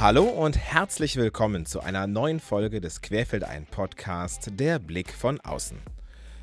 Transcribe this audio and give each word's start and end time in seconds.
Hallo 0.00 0.22
und 0.22 0.56
herzlich 0.56 1.16
willkommen 1.16 1.66
zu 1.66 1.80
einer 1.80 2.06
neuen 2.06 2.38
Folge 2.38 2.80
des 2.80 3.02
Querfeldein 3.02 3.66
Podcast 3.66 4.48
Der 4.52 4.78
Blick 4.78 5.12
von 5.12 5.40
außen. 5.40 5.76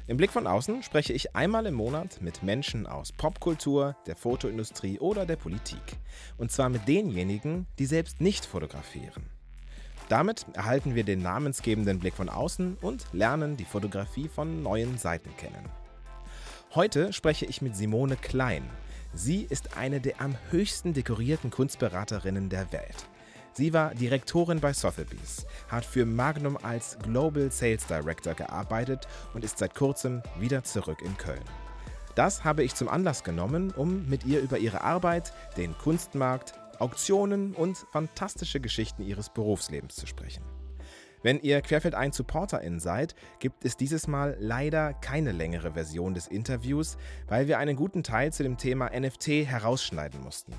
Im 0.07 0.17
Blick 0.17 0.31
von 0.31 0.45
außen 0.45 0.83
spreche 0.83 1.13
ich 1.13 1.37
einmal 1.37 1.65
im 1.65 1.75
Monat 1.75 2.21
mit 2.21 2.43
Menschen 2.43 2.85
aus 2.85 3.13
Popkultur, 3.13 3.95
der 4.07 4.17
Fotoindustrie 4.17 4.99
oder 4.99 5.25
der 5.25 5.37
Politik. 5.37 5.79
Und 6.37 6.51
zwar 6.51 6.67
mit 6.67 6.85
denjenigen, 6.85 7.65
die 7.79 7.85
selbst 7.85 8.19
nicht 8.19 8.45
fotografieren. 8.45 9.23
Damit 10.09 10.45
erhalten 10.51 10.93
wir 10.93 11.05
den 11.05 11.21
namensgebenden 11.21 11.99
Blick 11.99 12.15
von 12.15 12.27
außen 12.27 12.75
und 12.81 13.05
lernen 13.13 13.55
die 13.55 13.63
Fotografie 13.63 14.27
von 14.27 14.63
neuen 14.63 14.97
Seiten 14.97 15.33
kennen. 15.37 15.69
Heute 16.73 17.13
spreche 17.13 17.45
ich 17.45 17.61
mit 17.61 17.77
Simone 17.77 18.17
Klein. 18.17 18.69
Sie 19.13 19.47
ist 19.49 19.77
eine 19.77 20.01
der 20.01 20.19
am 20.19 20.35
höchsten 20.51 20.93
dekorierten 20.93 21.51
Kunstberaterinnen 21.51 22.49
der 22.49 22.73
Welt. 22.73 23.07
Sie 23.57 23.71
war 23.71 23.95
Direktorin 23.95 24.59
bei 24.59 24.73
Sotheby's, 24.73 25.45
hat 25.69 25.85
für 25.85 26.05
Magnum 26.05 26.57
als 26.61 26.97
Global 27.03 27.49
Sales 27.49 27.87
Director 27.87 28.33
gearbeitet 28.33 29.07
und 29.33 29.45
ist 29.45 29.59
seit 29.59 29.73
kurzem 29.73 30.21
wieder 30.37 30.65
zurück 30.65 31.01
in 31.01 31.15
Köln. 31.15 31.39
Das 32.15 32.43
habe 32.43 32.65
ich 32.65 32.75
zum 32.75 32.89
Anlass 32.89 33.23
genommen, 33.23 33.71
um 33.71 34.09
mit 34.09 34.25
ihr 34.25 34.41
über 34.41 34.57
ihre 34.57 34.81
Arbeit, 34.81 35.31
den 35.55 35.73
Kunstmarkt, 35.77 36.53
Auktionen 36.79 37.53
und 37.53 37.77
fantastische 37.93 38.59
Geschichten 38.59 39.03
ihres 39.03 39.29
Berufslebens 39.29 39.95
zu 39.95 40.05
sprechen. 40.05 40.43
Wenn 41.23 41.39
ihr 41.39 41.61
Querfeldein 41.61 42.11
Supporterin 42.11 42.81
seid, 42.81 43.15
gibt 43.39 43.63
es 43.63 43.77
dieses 43.77 44.05
Mal 44.07 44.35
leider 44.37 44.93
keine 44.93 45.31
längere 45.31 45.71
Version 45.71 46.13
des 46.13 46.27
Interviews, 46.27 46.97
weil 47.27 47.47
wir 47.47 47.57
einen 47.57 47.77
guten 47.77 48.03
Teil 48.03 48.33
zu 48.33 48.43
dem 48.43 48.57
Thema 48.57 48.91
NFT 48.93 49.27
herausschneiden 49.47 50.21
mussten. 50.21 50.53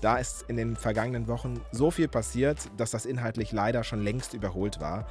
Da 0.00 0.18
ist 0.18 0.44
in 0.48 0.56
den 0.56 0.76
vergangenen 0.76 1.26
Wochen 1.26 1.60
so 1.72 1.90
viel 1.90 2.08
passiert, 2.08 2.58
dass 2.76 2.90
das 2.90 3.06
inhaltlich 3.06 3.52
leider 3.52 3.82
schon 3.82 4.02
längst 4.02 4.34
überholt 4.34 4.80
war. 4.80 5.06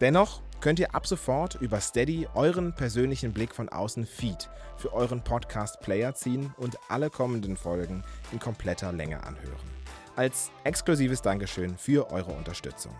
Dennoch 0.00 0.42
könnt 0.60 0.78
ihr 0.78 0.94
ab 0.94 1.06
sofort 1.06 1.56
über 1.56 1.80
Steady 1.80 2.28
euren 2.34 2.72
persönlichen 2.72 3.32
Blick 3.32 3.54
von 3.54 3.68
außen 3.68 4.06
Feed 4.06 4.48
für 4.76 4.92
euren 4.92 5.22
Podcast-Player 5.22 6.14
ziehen 6.14 6.54
und 6.56 6.78
alle 6.88 7.10
kommenden 7.10 7.56
Folgen 7.56 8.04
in 8.32 8.38
kompletter 8.38 8.92
Länge 8.92 9.24
anhören. 9.24 9.70
Als 10.14 10.50
exklusives 10.64 11.22
Dankeschön 11.22 11.76
für 11.76 12.10
eure 12.10 12.32
Unterstützung. 12.32 12.92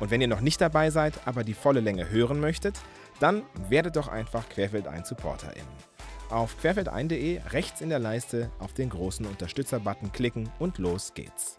Und 0.00 0.10
wenn 0.10 0.20
ihr 0.20 0.28
noch 0.28 0.40
nicht 0.40 0.60
dabei 0.60 0.90
seid, 0.90 1.14
aber 1.24 1.42
die 1.42 1.54
volle 1.54 1.80
Länge 1.80 2.08
hören 2.08 2.40
möchtet, 2.40 2.78
dann 3.20 3.42
werdet 3.68 3.96
doch 3.96 4.08
einfach 4.08 4.48
Querfeldein 4.48 5.04
SupporterInnen. 5.04 5.97
Auf 6.30 6.58
querfeldein.de 6.60 7.40
rechts 7.52 7.80
in 7.80 7.88
der 7.88 7.98
Leiste 7.98 8.50
auf 8.58 8.74
den 8.74 8.90
großen 8.90 9.24
Unterstützer-Button 9.24 10.12
klicken 10.12 10.50
und 10.58 10.76
los 10.76 11.14
geht's. 11.14 11.58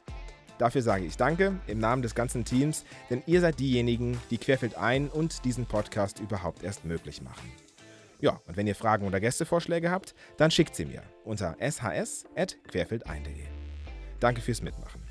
Dafür 0.59 0.84
sage 0.84 1.06
ich 1.06 1.17
Danke 1.17 1.59
im 1.66 1.80
Namen 1.80 2.03
des 2.03 2.14
ganzen 2.14 2.45
Teams, 2.45 2.86
denn 3.09 3.23
ihr 3.26 3.42
seid 3.42 3.59
diejenigen, 3.59 4.22
die 4.30 4.38
Querfeldein 4.38 5.09
und 5.09 5.44
diesen 5.44 5.66
Podcast 5.66 6.20
überhaupt 6.20 6.61
erst 6.64 6.86
möglich 6.86 7.23
machen. 7.23 7.52
Ja, 8.20 8.39
und 8.45 8.58
wenn 8.58 8.67
ihr 8.67 8.76
Fragen 8.76 9.08
oder 9.08 9.20
Gästevorschläge 9.20 9.89
habt, 9.89 10.14
dann 10.38 10.52
schickt 10.52 10.76
sie 10.76 10.86
mir 10.86 11.02
unter 11.23 11.56
shs.querfeldein.de. 11.59 13.45
Danke 14.20 14.42
fürs 14.42 14.61
Mitmachen. 14.61 15.02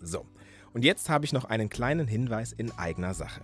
So, 0.00 0.24
und 0.72 0.84
jetzt 0.84 1.08
habe 1.08 1.24
ich 1.24 1.32
noch 1.32 1.46
einen 1.46 1.68
kleinen 1.68 2.06
Hinweis 2.06 2.52
in 2.52 2.70
eigener 2.78 3.14
Sache. 3.14 3.40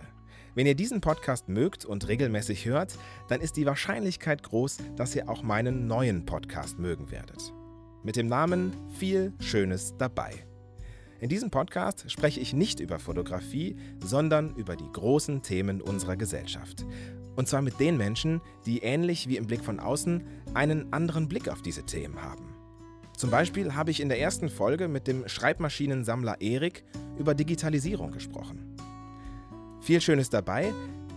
Wenn 0.53 0.67
ihr 0.67 0.75
diesen 0.75 0.99
Podcast 0.99 1.47
mögt 1.47 1.85
und 1.85 2.09
regelmäßig 2.09 2.65
hört, 2.65 2.97
dann 3.29 3.39
ist 3.39 3.55
die 3.55 3.65
Wahrscheinlichkeit 3.65 4.43
groß, 4.43 4.79
dass 4.97 5.15
ihr 5.15 5.29
auch 5.29 5.43
meinen 5.43 5.87
neuen 5.87 6.25
Podcast 6.25 6.77
mögen 6.77 7.09
werdet. 7.09 7.53
Mit 8.03 8.17
dem 8.17 8.27
Namen 8.27 8.73
Viel 8.97 9.31
Schönes 9.39 9.95
dabei. 9.97 10.33
In 11.21 11.29
diesem 11.29 11.51
Podcast 11.51 12.11
spreche 12.11 12.41
ich 12.41 12.53
nicht 12.53 12.81
über 12.81 12.99
Fotografie, 12.99 13.77
sondern 14.03 14.53
über 14.55 14.75
die 14.75 14.91
großen 14.91 15.41
Themen 15.41 15.81
unserer 15.81 16.17
Gesellschaft. 16.17 16.85
Und 17.37 17.47
zwar 17.47 17.61
mit 17.61 17.79
den 17.79 17.95
Menschen, 17.95 18.41
die 18.65 18.79
ähnlich 18.79 19.29
wie 19.29 19.37
im 19.37 19.47
Blick 19.47 19.63
von 19.63 19.79
außen 19.79 20.27
einen 20.53 20.91
anderen 20.91 21.29
Blick 21.29 21.47
auf 21.47 21.61
diese 21.61 21.85
Themen 21.85 22.21
haben. 22.21 22.53
Zum 23.15 23.29
Beispiel 23.29 23.73
habe 23.73 23.91
ich 23.91 24.01
in 24.01 24.09
der 24.09 24.19
ersten 24.19 24.49
Folge 24.49 24.89
mit 24.89 25.07
dem 25.07 25.29
Schreibmaschinensammler 25.29 26.41
Erik 26.41 26.83
über 27.17 27.35
Digitalisierung 27.35 28.11
gesprochen. 28.11 28.70
Viel 29.81 29.99
Schönes 29.99 30.29
dabei 30.29 30.71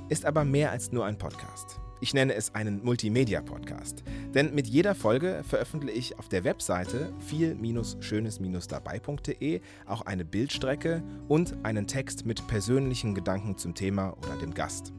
ist 0.08 0.24
aber 0.24 0.44
mehr 0.44 0.70
als 0.70 0.90
nur 0.90 1.04
ein 1.04 1.18
Podcast. 1.18 1.78
Ich 2.00 2.14
nenne 2.14 2.34
es 2.34 2.54
einen 2.54 2.82
Multimedia-Podcast. 2.82 4.02
Denn 4.34 4.54
mit 4.54 4.66
jeder 4.66 4.94
Folge 4.94 5.42
veröffentliche 5.46 5.98
ich 5.98 6.18
auf 6.18 6.28
der 6.28 6.44
Webseite 6.44 7.12
viel-schönes-dabei.de 7.20 9.60
auch 9.86 10.00
eine 10.02 10.24
Bildstrecke 10.24 11.02
und 11.28 11.54
einen 11.62 11.86
Text 11.86 12.24
mit 12.24 12.46
persönlichen 12.46 13.14
Gedanken 13.14 13.58
zum 13.58 13.74
Thema 13.74 14.16
oder 14.16 14.36
dem 14.40 14.54
Gast. 14.54 14.94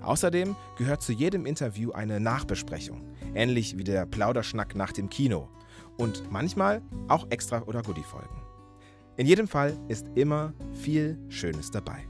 Außerdem 0.00 0.54
gehört 0.78 1.02
zu 1.02 1.12
jedem 1.12 1.44
Interview 1.44 1.90
eine 1.90 2.20
Nachbesprechung, 2.20 3.02
ähnlich 3.34 3.78
wie 3.78 3.84
der 3.84 4.06
Plauderschnack 4.06 4.76
nach 4.76 4.92
dem 4.92 5.10
Kino. 5.10 5.48
Und 5.98 6.30
manchmal 6.30 6.82
auch 7.08 7.26
Extra- 7.30 7.64
oder 7.64 7.82
Goodie-Folgen. 7.82 8.42
In 9.16 9.26
jedem 9.26 9.48
Fall 9.48 9.76
ist 9.88 10.06
immer 10.14 10.54
viel 10.72 11.18
Schönes 11.28 11.72
dabei. 11.72 12.06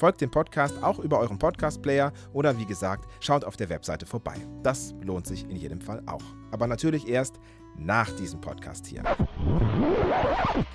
Folgt 0.00 0.22
dem 0.22 0.30
Podcast 0.30 0.82
auch 0.82 0.98
über 0.98 1.18
euren 1.18 1.38
Podcast-Player 1.38 2.14
oder 2.32 2.56
wie 2.56 2.64
gesagt, 2.64 3.04
schaut 3.20 3.44
auf 3.44 3.58
der 3.58 3.68
Webseite 3.68 4.06
vorbei. 4.06 4.32
Das 4.62 4.94
lohnt 5.02 5.26
sich 5.26 5.44
in 5.44 5.56
jedem 5.56 5.82
Fall 5.82 6.02
auch. 6.06 6.22
Aber 6.52 6.66
natürlich 6.66 7.06
erst 7.06 7.34
nach 7.76 8.10
diesem 8.12 8.40
Podcast 8.40 8.86
hier. 8.86 9.02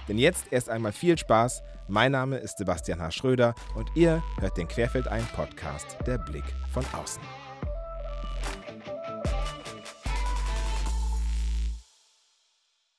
Denn 0.08 0.20
jetzt 0.20 0.46
erst 0.52 0.70
einmal 0.70 0.92
viel 0.92 1.18
Spaß. 1.18 1.64
Mein 1.88 2.12
Name 2.12 2.38
ist 2.38 2.60
Sebastian 2.60 3.02
H. 3.02 3.10
Schröder 3.10 3.56
und 3.74 3.90
ihr 3.96 4.22
hört 4.40 4.58
den 4.58 4.68
Querfeldein 4.68 5.26
Podcast 5.36 5.98
Der 6.06 6.20
Blick 6.20 6.46
von 6.72 6.86
außen. 6.94 7.24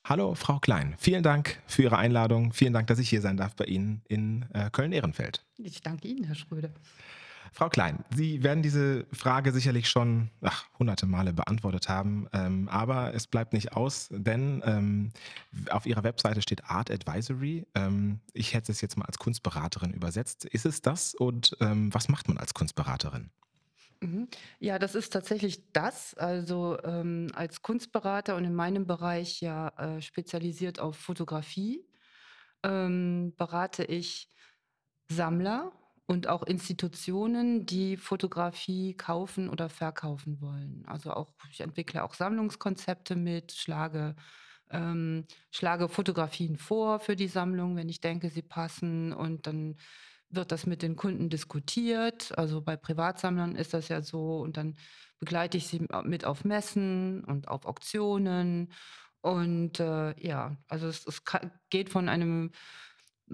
Hallo, 0.09 0.37
Frau 0.37 0.61
Klein. 0.61 0.94
Vielen 0.99 1.25
Dank 1.25 1.61
für 1.67 1.83
Ihre 1.83 1.99
Einladung. 1.99 2.53
Vielen 2.53 2.72
Dank, 2.72 2.87
dass 2.87 3.00
ich 3.00 3.11
hier 3.11 3.21
sein 3.21 3.37
darf 3.37 3.56
bei 3.56 3.65
Ihnen 3.65 4.03
in 4.06 4.47
äh, 4.55 4.71
Köln-Ehrenfeld. 4.71 5.44
Ich 5.59 5.81
danke 5.81 6.06
Ihnen, 6.06 6.22
Herr 6.22 6.37
Schröder. 6.37 6.71
Frau 7.53 7.69
Klein, 7.69 8.05
Sie 8.15 8.45
werden 8.45 8.62
diese 8.62 9.05
Frage 9.12 9.50
sicherlich 9.50 9.89
schon 9.89 10.31
ach, 10.43 10.66
hunderte 10.78 11.06
Male 11.06 11.33
beantwortet 11.33 11.89
haben, 11.89 12.28
ähm, 12.33 12.69
aber 12.69 13.15
es 13.15 13.27
bleibt 13.27 13.53
nicht 13.53 13.72
aus, 13.72 14.06
denn 14.12 14.62
ähm, 14.65 15.11
auf 15.71 15.87
Ihrer 15.87 16.05
Webseite 16.05 16.41
steht 16.41 16.65
Art 16.66 16.89
Advisory. 16.89 17.66
Ähm, 17.75 18.21
ich 18.33 18.55
hätte 18.55 18.71
es 18.71 18.81
jetzt 18.81 18.97
mal 18.97 19.06
als 19.06 19.19
Kunstberaterin 19.19 19.93
übersetzt. 19.93 20.45
Ist 20.45 20.66
es 20.66 20.83
das 20.83 21.16
und 21.16 21.56
ähm, 21.59 21.93
was 21.93 22.09
macht 22.09 22.28
man 22.28 22.39
als 22.39 22.55
Kunstberaterin? 22.55 23.31
Mhm. 24.06 24.28
Ja, 24.61 24.78
das 24.78 24.94
ist 24.94 25.12
tatsächlich 25.12 25.72
das. 25.72 26.15
Also 26.15 26.78
ähm, 26.84 27.28
als 27.34 27.62
Kunstberater 27.62 28.37
und 28.37 28.44
in 28.44 28.55
meinem 28.55 28.87
Bereich 28.87 29.41
ja 29.41 29.69
äh, 29.97 30.00
spezialisiert 30.00 30.78
auf 30.81 30.97
Fotografie 30.97 31.84
ähm, 32.65 33.34
berate 33.37 33.84
ich 33.84 34.31
Sammler 35.11 35.72
und 36.06 36.28
auch 36.28 36.45
Institutionen, 36.45 37.66
die 37.66 37.97
Fotografie 37.97 38.95
kaufen 38.97 39.49
oder 39.50 39.69
verkaufen 39.71 40.41
wollen. 40.41 40.84
Also 40.87 41.12
auch 41.12 41.34
ich 41.53 41.61
entwickle 41.61 42.05
auch 42.05 42.15
Sammlungskonzepte 42.15 43.16
mit, 43.16 43.53
schlage 43.53 44.16
ähm, 44.71 45.27
schlage 45.53 45.89
Fotografien 45.89 46.56
vor 46.59 47.00
für 47.00 47.16
die 47.16 47.28
Sammlung, 47.28 47.77
wenn 47.77 47.89
ich 47.89 48.00
denke, 48.00 48.31
sie 48.31 48.43
passen 48.43 49.12
und 49.12 49.47
dann 49.47 49.77
wird 50.37 50.53
das 50.53 50.67
mit 50.67 50.83
den 50.83 50.97
Kunden 50.97 51.29
diskutiert. 51.29 52.37
Also 52.39 52.61
bei 52.61 52.77
Privatsammlern 52.77 53.57
ist 53.57 53.75
das 53.75 53.89
ja 53.89 54.03
so 54.03 54.39
und 54.39 54.57
dann 54.57 54.77
begleite 55.19 55.57
ich 55.57 55.66
sie 55.66 55.87
mit 56.05 56.25
auf 56.25 56.45
Messen 56.45 57.25
und 57.25 57.49
auf 57.49 57.66
Auktionen. 57.66 58.72
Und 59.22 59.81
äh, 59.81 60.15
ja, 60.21 60.57
also 60.69 60.87
es, 60.87 61.07
es 61.07 61.22
geht 61.71 61.91
von 61.91 62.09
einem 62.09 62.53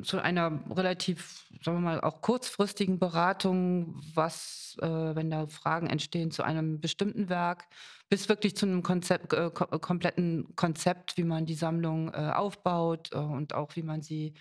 zu 0.02 0.18
einer 0.18 0.60
relativ, 0.70 1.46
sagen 1.62 1.78
wir 1.78 1.82
mal, 1.82 2.00
auch 2.00 2.22
kurzfristigen 2.22 2.98
Beratung, 2.98 4.00
was, 4.14 4.76
äh, 4.80 4.86
wenn 4.86 5.30
da 5.30 5.46
Fragen 5.46 5.86
entstehen 5.86 6.30
zu 6.30 6.42
einem 6.42 6.80
bestimmten 6.80 7.28
Werk, 7.28 7.66
bis 8.08 8.28
wirklich 8.28 8.56
zu 8.56 8.64
einem 8.64 8.82
Konzept, 8.82 9.34
äh, 9.34 9.50
kompletten 9.50 10.56
Konzept, 10.56 11.18
wie 11.18 11.24
man 11.24 11.44
die 11.44 11.54
Sammlung 11.54 12.08
äh, 12.08 12.32
aufbaut 12.34 13.10
äh, 13.12 13.18
und 13.18 13.54
auch 13.54 13.76
wie 13.76 13.82
man 13.82 14.00
sie 14.00 14.32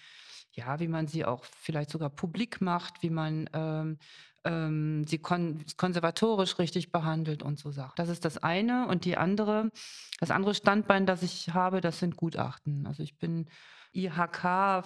ja, 0.51 0.79
wie 0.79 0.87
man 0.87 1.07
sie 1.07 1.25
auch 1.25 1.45
vielleicht 1.45 1.89
sogar 1.89 2.09
publik 2.09 2.61
macht, 2.61 3.01
wie 3.01 3.09
man 3.09 3.49
ähm, 3.53 3.97
ähm, 4.43 5.05
sie 5.05 5.19
kon 5.19 5.63
konservatorisch 5.77 6.57
richtig 6.59 6.91
behandelt 6.91 7.43
und 7.43 7.59
so 7.59 7.71
Sachen. 7.71 7.93
Das 7.95 8.09
ist 8.09 8.25
das 8.25 8.37
eine. 8.37 8.87
Und 8.87 9.05
die 9.05 9.17
andere, 9.17 9.71
das 10.19 10.31
andere 10.31 10.55
Standbein, 10.55 11.05
das 11.05 11.23
ich 11.23 11.53
habe, 11.53 11.81
das 11.81 11.99
sind 11.99 12.17
Gutachten. 12.17 12.87
Also 12.87 13.03
ich 13.03 13.17
bin 13.17 13.47
IHK 13.93 14.83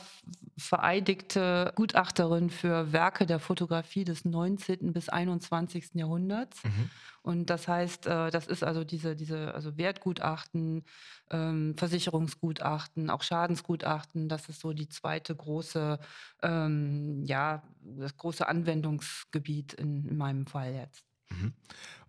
vereidigte 0.58 1.74
Gutachterin 1.76 2.50
für 2.50 2.92
Werke 2.92 3.26
der 3.26 3.40
Fotografie 3.40 4.04
des 4.04 4.26
19. 4.26 4.94
bis 4.94 5.10
21. 5.10 5.90
Jahrhunderts. 5.94 6.64
Mhm. 6.64 6.90
Und 7.22 7.50
das 7.50 7.68
heißt, 7.68 8.06
äh, 8.06 8.30
das 8.30 8.48
ist 8.48 8.64
also 8.64 8.84
diese, 8.84 9.16
diese 9.16 9.54
also 9.54 9.78
Wertgutachten, 9.78 10.84
ähm, 11.32 11.76
Versicherungsgutachten, 11.76 13.10
auch 13.10 13.24
Schadensgutachten, 13.24 14.30
das 14.30 14.48
ist 14.48 14.60
so 14.60 14.74
die 14.74 14.90
zweite 14.90 15.36
große, 15.36 16.00
ähm, 16.44 17.24
ja, 17.26 17.64
das 17.82 18.16
große 18.16 18.48
Anwendungsgebiet 18.48 19.74
in, 19.74 20.06
in 20.06 20.18
meinem 20.18 20.46
Fall 20.46 20.74
jetzt. 20.74 21.04
Mhm. 21.30 21.54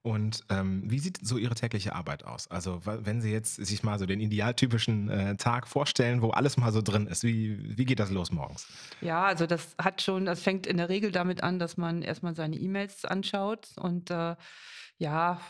Und 0.03 0.45
ähm, 0.51 0.85
wie 0.87 1.01
sieht 1.01 1.19
so 1.27 1.37
Ihre 1.37 1.57
tägliche 1.57 1.93
Arbeit 1.97 2.25
aus? 2.25 2.49
Also 2.49 2.81
wenn 2.85 3.21
Sie 3.21 3.33
jetzt 3.33 3.57
sich 3.57 3.83
mal 3.83 3.99
so 3.99 4.07
den 4.07 4.21
idealtypischen 4.21 5.09
äh, 5.09 5.37
Tag 5.37 5.67
vorstellen, 5.67 6.23
wo 6.23 6.31
alles 6.31 6.57
mal 6.57 6.71
so 6.71 6.81
drin 6.81 7.09
ist, 7.09 7.25
wie, 7.25 7.77
wie 7.77 7.85
geht 7.85 7.99
das 7.99 8.11
los 8.13 8.31
morgens? 8.31 8.69
Ja, 9.01 9.25
also 9.25 9.49
das 9.49 9.75
hat 9.79 10.03
schon, 10.03 10.25
das 10.25 10.41
fängt 10.41 10.69
in 10.69 10.77
der 10.77 10.89
Regel 10.89 11.11
damit 11.11 11.43
an, 11.43 11.59
dass 11.59 11.77
man 11.77 12.03
erstmal 12.03 12.37
seine 12.37 12.55
E-Mails 12.55 13.05
anschaut 13.05 13.71
und 13.79 14.13
äh, 14.13 14.37
ja, 14.99 15.41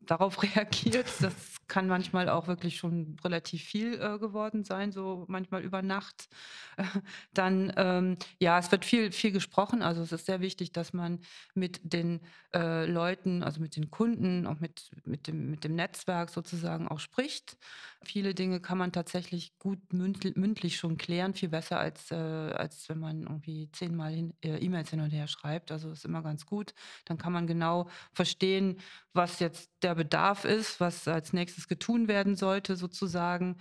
darauf 0.00 0.42
reagiert. 0.42 1.06
Das 1.20 1.34
kann 1.68 1.86
manchmal 1.86 2.28
auch 2.28 2.48
wirklich 2.48 2.76
schon 2.76 3.16
relativ 3.24 3.62
viel 3.62 3.94
äh, 3.94 4.18
geworden 4.18 4.64
sein, 4.64 4.92
so 4.92 5.24
manchmal 5.28 5.62
über 5.62 5.82
Nacht. 5.82 6.28
dann, 7.32 7.72
ähm, 7.76 8.16
ja, 8.38 8.58
es 8.58 8.70
wird 8.72 8.84
viel, 8.84 9.12
viel 9.12 9.32
gesprochen. 9.32 9.82
Also 9.82 10.02
es 10.02 10.12
ist 10.12 10.26
sehr 10.26 10.40
wichtig, 10.40 10.72
dass 10.72 10.92
man 10.92 11.20
mit 11.54 11.80
den 11.82 12.20
äh, 12.54 12.86
Leuten, 12.86 13.42
also 13.42 13.60
mit 13.60 13.76
den 13.76 13.90
Kunden, 13.90 14.46
auch 14.46 14.58
mit, 14.58 14.90
mit, 15.04 15.28
dem, 15.28 15.50
mit 15.50 15.64
dem 15.64 15.76
Netzwerk 15.76 16.30
sozusagen 16.30 16.88
auch 16.88 16.98
spricht. 16.98 17.56
Viele 18.02 18.34
Dinge 18.34 18.60
kann 18.60 18.78
man 18.78 18.92
tatsächlich 18.92 19.58
gut 19.58 19.92
mündlich, 19.92 20.76
schon 20.76 20.96
klären, 20.96 21.34
viel 21.34 21.50
besser 21.50 21.78
als, 21.78 22.10
äh, 22.10 22.14
als 22.14 22.88
wenn 22.88 22.98
man 22.98 23.22
irgendwie 23.22 23.70
zehnmal 23.72 24.32
äh, 24.42 24.56
E-Mails 24.56 24.90
hin 24.90 25.00
und 25.00 25.10
her 25.10 25.28
schreibt. 25.28 25.70
Also 25.70 25.90
ist 25.90 26.06
immer 26.06 26.22
ganz 26.22 26.46
gut. 26.46 26.72
Dann 27.04 27.18
kann 27.18 27.32
man 27.32 27.46
genau 27.46 27.88
verstehen, 28.12 28.80
was 29.12 29.38
jetzt 29.38 29.70
der 29.82 29.89
Bedarf 29.94 30.44
ist, 30.44 30.80
was 30.80 31.06
als 31.08 31.32
nächstes 31.32 31.68
getun 31.68 32.08
werden 32.08 32.36
sollte, 32.36 32.76
sozusagen. 32.76 33.56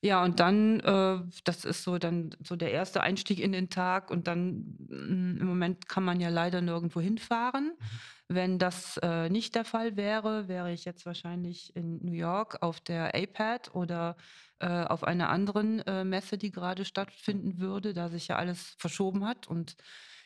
Ja, 0.00 0.22
und 0.22 0.38
dann, 0.38 0.80
äh, 0.80 1.20
das 1.44 1.64
ist 1.64 1.82
so 1.82 1.96
dann 1.98 2.34
so 2.42 2.56
der 2.56 2.72
erste 2.72 3.02
Einstieg 3.02 3.40
in 3.40 3.52
den 3.52 3.70
Tag 3.70 4.10
und 4.10 4.26
dann 4.26 4.76
mm, 4.88 5.38
im 5.40 5.46
Moment 5.46 5.88
kann 5.88 6.04
man 6.04 6.20
ja 6.20 6.28
leider 6.28 6.60
nirgendwo 6.60 7.00
hinfahren. 7.00 7.72
Mhm. 7.78 7.98
Wenn 8.28 8.58
das 8.58 8.98
äh, 8.98 9.28
nicht 9.30 9.54
der 9.54 9.64
Fall 9.64 9.96
wäre, 9.96 10.48
wäre 10.48 10.72
ich 10.72 10.84
jetzt 10.84 11.06
wahrscheinlich 11.06 11.74
in 11.76 12.04
New 12.04 12.12
York 12.12 12.62
auf 12.62 12.80
der 12.80 13.14
APAD 13.14 13.74
oder 13.74 14.16
äh, 14.60 14.84
auf 14.84 15.04
einer 15.04 15.28
anderen 15.28 15.80
äh, 15.80 16.04
Messe, 16.04 16.38
die 16.38 16.50
gerade 16.50 16.84
stattfinden 16.84 17.58
würde, 17.58 17.92
da 17.94 18.08
sich 18.08 18.28
ja 18.28 18.36
alles 18.36 18.76
verschoben 18.78 19.26
hat 19.26 19.46
und 19.46 19.76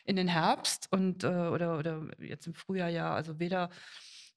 in 0.05 0.15
den 0.15 0.27
Herbst 0.27 0.87
und 0.91 1.23
äh, 1.23 1.27
oder, 1.27 1.77
oder 1.77 2.07
jetzt 2.19 2.47
im 2.47 2.53
Frühjahr 2.53 2.89
ja, 2.89 3.13
also 3.13 3.39
weder 3.39 3.69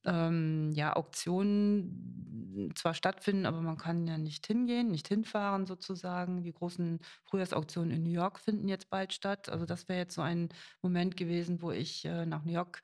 ähm, 0.04 0.72
ja, 0.72 0.94
Auktionen 0.94 2.72
zwar 2.74 2.94
stattfinden, 2.94 3.46
aber 3.46 3.60
man 3.60 3.76
kann 3.78 4.06
ja 4.06 4.18
nicht 4.18 4.46
hingehen, 4.46 4.90
nicht 4.90 5.08
hinfahren 5.08 5.66
sozusagen. 5.66 6.42
Die 6.42 6.52
großen 6.52 7.00
Frühjahrsauktionen 7.24 7.90
in 7.90 8.02
New 8.02 8.10
York 8.10 8.40
finden 8.40 8.68
jetzt 8.68 8.90
bald 8.90 9.12
statt. 9.12 9.48
Also 9.48 9.64
das 9.64 9.88
wäre 9.88 10.00
jetzt 10.00 10.14
so 10.14 10.22
ein 10.22 10.50
Moment 10.82 11.16
gewesen, 11.16 11.62
wo 11.62 11.70
ich 11.70 12.04
äh, 12.04 12.26
nach 12.26 12.44
New 12.44 12.52
York 12.52 12.82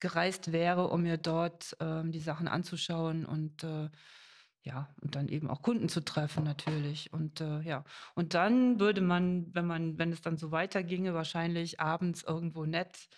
gereist 0.00 0.52
wäre, 0.52 0.88
um 0.88 1.02
mir 1.02 1.16
dort 1.16 1.76
ähm, 1.80 2.12
die 2.12 2.20
Sachen 2.20 2.48
anzuschauen 2.48 3.24
und 3.24 3.64
äh, 3.64 3.88
ja, 4.66 4.92
und 5.00 5.14
dann 5.14 5.28
eben 5.28 5.48
auch 5.48 5.62
Kunden 5.62 5.88
zu 5.88 6.00
treffen 6.00 6.42
natürlich. 6.42 7.12
Und 7.12 7.40
äh, 7.40 7.60
ja, 7.60 7.84
und 8.16 8.34
dann 8.34 8.80
würde 8.80 9.00
man, 9.00 9.54
wenn 9.54 9.66
man, 9.66 9.96
wenn 9.96 10.12
es 10.12 10.22
dann 10.22 10.36
so 10.36 10.50
weiterginge, 10.50 11.14
wahrscheinlich 11.14 11.78
abends 11.78 12.24
irgendwo 12.24 12.66
nett 12.66 13.08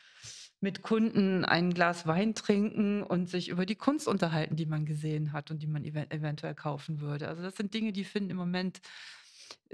mit 0.60 0.82
Kunden 0.82 1.44
ein 1.44 1.72
Glas 1.72 2.06
Wein 2.06 2.34
trinken 2.34 3.02
und 3.02 3.28
sich 3.28 3.48
über 3.48 3.64
die 3.64 3.76
Kunst 3.76 4.08
unterhalten, 4.08 4.56
die 4.56 4.66
man 4.66 4.86
gesehen 4.86 5.32
hat 5.32 5.50
und 5.50 5.62
die 5.62 5.66
man 5.66 5.84
ev 5.84 5.96
eventuell 6.10 6.54
kaufen 6.54 7.00
würde. 7.00 7.28
Also 7.28 7.42
das 7.42 7.56
sind 7.56 7.74
Dinge, 7.74 7.92
die 7.92 8.04
finden 8.04 8.30
im 8.30 8.36
Moment 8.36 8.80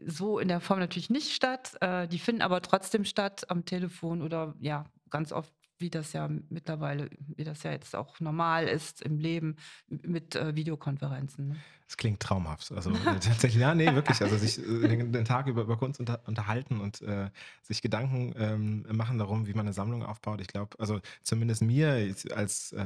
so 0.05 0.39
in 0.39 0.49
der 0.49 0.61
Form 0.61 0.81
natürlich 0.81 1.11
nicht 1.11 1.33
statt. 1.33 1.77
Äh, 1.81 2.07
die 2.09 2.19
finden 2.19 2.43
aber 2.43 2.61
trotzdem 2.61 3.05
statt 3.05 3.51
am 3.51 3.65
Telefon 3.65 4.23
oder 4.23 4.55
ja, 4.61 4.85
ganz 5.11 5.33
oft 5.33 5.53
wie 5.79 5.91
das 5.91 6.13
ja 6.13 6.29
mittlerweile, 6.49 7.11
wie 7.19 7.45
das 7.45 7.63
ja 7.63 7.73
jetzt 7.73 7.97
auch 7.97 8.21
normal 8.21 8.69
ist 8.69 9.03
im 9.03 9.19
Leben 9.19 9.57
mit 9.89 10.37
äh, 10.37 10.55
Videokonferenzen. 10.55 11.49
Ne? 11.49 11.57
Das 11.95 11.99
klingt 11.99 12.19
traumhaft. 12.19 12.73
Also 12.73 12.91
äh, 13.07 13.21
tatsächlich, 13.21 13.55
ja, 13.55 13.73
nee, 13.73 13.95
wirklich. 13.95 14.21
Also 14.21 14.37
sich 14.37 14.59
äh, 14.59 14.89
den, 14.89 15.13
den, 15.13 15.25
Tag 15.25 15.47
über, 15.47 15.63
über 15.63 15.77
Kunst 15.77 16.01
unter, 16.01 16.21
unterhalten 16.27 16.81
und 16.81 17.01
äh, 17.03 17.31
sich 17.63 17.83
Gedanken 17.83 18.35
ähm, 18.37 18.85
machen 18.91 19.19
darum, 19.19 19.47
wie 19.47 19.55
man 19.55 19.65
eine 19.67 19.73
Sammlung 19.73 20.03
aufbaut. 20.03 20.41
Ich 20.41 20.49
glaube, 20.49 20.77
also 20.81 21.01
zumindest 21.23 21.63
mir 21.63 22.13
als 22.35 22.73
äh, 22.73 22.85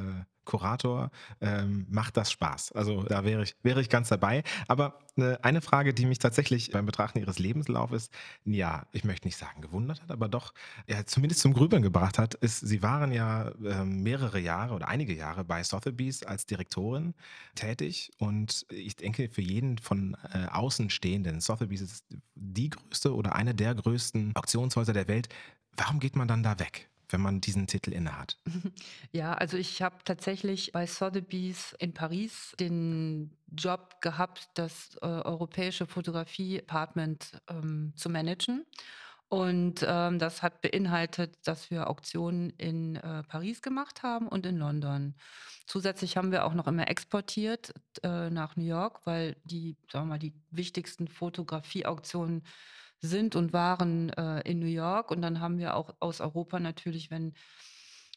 Kurator, 0.49 1.11
ähm, 1.43 1.87
macht 1.91 2.17
das 2.17 2.33
Spaß. 2.33 2.73
Also 2.73 3.03
da 3.03 3.23
wäre 3.23 3.43
ich, 3.43 3.55
wäre 3.63 3.83
ich 3.83 3.91
ganz 3.91 4.09
dabei. 4.09 4.43
Aber 4.67 4.99
äh, 5.19 5.37
eine 5.43 5.61
Frage, 5.61 5.93
die 5.93 6.07
mich 6.07 6.21
tatsächlich 6.21 6.71
beim 6.71 6.87
Betrachten 6.87 7.19
Ihres 7.19 7.39
Lebenslaufes, 7.39 8.09
ja, 8.47 8.87
ich 8.93 9.05
möchte 9.05 9.29
nicht 9.29 9.37
sagen 9.37 9.61
gewundert 9.61 10.01
hat, 10.01 10.11
aber 10.11 10.27
doch 10.27 10.55
ja, 10.87 11.05
zumindest 11.05 11.43
zum 11.43 11.53
Grübeln 11.53 11.83
gebracht 11.83 12.19
hat, 12.19 12.33
ist, 12.35 12.61
Sie 12.61 12.83
waren 12.83 13.13
ja 13.13 13.51
äh, 13.63 13.85
mehrere 13.85 14.41
Jahre 14.41 14.75
oder 14.75 14.89
einige 14.89 15.15
Jahre 15.15 15.45
bei 15.45 15.63
Sotheby's 15.63 16.23
als 16.23 16.47
Direktorin 16.47 17.15
tätig 17.55 18.11
und 18.17 18.65
ich 18.71 18.98
denke, 19.01 19.29
für 19.29 19.43
jeden 19.43 19.79
von 19.79 20.17
äh, 20.33 20.47
Außenstehenden, 20.47 21.41
Sotheby's 21.41 21.81
ist 21.81 22.05
die 22.35 22.71
größte 22.71 23.15
oder 23.15 23.35
eine 23.35 23.55
der 23.55 23.75
größten 23.75 24.35
Auktionshäuser 24.35 24.93
der 24.93 25.09
Welt. 25.09 25.29
Warum 25.77 26.01
geht 26.01 26.17
man 26.17 26.29
dann 26.29 26.43
da 26.43 26.59
weg? 26.59 26.89
wenn 27.11 27.21
man 27.21 27.41
diesen 27.41 27.67
Titel 27.67 27.93
innehat? 27.93 28.37
Ja, 29.13 29.33
also 29.33 29.57
ich 29.57 29.81
habe 29.81 29.97
tatsächlich 30.05 30.73
bei 30.73 30.87
Sotheby's 30.87 31.75
in 31.79 31.95
Paris 31.95 32.55
den 32.61 33.31
Job 33.57 34.01
gehabt, 34.01 34.49
das 34.55 34.97
äh, 35.01 35.07
europäische 35.07 35.87
Fotografie-Department 35.87 37.41
ähm, 37.49 37.93
zu 37.97 38.11
managen. 38.11 38.67
Und 39.29 39.85
ähm, 39.87 40.19
das 40.19 40.43
hat 40.43 40.63
beinhaltet, 40.63 41.37
dass 41.45 41.71
wir 41.71 41.91
Auktionen 41.91 42.51
in 42.51 42.97
äh, 42.97 43.23
Paris 43.25 43.61
gemacht 43.61 44.03
haben 44.03 44.27
und 44.27 44.47
in 44.47 44.57
London. 44.57 45.15
Zusätzlich 45.67 46.17
haben 46.17 46.33
wir 46.33 46.47
auch 46.47 46.55
noch 46.55 46.67
immer 46.67 46.89
exportiert 46.89 47.75
äh, 48.03 48.31
nach 48.31 48.57
New 48.57 48.65
York, 48.65 49.05
weil 49.05 49.37
die, 49.45 49.77
sagen 49.93 50.07
wir 50.07 50.15
mal, 50.15 50.19
die 50.19 50.33
wichtigsten 50.51 51.09
Fotografie-Auktionen 51.09 52.43
sind 53.01 53.37
und 53.37 53.53
waren 53.53 54.09
äh, 54.15 54.41
in 54.49 54.61
New 54.61 54.67
York. 54.67 55.11
Und 55.11 55.21
dann 55.21 55.41
haben 55.41 55.59
wir 55.59 55.77
auch 55.77 55.95
aus 56.01 56.23
Europa 56.23 56.59
natürlich, 56.59 57.11
wenn, 57.11 57.35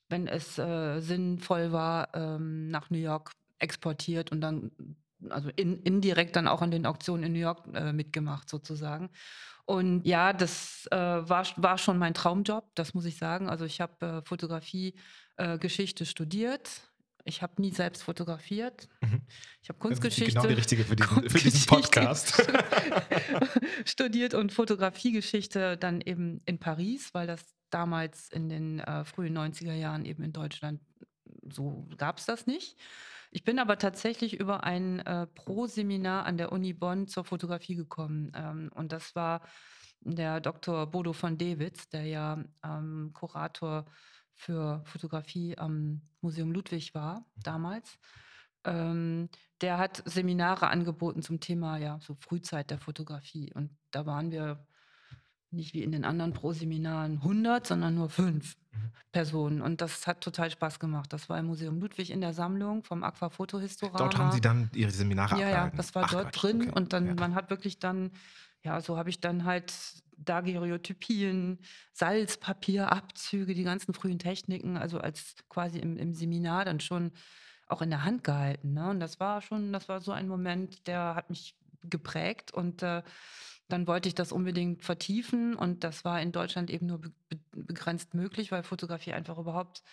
wenn 0.07 0.28
es 0.28 0.57
äh, 0.57 1.02
sinnvoll 1.02 1.74
war, 1.74 2.16
ähm, 2.16 2.69
nach 2.69 2.90
New 2.90 3.00
York 3.00 3.33
exportiert 3.59 4.31
und 4.31 4.40
dann, 4.40 4.71
also 5.30 5.49
in, 5.56 5.81
indirekt 5.83 6.35
dann 6.35 6.47
auch 6.47 6.61
an 6.61 6.71
den 6.71 6.85
Auktionen 6.85 7.23
in 7.23 7.33
New 7.33 7.40
York 7.40 7.66
äh, 7.73 7.94
mitgemacht 7.94 8.49
sozusagen. 8.49 9.09
Und 9.66 10.06
ja, 10.06 10.33
das 10.33 10.87
äh, 10.92 10.97
war, 10.97 11.45
war 11.56 11.78
schon 11.78 11.97
mein 11.97 12.13
Traumjob, 12.13 12.66
das 12.75 12.94
muss 12.94 13.06
ich 13.06 13.18
sagen. 13.18 13.49
Also 13.49 13.66
ich 13.66 13.80
habe 13.80 14.06
äh, 14.06 14.21
Fotografie, 14.28 14.95
äh, 15.37 15.57
Geschichte 15.57 16.06
studiert 16.06 16.81
ich 17.25 17.42
habe 17.42 17.61
nie 17.61 17.71
selbst 17.71 18.04
fotografiert. 18.04 18.87
Mhm. 19.01 19.21
Ich 19.61 19.69
habe 19.69 19.80
Kunstgeschichte. 19.80 20.33
Genau 20.33 20.47
die 20.47 20.54
richtige 20.54 20.83
für 20.83 20.95
diesen, 20.95 21.30
für 21.30 21.37
diesen 21.37 21.66
Podcast. 21.66 22.51
studiert 23.85 24.33
und 24.33 24.51
Fotografiegeschichte 24.51 25.78
dann 25.78 26.01
eben 26.01 26.42
in 26.45 26.59
Paris, 26.59 27.13
weil 27.13 27.28
das 27.28 27.42
damals 27.69 28.30
in 28.30 28.49
den 28.49 28.80
äh, 28.80 29.06
frühen 29.06 29.37
90er 29.37 29.73
Jahren 29.73 30.06
eben 30.06 30.23
in 30.23 30.33
Deutschland 30.33 30.81
so 31.49 31.87
gab 31.97 32.19
es 32.19 32.25
das 32.25 32.47
nicht. 32.47 32.78
Ich 33.33 33.45
bin 33.45 33.59
aber 33.59 33.78
tatsächlich 33.78 34.38
über 34.40 34.66
ein 34.66 35.00
äh, 35.00 35.26
Pro-Seminar 35.26 36.26
an 36.26 36.38
der 36.38 36.52
Uni 36.52 36.73
Bonn 36.73 37.07
zur 37.07 37.23
Fotografie 37.23 37.76
gekommen. 37.76 38.33
Ähm, 38.35 38.69
und 38.76 38.92
das 38.92 39.16
war 39.16 39.42
der 40.02 40.42
Dr. 40.42 40.85
Bodo 40.88 41.14
von 41.14 41.38
Dewitz, 41.38 41.88
der 41.88 42.04
ja 42.04 42.44
ähm, 42.64 43.11
Kurator 43.14 43.85
für 44.33 44.83
Fotografie 44.85 45.57
am 45.57 46.02
Museum 46.19 46.52
Ludwig 46.52 46.94
war, 46.94 47.26
damals. 47.38 47.97
Ähm, 48.66 49.30
der 49.61 49.78
hat 49.78 50.04
Seminare 50.06 50.68
angeboten 50.68 51.21
zum 51.21 51.40
Thema 51.40 51.78
ja 51.78 52.00
so 52.02 52.16
Frühzeit 52.16 52.69
der 52.69 52.80
Fotografie. 52.80 53.54
Und 53.54 53.78
da 53.92 54.06
waren 54.06 54.31
wir 54.31 54.68
nicht 55.52 55.74
wie 55.74 55.84
in 55.84 55.92
den 55.92 56.06
anderen 56.06 56.34
Pro-Seminaren 56.34 57.18
100, 57.18 57.68
sondern 57.68 57.96
nur 57.96 58.10
fünf 58.10 58.56
mhm. 58.72 58.92
Personen. 59.12 59.62
Und 59.62 59.81
das 59.81 60.08
hat 60.08 60.22
total 60.22 60.50
Spaß 60.50 60.80
gemacht. 60.80 61.12
Das 61.12 61.30
war 61.30 61.38
im 61.38 61.48
Museum 61.48 61.80
Ludwig 61.80 62.12
in 62.12 62.22
der 62.22 62.34
Sammlung 62.34 62.84
vom 62.84 63.04
Aqua 63.04 63.30
Fotohistorama. 63.30 63.98
Dort 63.98 64.18
haben 64.18 64.31
Sie 64.31 64.42
dann 64.42 64.70
Ihre 64.74 64.92
Seminare 64.92 65.40
Ja, 65.40 65.50
ja, 65.50 65.72
das 65.76 65.94
war 65.96 66.06
Ach, 66.06 66.12
dort 66.12 66.34
Quatsch, 66.34 66.44
drin. 66.44 66.62
Okay. 66.62 66.72
Und 66.74 66.94
dann, 66.94 67.08
ja. 67.08 67.14
man 67.16 67.36
hat 67.36 67.50
wirklich 67.50 67.80
dann, 67.80 68.12
ja, 68.64 68.80
so 68.81 68.98
habe 68.98 69.10
ich 69.10 69.20
dann 69.20 69.44
halt 69.44 69.74
Daguerreotypien, 70.18 71.60
Salzpapierabzüge, 71.94 73.54
die 73.54 73.64
ganzen 73.64 73.94
frühen 73.94 74.20
Techniken, 74.20 74.78
also 74.78 75.00
als 75.00 75.36
quasi 75.50 75.80
im, 75.80 75.98
im 75.98 76.14
Seminar 76.14 76.66
dann 76.66 76.80
schon 76.80 77.12
auch 77.68 77.81
in 77.81 77.90
der 77.90 78.04
Hand 78.04 78.24
gehalten. 78.24 78.74
Ne? 78.74 78.90
Und 78.90 79.00
das 79.00 79.20
war 79.20 79.42
schon, 79.42 79.74
das 79.74 79.90
war 79.90 80.02
so 80.02 80.12
ein 80.12 80.28
Moment, 80.28 80.88
der 80.88 81.16
hat 81.16 81.30
mich 81.30 81.56
geprägt 81.84 82.54
und 82.54 82.84
äh, 82.84 83.02
dann 83.71 83.87
wollte 83.87 84.09
ich 84.09 84.16
das 84.16 84.31
unbedingt 84.31 84.83
vertiefen 84.83 85.56
und 85.56 85.83
das 85.83 86.04
war 86.06 86.21
in 86.21 86.31
Deutschland 86.31 86.69
eben 86.69 86.87
nur 86.87 86.99
be 86.99 87.11
begrenzt 87.54 88.13
möglich, 88.13 88.51
weil 88.51 88.63
Fotografie 88.63 89.13
einfach 89.13 89.37
überhaupt 89.37 89.83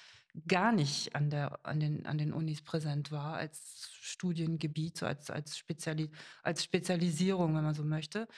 gar 0.47 0.73
nicht 0.73 1.14
an, 1.14 1.30
der, 1.30 1.58
an, 1.64 1.80
den, 1.80 2.06
an 2.06 2.18
den 2.18 2.32
Unis 2.32 2.62
präsent 2.62 3.11
war 3.11 3.35
als 3.35 3.90
Studiengebiet, 4.00 4.97
so 4.97 5.06
als, 5.06 5.30
als, 5.30 5.58
Speziali 5.58 6.11
als 6.42 6.64
Spezialisierung, 6.64 7.54
wenn 7.56 7.64
man 7.64 7.75
so 7.75 7.85
möchte. 7.85 8.28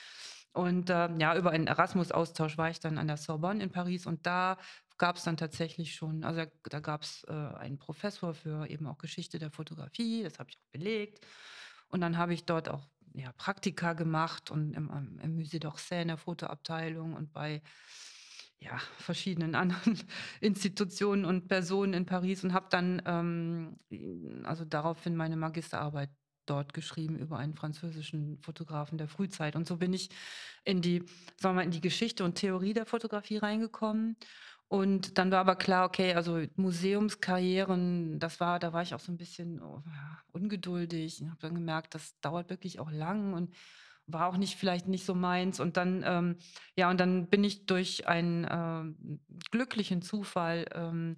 Und 0.52 0.90
äh, 0.90 1.08
ja, 1.18 1.36
über 1.36 1.50
einen 1.50 1.66
Erasmus-Austausch 1.66 2.58
war 2.58 2.70
ich 2.70 2.80
dann 2.80 2.98
an 2.98 3.06
der 3.06 3.16
Sorbonne 3.16 3.62
in 3.62 3.70
Paris 3.70 4.06
und 4.06 4.26
da 4.26 4.58
gab 4.98 5.16
es 5.16 5.24
dann 5.24 5.36
tatsächlich 5.36 5.94
schon, 5.94 6.24
also 6.24 6.44
da, 6.44 6.50
da 6.64 6.80
gab 6.80 7.02
es 7.02 7.24
äh, 7.28 7.32
einen 7.32 7.78
Professor 7.78 8.34
für 8.34 8.68
eben 8.68 8.86
auch 8.86 8.98
Geschichte 8.98 9.38
der 9.38 9.50
Fotografie, 9.50 10.22
das 10.22 10.38
habe 10.38 10.50
ich 10.50 10.58
auch 10.58 10.72
belegt. 10.72 11.24
Und 11.88 12.00
dann 12.00 12.18
habe 12.18 12.34
ich 12.34 12.44
dort 12.44 12.68
auch 12.68 12.86
ja, 13.14 13.32
Praktika 13.32 13.92
gemacht 13.92 14.50
und 14.50 14.74
im, 14.74 15.18
im 15.22 15.36
Musée 15.36 15.60
d'Orsay 15.60 16.02
in 16.02 16.08
der 16.08 16.16
Fotoabteilung 16.16 17.14
und 17.14 17.32
bei 17.32 17.62
ja, 18.60 18.78
verschiedenen 18.98 19.54
anderen 19.56 19.98
Institutionen 20.40 21.24
und 21.24 21.48
Personen 21.48 21.94
in 21.94 22.06
Paris 22.06 22.44
und 22.44 22.52
habe 22.52 22.66
dann 22.70 23.02
ähm, 23.06 24.44
also 24.44 24.64
daraufhin 24.64 25.16
meine 25.16 25.36
Magisterarbeit 25.36 26.10
dort 26.46 26.74
geschrieben 26.74 27.18
über 27.18 27.38
einen 27.38 27.54
französischen 27.54 28.38
Fotografen 28.38 28.98
der 28.98 29.08
Frühzeit. 29.08 29.54
Und 29.54 29.66
so 29.66 29.76
bin 29.76 29.92
ich 29.92 30.10
in 30.64 30.82
die, 30.82 31.04
sagen 31.36 31.54
wir 31.54 31.60
mal, 31.60 31.64
in 31.64 31.70
die 31.70 31.80
Geschichte 31.80 32.24
und 32.24 32.34
Theorie 32.34 32.74
der 32.74 32.86
Fotografie 32.86 33.36
reingekommen. 33.36 34.16
Und 34.70 35.18
dann 35.18 35.32
war 35.32 35.40
aber 35.40 35.56
klar, 35.56 35.84
okay, 35.84 36.14
also 36.14 36.44
Museumskarrieren, 36.54 38.20
das 38.20 38.38
war, 38.38 38.60
da 38.60 38.72
war 38.72 38.82
ich 38.82 38.94
auch 38.94 39.00
so 39.00 39.10
ein 39.10 39.16
bisschen 39.16 39.60
oh, 39.60 39.82
ungeduldig. 40.30 41.20
Ich 41.20 41.28
habe 41.28 41.40
dann 41.40 41.56
gemerkt, 41.56 41.96
das 41.96 42.20
dauert 42.20 42.50
wirklich 42.50 42.78
auch 42.78 42.92
lang 42.92 43.34
und 43.34 43.52
war 44.06 44.28
auch 44.28 44.36
nicht 44.36 44.54
vielleicht 44.54 44.86
nicht 44.86 45.04
so 45.04 45.16
meins. 45.16 45.58
Und 45.58 45.76
dann, 45.76 46.04
ähm, 46.06 46.36
ja, 46.76 46.88
und 46.88 47.00
dann 47.00 47.26
bin 47.26 47.42
ich 47.42 47.66
durch 47.66 48.06
einen 48.06 48.44
äh, 48.44 49.18
glücklichen 49.50 50.02
Zufall 50.02 50.66
ähm, 50.72 51.16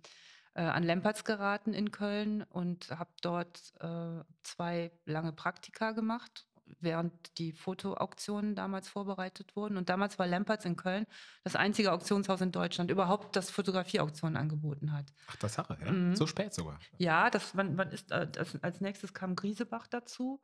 äh, 0.55 0.63
an 0.63 0.83
Lempertz 0.83 1.23
geraten 1.23 1.75
in 1.75 1.91
Köln 1.91 2.45
und 2.45 2.91
habe 2.91 3.11
dort 3.21 3.75
äh, 3.81 4.25
zwei 4.45 4.93
lange 5.05 5.35
Praktika 5.35 5.93
gemacht, 5.93 6.47
während 6.81 7.39
die 7.39 7.53
Fotoauktionen 7.53 8.55
damals 8.55 8.89
vorbereitet 8.89 9.57
wurden. 9.57 9.77
Und 9.77 9.89
damals 9.89 10.19
war 10.19 10.27
Lempertz 10.27 10.65
in 10.65 10.77
Köln 10.77 11.07
das 11.45 11.57
einzige 11.57 11.93
Auktionshaus 11.93 12.41
in 12.41 12.53
Deutschland 12.53 12.91
überhaupt, 12.91 13.37
das 13.37 13.51
Fotografieauktionen 13.51 14.37
angeboten 14.37 14.93
hat. 14.93 15.13
Ach, 15.29 15.37
das 15.37 15.55
Sache, 15.55 15.79
ja. 15.85 15.91
Mhm. 15.91 16.17
So 16.17 16.27
spät 16.27 16.55
sogar. 16.55 16.79
Ja, 16.99 17.31
das, 17.31 17.57
wann, 17.57 17.77
wann 17.79 17.91
ist, 17.91 18.11
äh, 18.11 18.27
das, 18.27 18.63
als 18.63 18.81
nächstes 18.81 19.15
kam 19.15 19.37
Griesebach 19.37 19.87
dazu. 19.87 20.41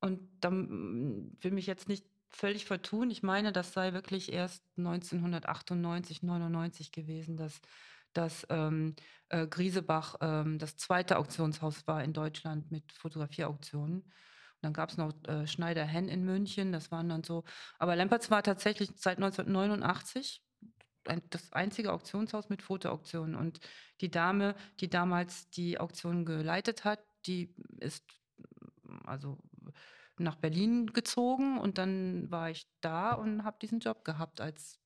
Und 0.00 0.20
dann 0.40 1.30
will 1.40 1.52
mich 1.52 1.66
jetzt 1.66 1.88
nicht 1.88 2.06
völlig 2.30 2.64
vertun. 2.64 3.10
Ich 3.10 3.22
meine, 3.22 3.52
das 3.52 3.72
sei 3.72 3.92
wirklich 3.92 4.32
erst 4.32 4.64
1998, 4.78 6.22
99 6.22 6.92
gewesen, 6.92 7.36
dass, 7.36 7.60
dass 8.12 8.46
ähm, 8.48 8.94
äh, 9.28 9.46
Griesebach 9.46 10.16
ähm, 10.20 10.58
das 10.58 10.76
zweite 10.76 11.18
Auktionshaus 11.18 11.86
war 11.86 12.02
in 12.02 12.12
Deutschland 12.12 12.70
mit 12.70 12.92
Fotografieauktionen. 12.92 14.04
Dann 14.62 14.72
gab 14.72 14.90
es 14.90 14.96
noch 14.96 15.12
äh, 15.26 15.46
Schneider 15.46 15.84
Henn 15.84 16.08
in 16.08 16.24
München, 16.24 16.72
das 16.72 16.90
waren 16.90 17.08
dann 17.08 17.24
so. 17.24 17.44
Aber 17.78 17.96
Lempertz 17.96 18.30
war 18.30 18.42
tatsächlich 18.42 18.90
seit 18.96 19.16
1989 19.18 20.42
ein, 21.06 21.22
das 21.30 21.52
einzige 21.52 21.92
Auktionshaus 21.92 22.48
mit 22.48 22.62
Fotoauktionen. 22.62 23.34
Und 23.34 23.60
die 24.00 24.10
Dame, 24.10 24.54
die 24.80 24.88
damals 24.88 25.48
die 25.50 25.78
Auktion 25.78 26.24
geleitet 26.24 26.84
hat, 26.84 27.00
die 27.26 27.54
ist 27.78 28.04
also 29.04 29.38
nach 30.18 30.36
Berlin 30.36 30.88
gezogen 30.88 31.58
und 31.58 31.78
dann 31.78 32.30
war 32.30 32.50
ich 32.50 32.66
da 32.80 33.12
und 33.12 33.44
habe 33.44 33.58
diesen 33.60 33.80
Job 33.80 34.04
gehabt 34.04 34.40
als 34.40 34.79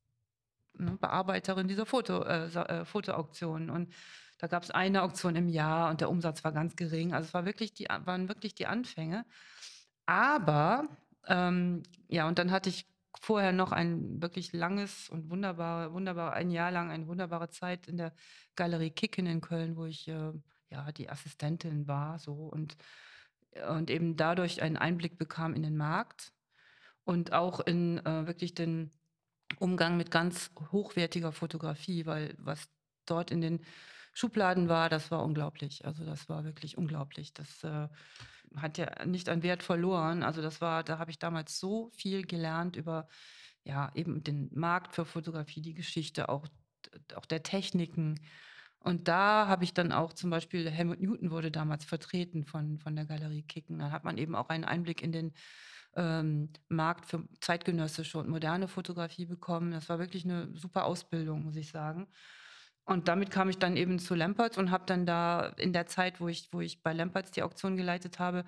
ne, 0.79 0.97
Bearbeiterin 1.01 1.69
dieser 1.69 1.87
Foto, 1.87 2.23
äh, 2.23 2.47
äh, 2.47 2.85
Fotoauktion. 2.85 3.71
Und 3.71 3.93
da 4.39 4.47
gab 4.47 4.63
es 4.63 4.71
eine 4.71 5.03
Auktion 5.03 5.37
im 5.37 5.49
Jahr 5.49 5.91
und 5.91 6.01
der 6.01 6.11
Umsatz 6.11 6.45
war 6.45 6.53
ganz 6.53 6.77
gering. 6.77 7.13
Also 7.13 7.29
es 7.29 7.35
war 7.35 7.45
wirklich 7.45 7.75
die, 7.75 7.87
waren 7.89 8.29
wirklich 8.29 8.55
die 8.55 8.67
Anfänge. 8.67 9.25
Aber 10.07 10.89
ähm, 11.27 11.83
ja, 12.09 12.29
und 12.29 12.39
dann 12.39 12.51
hatte 12.51 12.69
ich 12.69 12.87
vorher 13.21 13.53
noch 13.53 13.73
ein 13.73 14.21
wirklich 14.23 14.53
langes 14.53 15.09
und 15.09 15.31
wunderbar, 15.31 15.93
wunderbar, 15.93 16.35
ein 16.35 16.51
Jahr 16.51 16.71
lang 16.71 16.91
eine 16.91 17.07
wunderbare 17.07 17.49
Zeit 17.49 17.87
in 17.87 17.97
der 17.97 18.13
Galerie 18.57 18.91
Kicken 18.91 19.27
in 19.27 19.41
Köln, 19.41 19.77
wo 19.77 19.87
ich 19.87 20.09
äh, 20.09 20.33
ja 20.71 20.93
die 20.93 21.09
Assistentin 21.09 21.87
war 21.87 22.19
so 22.19 22.33
und 22.35 22.77
und 23.69 23.91
eben 23.91 24.17
dadurch 24.17 24.63
einen 24.63 24.77
Einblick 24.77 25.17
bekam 25.19 25.55
in 25.55 25.63
den 25.63 25.77
Markt 25.77 26.33
und 27.05 27.33
auch 27.33 27.61
in 27.61 28.05
äh, 28.05 28.27
wirklich 28.27 28.55
den 28.55 28.91
Umgang 29.59 29.97
mit 29.97 30.11
ganz 30.11 30.51
hochwertiger 30.73 31.33
Fotografie, 31.33 32.07
weil 32.07 32.35
was 32.39 32.69
dort 33.07 33.31
in 33.31 33.41
den 33.41 33.61
Schubladen 34.13 34.69
war, 34.69 34.89
das 34.89 35.11
war 35.11 35.25
unglaublich. 35.25 35.85
Also 35.85 36.05
das 36.05 36.29
war 36.29 36.45
wirklich 36.45 36.79
unglaublich. 36.79 37.33
Das 37.33 37.65
äh, 37.65 37.89
hat 38.57 38.79
ja 38.79 39.05
nicht 39.05 39.29
an 39.29 39.43
Wert 39.43 39.63
verloren. 39.63 40.23
Also 40.23 40.41
das 40.41 40.61
war, 40.61 40.85
da 40.85 40.99
habe 40.99 41.11
ich 41.11 41.19
damals 41.19 41.59
so 41.59 41.91
viel 41.97 42.25
gelernt 42.25 42.77
über 42.77 43.09
ja 43.65 43.91
eben 43.95 44.23
den 44.23 44.51
Markt 44.55 44.95
für 44.95 45.05
Fotografie, 45.05 45.63
die 45.63 45.75
Geschichte, 45.75 46.29
auch, 46.29 46.47
auch 47.15 47.27
der 47.27 47.43
Techniken. 47.43 48.21
Und 48.79 49.09
da 49.09 49.49
habe 49.49 49.65
ich 49.65 49.73
dann 49.73 49.93
auch 49.93 50.13
zum 50.13 50.31
Beispiel, 50.31 50.71
Helmut 50.71 51.01
Newton 51.01 51.31
wurde 51.31 51.51
damals 51.51 51.85
vertreten 51.85 52.45
von, 52.45 52.79
von 52.79 52.95
der 52.95 53.07
Galerie 53.07 53.43
Kicken. 53.43 53.79
Da 53.79 53.91
hat 53.91 54.05
man 54.05 54.19
eben 54.19 54.35
auch 54.35 54.51
einen 54.51 54.65
Einblick 54.65 55.03
in 55.03 55.13
den 55.13 55.33
ähm, 55.97 56.51
Markt 56.69 57.07
für 57.07 57.25
zeitgenössische 57.41 58.19
und 58.19 58.29
moderne 58.29 58.69
Fotografie 58.69 59.27
bekommen. 59.27 59.73
Das 59.73 59.89
war 59.89 59.99
wirklich 59.99 60.25
eine 60.25 60.49
super 60.55 60.85
Ausbildung, 60.85 61.45
muss 61.45 61.57
ich 61.57 61.71
sagen. 61.71 62.09
Und 62.85 63.09
damit 63.09 63.31
kam 63.31 63.49
ich 63.49 63.59
dann 63.59 63.77
eben 63.77 63.99
zu 63.99 64.15
Lamperts 64.15 64.59
und 64.59 64.71
habe 64.71 64.85
dann 64.87 65.07
da 65.07 65.47
in 65.57 65.73
der 65.73 65.87
Zeit, 65.87 66.21
wo 66.21 66.29
ich, 66.29 66.49
wo 66.53 66.61
ich 66.61 66.83
bei 66.83 66.93
Lamperts 66.93 67.31
die 67.31 67.43
Auktion 67.43 67.77
geleitet 67.77 68.19
habe, 68.19 68.45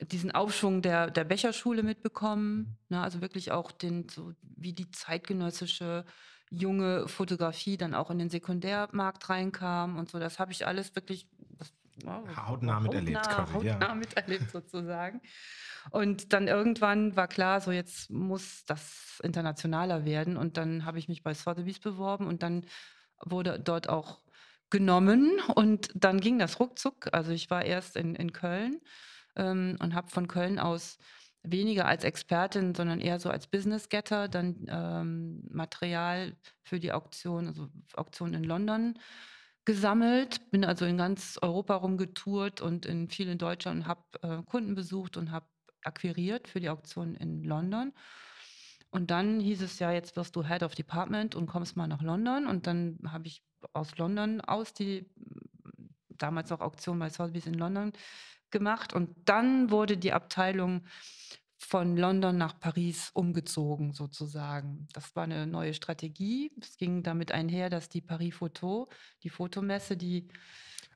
diesen 0.00 0.32
Aufschwung 0.32 0.82
der, 0.82 1.10
der 1.10 1.24
Becherschule 1.24 1.82
mitbekommen. 1.82 2.56
Mhm. 2.56 2.76
Ne, 2.88 3.02
also 3.02 3.20
wirklich 3.20 3.52
auch 3.52 3.70
den, 3.70 4.08
so 4.08 4.32
wie 4.42 4.72
die 4.72 4.90
zeitgenössische 4.90 6.04
junge 6.50 7.06
Fotografie 7.06 7.76
dann 7.76 7.94
auch 7.94 8.10
in 8.10 8.18
den 8.18 8.30
Sekundärmarkt 8.30 9.28
reinkam 9.28 9.96
und 9.96 10.10
so. 10.10 10.18
Das 10.18 10.40
habe 10.40 10.50
ich 10.50 10.66
alles 10.66 10.96
wirklich 10.96 11.28
das, 11.58 11.72
hautnah 12.06 12.80
miterlebt, 12.80 13.22
quasi, 13.22 13.52
hautnah 13.52 13.88
ja. 13.88 13.94
miterlebt 13.94 14.50
sozusagen. 14.50 15.20
Und 15.90 16.32
dann 16.32 16.48
irgendwann 16.48 17.16
war 17.16 17.28
klar, 17.28 17.60
so 17.60 17.72
jetzt 17.72 18.10
muss 18.10 18.64
das 18.66 19.20
internationaler 19.22 20.04
werden. 20.04 20.36
Und 20.36 20.56
dann 20.56 20.84
habe 20.84 20.98
ich 20.98 21.08
mich 21.08 21.22
bei 21.22 21.34
Sotheby's 21.34 21.78
beworben 21.78 22.26
und 22.26 22.42
dann 22.42 22.66
wurde 23.24 23.58
dort 23.58 23.88
auch 23.88 24.20
genommen 24.70 25.40
und 25.54 25.90
dann 25.94 26.20
ging 26.20 26.38
das 26.38 26.60
ruckzuck. 26.60 27.08
Also 27.12 27.32
ich 27.32 27.50
war 27.50 27.64
erst 27.64 27.96
in, 27.96 28.14
in 28.14 28.32
Köln 28.32 28.80
ähm, 29.36 29.76
und 29.80 29.94
habe 29.94 30.08
von 30.08 30.28
Köln 30.28 30.58
aus 30.58 30.98
weniger 31.42 31.86
als 31.86 32.04
Expertin, 32.04 32.74
sondern 32.74 33.00
eher 33.00 33.18
so 33.18 33.30
als 33.30 33.46
Business-Getter 33.46 34.28
dann 34.28 34.66
ähm, 34.68 35.42
Material 35.50 36.36
für 36.62 36.78
die 36.78 36.92
Auktion, 36.92 37.48
also 37.48 37.68
Auktion 37.94 38.34
in 38.34 38.44
London 38.44 38.98
gesammelt. 39.64 40.50
Bin 40.50 40.64
also 40.64 40.84
in 40.84 40.96
ganz 40.96 41.38
Europa 41.40 41.76
rumgetourt 41.76 42.60
und 42.60 42.86
in 42.86 43.08
viel 43.08 43.28
in 43.28 43.38
Deutschland 43.38 43.82
und 43.82 43.86
habe 43.86 44.02
äh, 44.22 44.42
Kunden 44.44 44.74
besucht 44.74 45.16
und 45.16 45.30
habe 45.30 45.46
akquiriert 45.82 46.48
für 46.48 46.60
die 46.60 46.68
Auktion 46.68 47.14
in 47.14 47.44
London. 47.44 47.92
Und 48.90 49.10
dann 49.10 49.40
hieß 49.40 49.62
es 49.62 49.78
ja, 49.78 49.92
jetzt 49.92 50.16
wirst 50.16 50.34
du 50.34 50.44
Head 50.44 50.62
of 50.62 50.74
Department 50.74 51.34
und 51.34 51.46
kommst 51.46 51.76
mal 51.76 51.86
nach 51.86 52.02
London. 52.02 52.46
Und 52.46 52.66
dann 52.66 52.98
habe 53.06 53.28
ich 53.28 53.42
aus 53.72 53.96
London 53.96 54.40
aus 54.40 54.74
die 54.74 55.08
damals 56.08 56.50
auch 56.52 56.60
Auktion 56.60 56.98
bei 56.98 57.08
Sotheby's 57.08 57.46
in 57.46 57.54
London 57.54 57.92
gemacht. 58.50 58.92
Und 58.92 59.16
dann 59.28 59.70
wurde 59.70 59.96
die 59.96 60.12
Abteilung 60.12 60.84
von 61.62 61.96
London 61.96 62.38
nach 62.38 62.58
Paris 62.58 63.10
umgezogen, 63.12 63.92
sozusagen. 63.92 64.88
Das 64.94 65.14
war 65.14 65.24
eine 65.24 65.46
neue 65.46 65.74
Strategie. 65.74 66.50
Es 66.60 66.78
ging 66.78 67.02
damit 67.02 67.32
einher, 67.32 67.68
dass 67.68 67.90
die 67.90 68.00
Paris 68.00 68.34
Photo, 68.34 68.88
die 69.22 69.28
Fotomesse, 69.28 69.96
die 69.96 70.28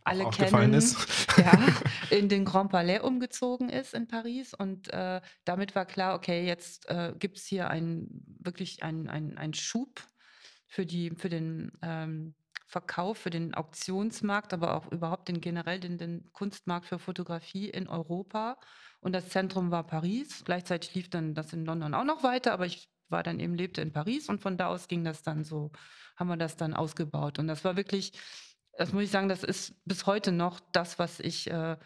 alle 0.05 0.29
kennen, 0.31 0.73
ja, 1.37 1.59
in 2.11 2.29
den 2.29 2.45
Grand 2.45 2.71
Palais 2.71 3.01
umgezogen 3.01 3.69
ist 3.69 3.95
in 3.95 4.09
Paris. 4.09 4.55
Und 4.55 4.93
äh, 4.93 5.21
damit 5.45 5.75
war 5.75 5.85
klar, 5.85 6.15
okay, 6.15 6.47
jetzt 6.47 6.89
äh, 6.89 7.13
gibt 7.19 7.39
es 7.39 7.45
hier 7.45 7.69
ein, 7.69 8.09
wirklich 8.41 8.83
einen 8.83 9.09
ein 9.09 9.55
Schub 9.55 10.03
für, 10.67 10.87
die, 10.87 11.11
für 11.11 11.29
den 11.29 11.73
ähm, 11.83 12.35
Verkauf, 12.75 13.19
für 13.19 13.31
den 13.31 13.55
Auktionsmarkt, 13.55 14.53
aber 14.53 14.75
auch 14.75 14.91
überhaupt 14.91 15.29
den 15.29 15.41
generell 15.41 15.79
den, 15.79 15.97
den 15.97 16.33
Kunstmarkt 16.33 16.87
für 16.87 16.99
Fotografie 16.99 17.71
in 17.71 17.87
Europa. 17.87 18.59
Und 18.99 19.13
das 19.13 19.29
Zentrum 19.29 19.71
war 19.71 19.87
Paris. 19.87 20.43
Gleichzeitig 20.45 20.93
lief 20.93 21.09
dann 21.09 21.37
das 21.37 21.53
in 21.53 21.65
London 21.65 21.95
auch 21.95 22.03
noch 22.03 22.25
weiter, 22.25 22.53
aber 22.53 22.67
ich 22.67 22.89
war 23.09 23.23
dann 23.23 23.39
eben, 23.39 23.55
lebte 23.55 23.81
in 23.81 23.93
Paris 23.93 24.29
und 24.29 24.41
von 24.41 24.57
da 24.57 24.67
aus 24.67 24.89
ging 24.89 25.05
das 25.05 25.23
dann 25.23 25.45
so, 25.45 25.71
haben 26.17 26.27
wir 26.27 26.37
das 26.37 26.57
dann 26.57 26.75
ausgebaut. 26.75 27.39
Und 27.39 27.47
das 27.47 27.65
war 27.65 27.77
wirklich, 27.77 28.11
das 28.77 28.93
muss 28.93 29.05
ich 29.05 29.11
sagen, 29.13 29.29
das 29.29 29.45
ist 29.45 29.77
bis 29.85 30.07
heute 30.07 30.33
noch 30.33 30.59
das, 30.73 30.99
was 30.99 31.21
ich 31.21 31.49
äh, 31.49 31.77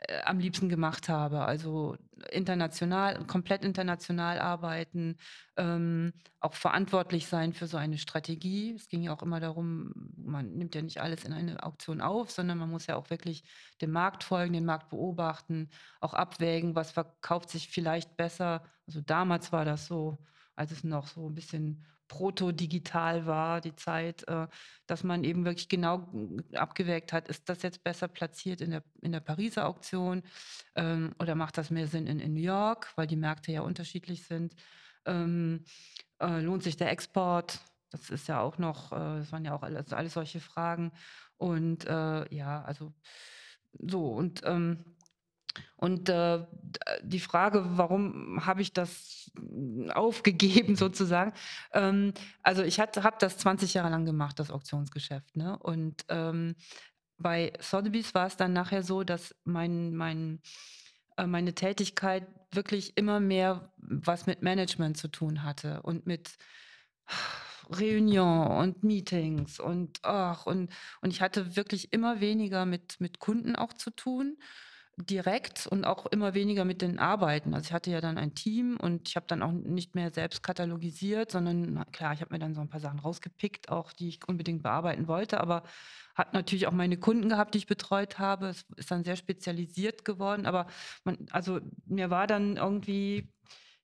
äh, 0.00 0.22
am 0.24 0.38
liebsten 0.38 0.68
gemacht 0.68 1.08
habe. 1.08 1.42
Also 1.42 1.96
international, 2.30 3.24
komplett 3.26 3.64
international 3.64 4.38
arbeiten, 4.38 5.16
ähm, 5.56 6.12
auch 6.40 6.54
verantwortlich 6.54 7.26
sein 7.26 7.52
für 7.52 7.66
so 7.66 7.76
eine 7.76 7.98
Strategie. 7.98 8.74
Es 8.74 8.88
ging 8.88 9.02
ja 9.02 9.12
auch 9.14 9.22
immer 9.22 9.40
darum, 9.40 9.92
man 10.16 10.52
nimmt 10.52 10.74
ja 10.74 10.82
nicht 10.82 11.00
alles 11.00 11.24
in 11.24 11.32
eine 11.32 11.62
Auktion 11.62 12.00
auf, 12.00 12.30
sondern 12.30 12.58
man 12.58 12.70
muss 12.70 12.86
ja 12.86 12.96
auch 12.96 13.10
wirklich 13.10 13.44
dem 13.80 13.90
Markt 13.90 14.24
folgen, 14.24 14.54
den 14.54 14.64
Markt 14.64 14.88
beobachten, 14.88 15.68
auch 16.00 16.14
abwägen, 16.14 16.74
was 16.74 16.92
verkauft 16.92 17.50
sich 17.50 17.68
vielleicht 17.68 18.16
besser. 18.16 18.62
Also 18.86 19.00
damals 19.02 19.52
war 19.52 19.64
das 19.64 19.86
so, 19.86 20.18
als 20.56 20.72
es 20.72 20.82
noch 20.82 21.08
so 21.08 21.28
ein 21.28 21.34
bisschen 21.34 21.84
proto-digital 22.10 23.24
war, 23.24 23.60
die 23.60 23.76
Zeit, 23.76 24.26
äh, 24.26 24.48
dass 24.88 25.04
man 25.04 25.22
eben 25.22 25.44
wirklich 25.44 25.68
genau 25.68 26.12
abgewägt 26.54 27.12
hat, 27.12 27.28
ist 27.28 27.48
das 27.48 27.62
jetzt 27.62 27.84
besser 27.84 28.08
platziert 28.08 28.60
in 28.60 28.72
der, 28.72 28.82
in 29.00 29.12
der 29.12 29.20
Pariser 29.20 29.66
Auktion 29.66 30.22
ähm, 30.74 31.14
oder 31.20 31.36
macht 31.36 31.56
das 31.56 31.70
mehr 31.70 31.86
Sinn 31.86 32.08
in, 32.08 32.18
in 32.18 32.34
New 32.34 32.40
York, 32.40 32.92
weil 32.96 33.06
die 33.06 33.16
Märkte 33.16 33.52
ja 33.52 33.60
unterschiedlich 33.60 34.26
sind. 34.26 34.56
Ähm, 35.06 35.64
äh, 36.18 36.40
lohnt 36.40 36.64
sich 36.64 36.76
der 36.76 36.90
Export? 36.90 37.60
Das 37.90 38.10
ist 38.10 38.26
ja 38.26 38.40
auch 38.40 38.58
noch, 38.58 38.90
äh, 38.90 39.18
das 39.20 39.30
waren 39.30 39.44
ja 39.44 39.54
auch 39.54 39.62
alles, 39.62 39.92
alles 39.92 40.14
solche 40.14 40.40
Fragen. 40.40 40.90
Und 41.36 41.86
äh, 41.86 42.34
ja, 42.34 42.62
also 42.64 42.92
so 43.78 44.08
und 44.08 44.42
ähm, 44.44 44.84
und 45.76 46.08
äh, 46.08 46.44
die 47.02 47.20
Frage, 47.20 47.64
warum 47.76 48.44
habe 48.44 48.62
ich 48.62 48.72
das 48.72 49.30
aufgegeben 49.94 50.76
sozusagen? 50.76 51.32
Ähm, 51.72 52.12
also 52.42 52.62
ich 52.62 52.80
habe 52.80 52.92
das 53.18 53.38
20 53.38 53.74
Jahre 53.74 53.90
lang 53.90 54.04
gemacht, 54.04 54.38
das 54.38 54.50
Auktionsgeschäft. 54.50 55.36
Ne? 55.36 55.58
Und 55.58 56.04
ähm, 56.08 56.54
bei 57.18 57.52
Sotheby's 57.60 58.14
war 58.14 58.26
es 58.26 58.36
dann 58.36 58.52
nachher 58.52 58.82
so, 58.82 59.04
dass 59.04 59.34
mein, 59.44 59.94
mein, 59.94 60.40
äh, 61.16 61.26
meine 61.26 61.54
Tätigkeit 61.54 62.26
wirklich 62.52 62.96
immer 62.96 63.20
mehr 63.20 63.72
was 63.76 64.26
mit 64.26 64.42
Management 64.42 64.96
zu 64.96 65.08
tun 65.08 65.42
hatte 65.42 65.82
und 65.82 66.06
mit 66.06 66.36
Reunion 67.70 68.48
und 68.48 68.82
Meetings 68.82 69.60
und 69.60 70.00
ach, 70.02 70.46
und, 70.46 70.72
und 71.00 71.10
ich 71.10 71.20
hatte 71.20 71.56
wirklich 71.56 71.92
immer 71.92 72.20
weniger 72.20 72.66
mit, 72.66 73.00
mit 73.00 73.20
Kunden 73.20 73.54
auch 73.54 73.72
zu 73.72 73.90
tun 73.90 74.36
direkt 74.96 75.66
und 75.66 75.84
auch 75.84 76.06
immer 76.06 76.34
weniger 76.34 76.64
mit 76.64 76.82
den 76.82 76.98
Arbeiten. 76.98 77.54
Also 77.54 77.68
ich 77.68 77.72
hatte 77.72 77.90
ja 77.90 78.00
dann 78.00 78.18
ein 78.18 78.34
Team 78.34 78.76
und 78.80 79.08
ich 79.08 79.16
habe 79.16 79.26
dann 79.26 79.42
auch 79.42 79.52
nicht 79.52 79.94
mehr 79.94 80.10
selbst 80.12 80.42
katalogisiert, 80.42 81.30
sondern 81.30 81.84
klar, 81.92 82.12
ich 82.12 82.20
habe 82.20 82.34
mir 82.34 82.38
dann 82.38 82.54
so 82.54 82.60
ein 82.60 82.68
paar 82.68 82.80
Sachen 82.80 82.98
rausgepickt, 82.98 83.70
auch 83.70 83.92
die 83.92 84.08
ich 84.08 84.28
unbedingt 84.28 84.62
bearbeiten 84.62 85.08
wollte, 85.08 85.40
aber 85.40 85.62
hat 86.14 86.34
natürlich 86.34 86.66
auch 86.66 86.72
meine 86.72 86.98
Kunden 86.98 87.28
gehabt, 87.28 87.54
die 87.54 87.58
ich 87.58 87.66
betreut 87.66 88.18
habe. 88.18 88.48
Es 88.48 88.66
ist 88.76 88.90
dann 88.90 89.04
sehr 89.04 89.16
spezialisiert 89.16 90.04
geworden, 90.04 90.44
aber 90.44 90.66
man, 91.04 91.16
also 91.30 91.60
mir 91.86 92.10
war 92.10 92.26
dann 92.26 92.56
irgendwie 92.56 93.28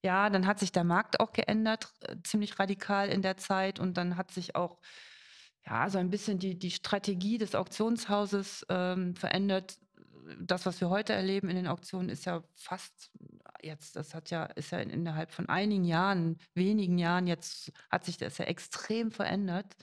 ja, 0.02 0.30
dann 0.30 0.46
hat 0.46 0.60
sich 0.60 0.70
der 0.70 0.84
Markt 0.84 1.18
auch 1.18 1.32
geändert, 1.32 1.92
äh, 2.02 2.16
ziemlich 2.22 2.58
radikal 2.60 3.08
in 3.08 3.22
der 3.22 3.38
Zeit 3.38 3.80
und 3.80 3.96
dann 3.96 4.16
hat 4.16 4.30
sich 4.30 4.54
auch 4.54 4.78
ja, 5.66 5.90
so 5.90 5.98
ein 5.98 6.10
bisschen 6.10 6.38
die, 6.38 6.56
die 6.58 6.70
Strategie 6.70 7.38
des 7.38 7.54
Auktionshauses 7.56 8.64
ähm, 8.68 9.16
verändert, 9.16 9.78
das, 10.40 10.66
was 10.66 10.80
wir 10.80 10.90
heute 10.90 11.12
erleben 11.12 11.49
in 11.49 11.56
den 11.56 11.66
Auktionen, 11.66 12.09
ist 12.09 12.25
ja 12.25 12.42
fast 12.54 13.11
jetzt, 13.62 13.97
das 13.97 14.14
hat 14.14 14.30
ja, 14.30 14.45
ist 14.45 14.73
ja 14.73 14.78
innerhalb 14.78 15.33
von 15.33 15.49
einigen 15.49 15.85
Jahren, 15.85 16.38
wenigen 16.54 16.99
Jahren, 16.99 17.26
jetzt 17.26 17.73
hat 17.90 18.04
sich 18.04 18.16
das 18.16 18.38
ja 18.38 18.47
extrem 18.47 19.11
verändert. 19.11 19.76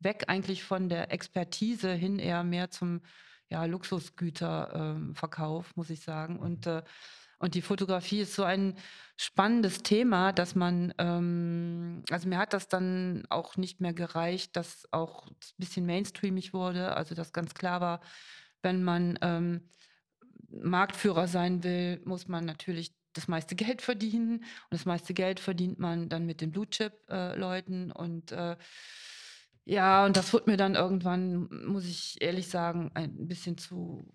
Weg 0.00 0.28
eigentlich 0.28 0.64
von 0.64 0.88
der 0.88 1.12
Expertise 1.12 1.92
hin 1.92 2.18
eher 2.18 2.44
mehr 2.44 2.70
zum 2.70 3.00
ja, 3.48 3.64
Luxusgüterverkauf, 3.64 5.66
ähm, 5.66 5.72
muss 5.74 5.90
ich 5.90 6.00
sagen. 6.00 6.34
Mhm. 6.34 6.40
Und, 6.40 6.66
äh, 6.66 6.82
und 7.38 7.54
die 7.54 7.62
Fotografie 7.62 8.20
ist 8.20 8.34
so 8.34 8.44
ein 8.44 8.76
spannendes 9.16 9.82
Thema, 9.82 10.32
dass 10.32 10.54
man, 10.54 10.92
ähm, 10.98 12.02
also 12.10 12.28
mir 12.28 12.38
hat 12.38 12.52
das 12.52 12.68
dann 12.68 13.24
auch 13.30 13.56
nicht 13.56 13.80
mehr 13.80 13.92
gereicht, 13.92 14.56
dass 14.56 14.86
auch 14.92 15.26
ein 15.26 15.36
bisschen 15.56 15.86
mainstreamig 15.86 16.52
wurde, 16.52 16.96
also 16.96 17.14
dass 17.14 17.32
ganz 17.32 17.54
klar 17.54 17.80
war, 17.80 18.00
wenn 18.62 18.82
man 18.82 19.18
ähm, 19.22 19.70
Marktführer 20.48 21.28
sein 21.28 21.62
will, 21.64 22.00
muss 22.04 22.28
man 22.28 22.44
natürlich 22.44 22.92
das 23.12 23.28
meiste 23.28 23.54
Geld 23.54 23.82
verdienen. 23.82 24.38
Und 24.38 24.44
das 24.70 24.84
meiste 24.84 25.14
Geld 25.14 25.40
verdient 25.40 25.78
man 25.78 26.08
dann 26.08 26.26
mit 26.26 26.40
den 26.40 26.50
Blue-Chip-Leuten. 26.50 27.90
Äh, 27.90 27.94
und 27.94 28.32
äh, 28.32 28.56
ja, 29.68 30.06
und 30.06 30.16
das 30.16 30.32
wurde 30.32 30.50
mir 30.50 30.56
dann 30.56 30.76
irgendwann, 30.76 31.46
muss 31.66 31.84
ich 31.84 32.22
ehrlich 32.22 32.48
sagen, 32.48 32.90
ein 32.94 33.28
bisschen 33.28 33.58
zu, 33.58 34.10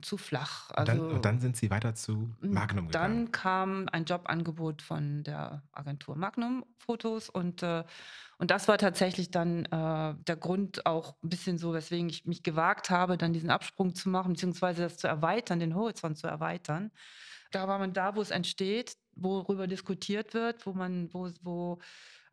zu 0.00 0.16
flach. 0.16 0.70
Also, 0.70 0.92
und, 0.92 0.98
dann, 0.98 1.16
und 1.16 1.24
dann 1.24 1.40
sind 1.40 1.56
Sie 1.56 1.70
weiter 1.70 1.96
zu 1.96 2.30
Magnum 2.40 2.86
gegangen? 2.86 3.24
Dann 3.24 3.32
kam 3.32 3.88
ein 3.90 4.04
Jobangebot 4.04 4.80
von 4.80 5.24
der 5.24 5.64
Agentur 5.72 6.14
Magnum 6.14 6.64
Fotos 6.78 7.28
und, 7.28 7.64
äh, 7.64 7.82
und 8.38 8.52
das 8.52 8.68
war 8.68 8.78
tatsächlich 8.78 9.32
dann 9.32 9.64
äh, 9.64 10.14
der 10.24 10.36
Grund 10.36 10.86
auch 10.86 11.16
ein 11.24 11.30
bisschen 11.30 11.58
so, 11.58 11.74
weswegen 11.74 12.08
ich 12.08 12.24
mich 12.26 12.44
gewagt 12.44 12.88
habe, 12.88 13.18
dann 13.18 13.32
diesen 13.32 13.50
Absprung 13.50 13.96
zu 13.96 14.08
machen, 14.08 14.34
beziehungsweise 14.34 14.82
das 14.82 14.98
zu 14.98 15.08
erweitern, 15.08 15.58
den 15.58 15.74
Horizont 15.74 16.16
zu 16.16 16.28
erweitern. 16.28 16.92
Da 17.50 17.66
war 17.66 17.80
man 17.80 17.92
da, 17.92 18.14
wo 18.14 18.20
es 18.22 18.30
entsteht, 18.30 18.96
worüber 19.16 19.66
diskutiert 19.66 20.32
wird, 20.32 20.64
wo 20.64 20.72
man, 20.74 21.12
wo, 21.12 21.28
wo 21.42 21.80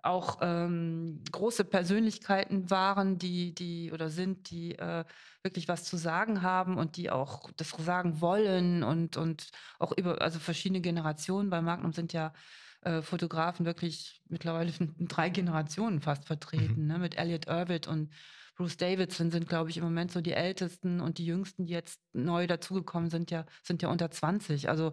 auch 0.02 0.38
ähm, 0.42 1.22
große 1.32 1.66
Persönlichkeiten 1.66 2.70
waren, 2.70 3.18
die, 3.18 3.54
die 3.54 3.92
oder 3.92 4.10
sind, 4.10 4.50
die 4.50 4.78
äh, 4.78 5.04
wirklich 5.44 5.68
was 5.68 5.84
zu 5.84 5.98
sagen 5.98 6.42
haben 6.42 6.78
und 6.78 6.96
die 6.96 7.10
auch 7.10 7.52
das 7.58 7.70
sagen 7.70 8.22
wollen 8.22 8.84
und, 8.84 9.18
und 9.18 9.50
auch 9.78 9.92
über, 9.98 10.22
also 10.22 10.40
verschiedene 10.40 10.82
Generationen. 10.82 11.50
Bei 11.50 11.62
Magnum 11.62 11.92
sind 11.92 12.14
ja 12.14 12.34
äh, 12.82 13.02
Fotografen 13.02 13.66
wirklich 13.66 14.22
mittlerweile 14.30 14.72
in 14.80 15.08
drei 15.08 15.30
Generationen 15.30 16.00
fast 16.00 16.26
vertreten, 16.26 16.84
mhm. 16.84 16.88
ne? 16.88 17.00
mit 17.00 17.18
Elliot 17.18 17.48
Irvitt 17.48 17.88
und 17.88 18.14
Bruce 18.56 18.78
Davidson 18.78 19.32
sind, 19.32 19.48
glaube 19.48 19.70
ich, 19.70 19.78
im 19.78 19.86
Moment 19.86 20.12
so 20.12 20.20
die 20.20 20.34
Ältesten 20.34 21.00
und 21.00 21.18
die 21.18 21.26
Jüngsten, 21.26 21.66
die 21.66 21.72
jetzt 21.72 22.02
neu 22.12 22.46
dazugekommen 22.46 23.10
sind, 23.10 23.32
ja, 23.32 23.46
sind 23.64 23.82
ja 23.82 23.88
unter 23.88 24.12
20. 24.12 24.68
Also 24.68 24.92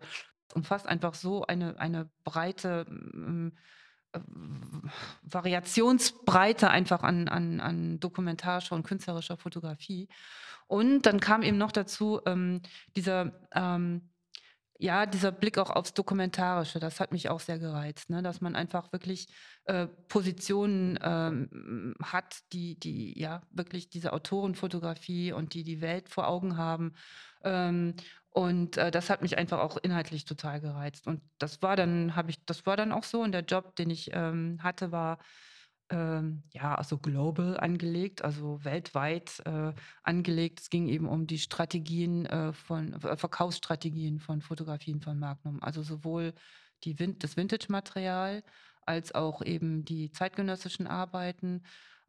umfasst 0.54 0.86
einfach 0.86 1.14
so 1.14 1.44
eine, 1.44 1.76
eine 1.80 2.08
breite 2.22 2.86
ähm, 2.88 3.56
Variationsbreite 5.22 6.70
einfach 6.70 7.02
an, 7.02 7.28
an, 7.28 7.60
an 7.60 8.00
dokumentarischer 8.00 8.74
und 8.74 8.86
künstlerischer 8.86 9.36
Fotografie. 9.36 10.08
Und 10.66 11.02
dann 11.02 11.20
kam 11.20 11.42
eben 11.42 11.58
noch 11.58 11.72
dazu 11.72 12.20
ähm, 12.26 12.60
dieser, 12.96 13.32
ähm, 13.54 14.10
ja, 14.78 15.06
dieser 15.06 15.32
Blick 15.32 15.58
auch 15.58 15.70
aufs 15.70 15.94
Dokumentarische. 15.94 16.80
Das 16.80 17.00
hat 17.00 17.12
mich 17.12 17.30
auch 17.30 17.40
sehr 17.40 17.58
gereizt, 17.58 18.10
ne? 18.10 18.22
dass 18.22 18.40
man 18.40 18.56
einfach 18.56 18.92
wirklich 18.92 19.28
äh, 19.64 19.86
Positionen 20.08 20.98
ähm, 21.02 21.94
hat, 22.02 22.40
die, 22.52 22.78
die 22.78 23.18
ja 23.18 23.42
wirklich 23.50 23.88
diese 23.88 24.12
Autorenfotografie 24.12 25.32
und 25.32 25.54
die 25.54 25.62
die 25.62 25.80
Welt 25.80 26.08
vor 26.08 26.28
Augen 26.28 26.56
haben. 26.56 26.94
Ähm, 27.46 27.94
und 28.30 28.76
äh, 28.76 28.90
das 28.90 29.08
hat 29.08 29.22
mich 29.22 29.38
einfach 29.38 29.60
auch 29.60 29.78
inhaltlich 29.78 30.26
total 30.26 30.60
gereizt. 30.60 31.06
Und 31.06 31.22
das 31.38 31.62
war 31.62 31.76
dann, 31.76 32.16
habe 32.16 32.30
ich, 32.30 32.44
das 32.44 32.66
war 32.66 32.76
dann 32.76 32.92
auch 32.92 33.04
so. 33.04 33.22
Und 33.22 33.32
der 33.32 33.44
Job, 33.44 33.76
den 33.76 33.88
ich 33.88 34.10
ähm, 34.12 34.58
hatte, 34.62 34.92
war 34.92 35.18
ähm, 35.88 36.42
ja 36.50 36.74
also 36.74 36.98
global 36.98 37.58
angelegt, 37.58 38.22
also 38.22 38.62
weltweit 38.64 39.40
äh, 39.46 39.72
angelegt. 40.02 40.60
Es 40.60 40.70
ging 40.70 40.88
eben 40.88 41.08
um 41.08 41.26
die 41.26 41.38
Strategien 41.38 42.26
äh, 42.26 42.52
von 42.52 42.92
äh, 42.94 43.16
Verkaufsstrategien 43.16 44.18
von 44.18 44.42
Fotografien 44.42 45.00
von 45.00 45.18
Magnum. 45.18 45.62
Also 45.62 45.82
sowohl 45.82 46.34
die 46.84 46.98
Vin 46.98 47.18
das 47.18 47.36
Vintage-Material 47.36 48.42
als 48.82 49.14
auch 49.14 49.42
eben 49.42 49.84
die 49.84 50.10
zeitgenössischen 50.12 50.86
Arbeiten 50.86 51.62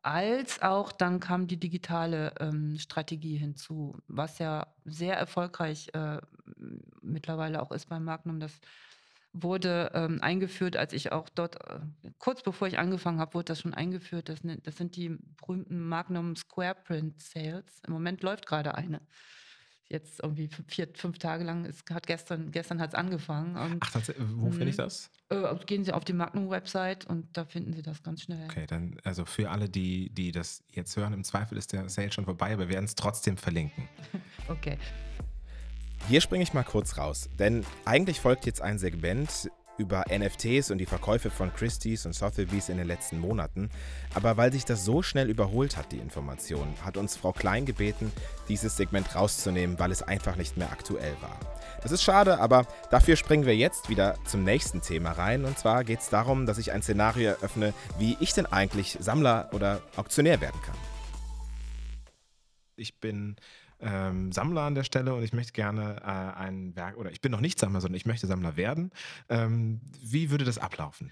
als 0.08 0.62
auch 0.62 0.94
dann 0.94 1.20
kam 1.20 1.48
die 1.48 1.60
digitale 1.60 2.34
ähm, 2.40 2.80
Strategie 2.80 3.36
hinzu, 3.36 3.98
was 4.08 4.40
ja 4.40 4.68
sehr 4.86 5.18
erfolgreich 5.18 5.90
äh, 5.94 6.22
mittlerweile 7.02 7.62
auch 7.62 7.72
ist 7.72 7.90
beim 7.90 8.06
Magnum. 8.06 8.40
Das 8.40 8.54
wurde 9.34 9.92
ähm, 9.94 10.20
eingeführt, 10.22 10.78
als 10.78 10.94
ich 10.94 11.12
auch 11.12 11.28
dort, 11.28 11.62
äh, 11.70 11.80
kurz 12.20 12.42
bevor 12.42 12.70
ich 12.70 12.80
angefangen 12.80 13.20
habe, 13.20 13.34
wurde 13.34 13.46
das 13.46 13.60
schon 13.60 13.74
eingeführt. 13.74 14.30
Das, 14.30 14.40
das 14.64 14.78
sind 14.78 14.96
die 14.96 15.18
berühmten 15.42 15.82
Magnum 15.82 16.38
Square 16.38 16.78
Print 16.86 17.22
Sales. 17.22 17.82
Im 17.86 17.92
Moment 17.92 18.24
läuft 18.24 18.46
gerade 18.46 18.76
eine 18.76 19.02
jetzt 19.90 20.22
irgendwie 20.22 20.50
vier, 20.68 20.88
fünf 20.94 21.18
Tage 21.18 21.44
lang, 21.44 21.66
es 21.66 21.84
hat 21.90 22.08
gestern, 22.08 22.52
gestern 22.52 22.82
hat 22.82 22.90
es 22.90 22.96
angefangen. 22.96 23.56
Und, 23.56 23.78
Ach, 23.82 23.96
wo 24.36 24.52
finde 24.52 24.70
ich 24.70 24.78
mhm. 24.78 24.82
das? 24.82 25.10
Äh, 25.30 25.56
gehen 25.66 25.84
Sie 25.84 25.94
auf 25.94 26.04
die 26.04 26.14
Magnum-Website 26.14 27.06
und 27.06 27.26
da 27.36 27.46
finden 27.46 27.74
Sie 27.74 27.82
das 27.82 28.04
ganz 28.04 28.24
schnell. 28.24 28.46
Okay, 28.46 28.66
dann, 28.68 28.98
also 29.04 29.26
für 29.26 29.50
alle, 29.50 29.70
die, 29.70 30.10
die 30.10 30.32
das 30.32 30.64
jetzt 30.72 30.96
hören, 30.98 31.14
im 31.14 31.24
Zweifel 31.24 31.58
ist 31.58 31.74
der 31.74 31.88
Sale 31.90 32.12
schon 32.12 32.26
vorbei, 32.26 32.54
aber 32.54 32.68
wir 32.68 32.76
werden 32.76 32.86
es 32.86 32.96
trotzdem 32.96 33.38
verlinken. 33.38 33.88
okay. 34.48 34.78
Hier 36.08 36.22
springe 36.22 36.44
ich 36.44 36.54
mal 36.54 36.64
kurz 36.64 36.98
raus, 36.98 37.30
denn 37.38 37.66
eigentlich 37.86 38.20
folgt 38.20 38.46
jetzt 38.46 38.62
ein 38.62 38.80
Segment, 38.80 39.50
über 39.78 40.06
NFTs 40.10 40.72
und 40.72 40.78
die 40.78 40.86
Verkäufe 40.86 41.30
von 41.30 41.54
Christie's 41.54 42.06
und 42.06 42.14
Sotheby's 42.14 42.70
in 42.70 42.78
den 42.78 42.88
letzten 42.88 43.20
Monaten, 43.20 43.70
aber 44.14 44.38
weil 44.38 44.52
sich 44.52 44.66
das 44.66 44.84
so 44.84 45.02
schnell 45.02 45.30
überholt 45.30 45.78
hat, 45.78 45.92
die 45.92 46.00
Information, 46.00 46.74
hat 46.84 46.98
uns 46.98 47.16
Frau 47.16 47.32
Klein 47.32 47.66
gebeten, 47.66 48.12
dieses 48.50 48.78
Segment 48.78 49.16
rauszunehmen, 49.16 49.80
weil 49.80 49.92
es 49.92 50.04
einfach 50.04 50.36
nicht 50.36 50.58
mehr 50.58 50.72
aktuell 50.72 51.16
war. 51.22 51.40
Das 51.82 51.92
ist 51.92 52.04
schade, 52.04 52.40
aber 52.40 52.66
dafür 52.90 53.16
springen 53.16 53.46
wir 53.46 53.56
jetzt 53.56 53.90
wieder 53.90 54.16
zum 54.26 54.44
nächsten 54.44 54.82
Thema 54.82 55.12
rein. 55.12 55.46
Und 55.46 55.58
zwar 55.60 55.84
geht 55.84 56.00
es 56.00 56.10
darum, 56.10 56.46
dass 56.46 56.58
ich 56.58 56.72
ein 56.72 56.82
Szenario 56.82 57.30
eröffne, 57.30 57.74
wie 58.00 58.18
ich 58.20 58.34
denn 58.34 58.46
eigentlich 58.46 58.98
Sammler 59.00 59.50
oder 59.54 59.82
Auktionär 59.96 60.42
werden 60.42 60.60
kann. 60.66 60.76
Ich 62.76 63.00
bin 63.00 63.36
ähm, 63.80 64.32
Sammler 64.32 64.62
an 64.62 64.76
der 64.76 64.84
Stelle 64.84 65.14
und 65.14 65.24
ich 65.24 65.34
möchte 65.34 65.54
gerne 65.54 65.98
äh, 66.02 66.40
ein 66.40 66.76
Werk, 66.76 66.98
oder 66.98 67.12
ich 67.12 67.22
bin 67.22 67.32
noch 67.32 67.42
nicht 67.42 67.60
Sammler, 67.60 67.82
sondern 67.82 67.98
ich 67.98 68.06
möchte 68.06 68.28
Sammler 68.28 68.58
werden. 68.58 68.92
Ähm, 69.30 69.82
wie 70.02 70.30
würde 70.30 70.46
das 70.46 70.58
ablaufen? 70.58 71.12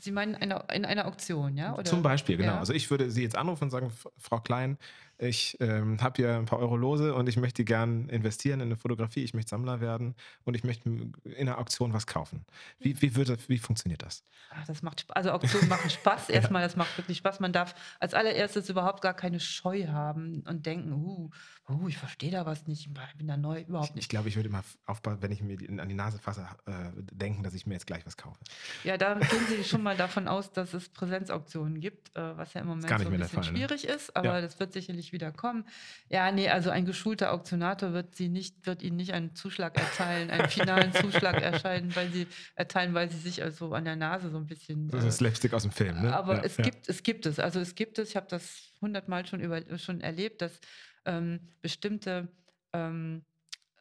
Sie 0.00 0.12
meinen 0.12 0.34
eine, 0.34 0.62
in 0.72 0.84
einer 0.84 1.06
Auktion, 1.06 1.56
ja? 1.56 1.74
Oder? 1.74 1.84
Zum 1.84 2.02
Beispiel, 2.02 2.36
genau. 2.36 2.54
Ja. 2.54 2.58
Also 2.58 2.72
ich 2.72 2.90
würde 2.90 3.10
Sie 3.10 3.22
jetzt 3.22 3.36
anrufen 3.36 3.64
und 3.64 3.70
sagen, 3.70 3.90
Frau 4.18 4.40
Klein, 4.40 4.76
ich 5.18 5.56
ähm, 5.60 6.00
habe 6.02 6.16
hier 6.16 6.36
ein 6.36 6.44
paar 6.44 6.58
Euro 6.58 6.76
lose 6.76 7.14
und 7.14 7.28
ich 7.28 7.36
möchte 7.36 7.64
gern 7.64 8.08
investieren 8.08 8.60
in 8.60 8.66
eine 8.66 8.76
Fotografie, 8.76 9.24
ich 9.24 9.34
möchte 9.34 9.50
Sammler 9.50 9.80
werden 9.80 10.14
und 10.44 10.54
ich 10.54 10.64
möchte 10.64 10.88
in 10.88 11.14
einer 11.24 11.58
Auktion 11.58 11.92
was 11.92 12.06
kaufen. 12.06 12.44
Wie, 12.80 13.00
wie, 13.00 13.16
würde, 13.16 13.38
wie 13.48 13.58
funktioniert 13.58 14.02
das? 14.02 14.24
Ach, 14.50 14.66
das 14.66 14.82
macht 14.82 15.04
Also 15.08 15.32
Auktionen 15.32 15.68
machen 15.68 15.88
Spaß. 15.90 16.28
Erstmal, 16.28 16.62
das 16.62 16.76
macht 16.76 16.96
wirklich 16.98 17.18
Spaß. 17.18 17.40
Man 17.40 17.52
darf 17.52 17.74
als 17.98 18.14
allererstes 18.14 18.68
überhaupt 18.68 19.02
gar 19.02 19.14
keine 19.14 19.40
Scheu 19.40 19.86
haben 19.88 20.42
und 20.46 20.66
denken, 20.66 20.92
uh, 20.92 21.30
uh 21.68 21.88
ich 21.88 21.96
verstehe 21.96 22.30
da 22.30 22.46
was 22.46 22.66
nicht, 22.66 22.86
ich 22.86 23.16
bin 23.16 23.26
da 23.26 23.36
neu, 23.36 23.62
überhaupt 23.62 23.94
nicht. 23.94 24.02
Ich, 24.02 24.04
ich 24.04 24.08
glaube, 24.08 24.28
ich 24.28 24.36
würde 24.36 24.48
immer 24.48 24.64
aufbauen, 24.86 25.18
wenn 25.20 25.32
ich 25.32 25.42
mir 25.42 25.58
an 25.80 25.88
die 25.88 25.94
Nase 25.94 26.18
fasse, 26.18 26.46
äh, 26.66 26.72
denken, 27.12 27.42
dass 27.42 27.54
ich 27.54 27.66
mir 27.66 27.74
jetzt 27.74 27.86
gleich 27.86 28.04
was 28.04 28.16
kaufe. 28.16 28.38
Ja, 28.84 28.96
da 28.96 29.14
gehen 29.14 29.46
Sie 29.48 29.64
schon 29.64 29.82
mal 29.82 29.96
davon 29.96 30.28
aus, 30.28 30.52
dass 30.52 30.74
es 30.74 30.88
Präsenzauktionen 30.88 31.80
gibt, 31.80 32.14
äh, 32.16 32.36
was 32.36 32.52
ja 32.54 32.60
im 32.60 32.68
Moment 32.68 32.88
so 32.88 32.94
ein 32.94 33.10
bisschen 33.10 33.28
Fall, 33.28 33.52
ne? 33.52 33.58
schwierig 33.58 33.84
ne? 33.84 33.90
ist, 33.90 34.14
aber 34.14 34.34
ja. 34.34 34.40
das 34.40 34.60
wird 34.60 34.72
sicherlich 34.72 35.05
nicht 35.06 35.12
wieder 35.12 35.32
kommen. 35.32 35.64
Ja, 36.08 36.30
nee, 36.32 36.48
also 36.48 36.70
ein 36.70 36.84
geschulter 36.84 37.32
Auktionator 37.32 37.92
wird 37.92 38.14
sie 38.14 38.28
nicht, 38.28 38.66
wird 38.66 38.82
ihnen 38.82 38.96
nicht 38.96 39.12
einen 39.12 39.34
Zuschlag 39.34 39.76
erteilen, 39.78 40.30
einen 40.30 40.48
finalen 40.48 40.92
Zuschlag 40.92 41.40
erscheinen, 41.40 41.94
weil 41.94 42.10
sie 42.10 42.26
erteilen, 42.54 42.94
weil 42.94 43.10
sie 43.10 43.18
sich 43.18 43.42
also 43.42 43.72
an 43.72 43.84
der 43.84 43.96
Nase 43.96 44.30
so 44.30 44.36
ein 44.36 44.46
bisschen. 44.46 44.88
Das 44.88 45.04
ist 45.04 45.14
äh, 45.14 45.18
Slapstick 45.18 45.54
aus 45.54 45.62
dem 45.62 45.72
Film, 45.72 46.02
ne? 46.02 46.14
Aber 46.14 46.36
ja, 46.36 46.42
es 46.42 46.56
ja. 46.56 46.64
gibt, 46.64 46.88
es 46.88 47.02
gibt 47.02 47.26
es. 47.26 47.38
Also 47.38 47.60
es 47.60 47.74
gibt 47.74 47.98
es, 47.98 48.10
ich 48.10 48.16
habe 48.16 48.26
das 48.28 48.72
hundertmal 48.80 49.26
schon 49.26 49.40
über, 49.40 49.62
schon 49.78 50.00
erlebt, 50.00 50.42
dass 50.42 50.60
ähm, 51.04 51.40
bestimmte 51.62 52.28
ähm, 52.72 53.24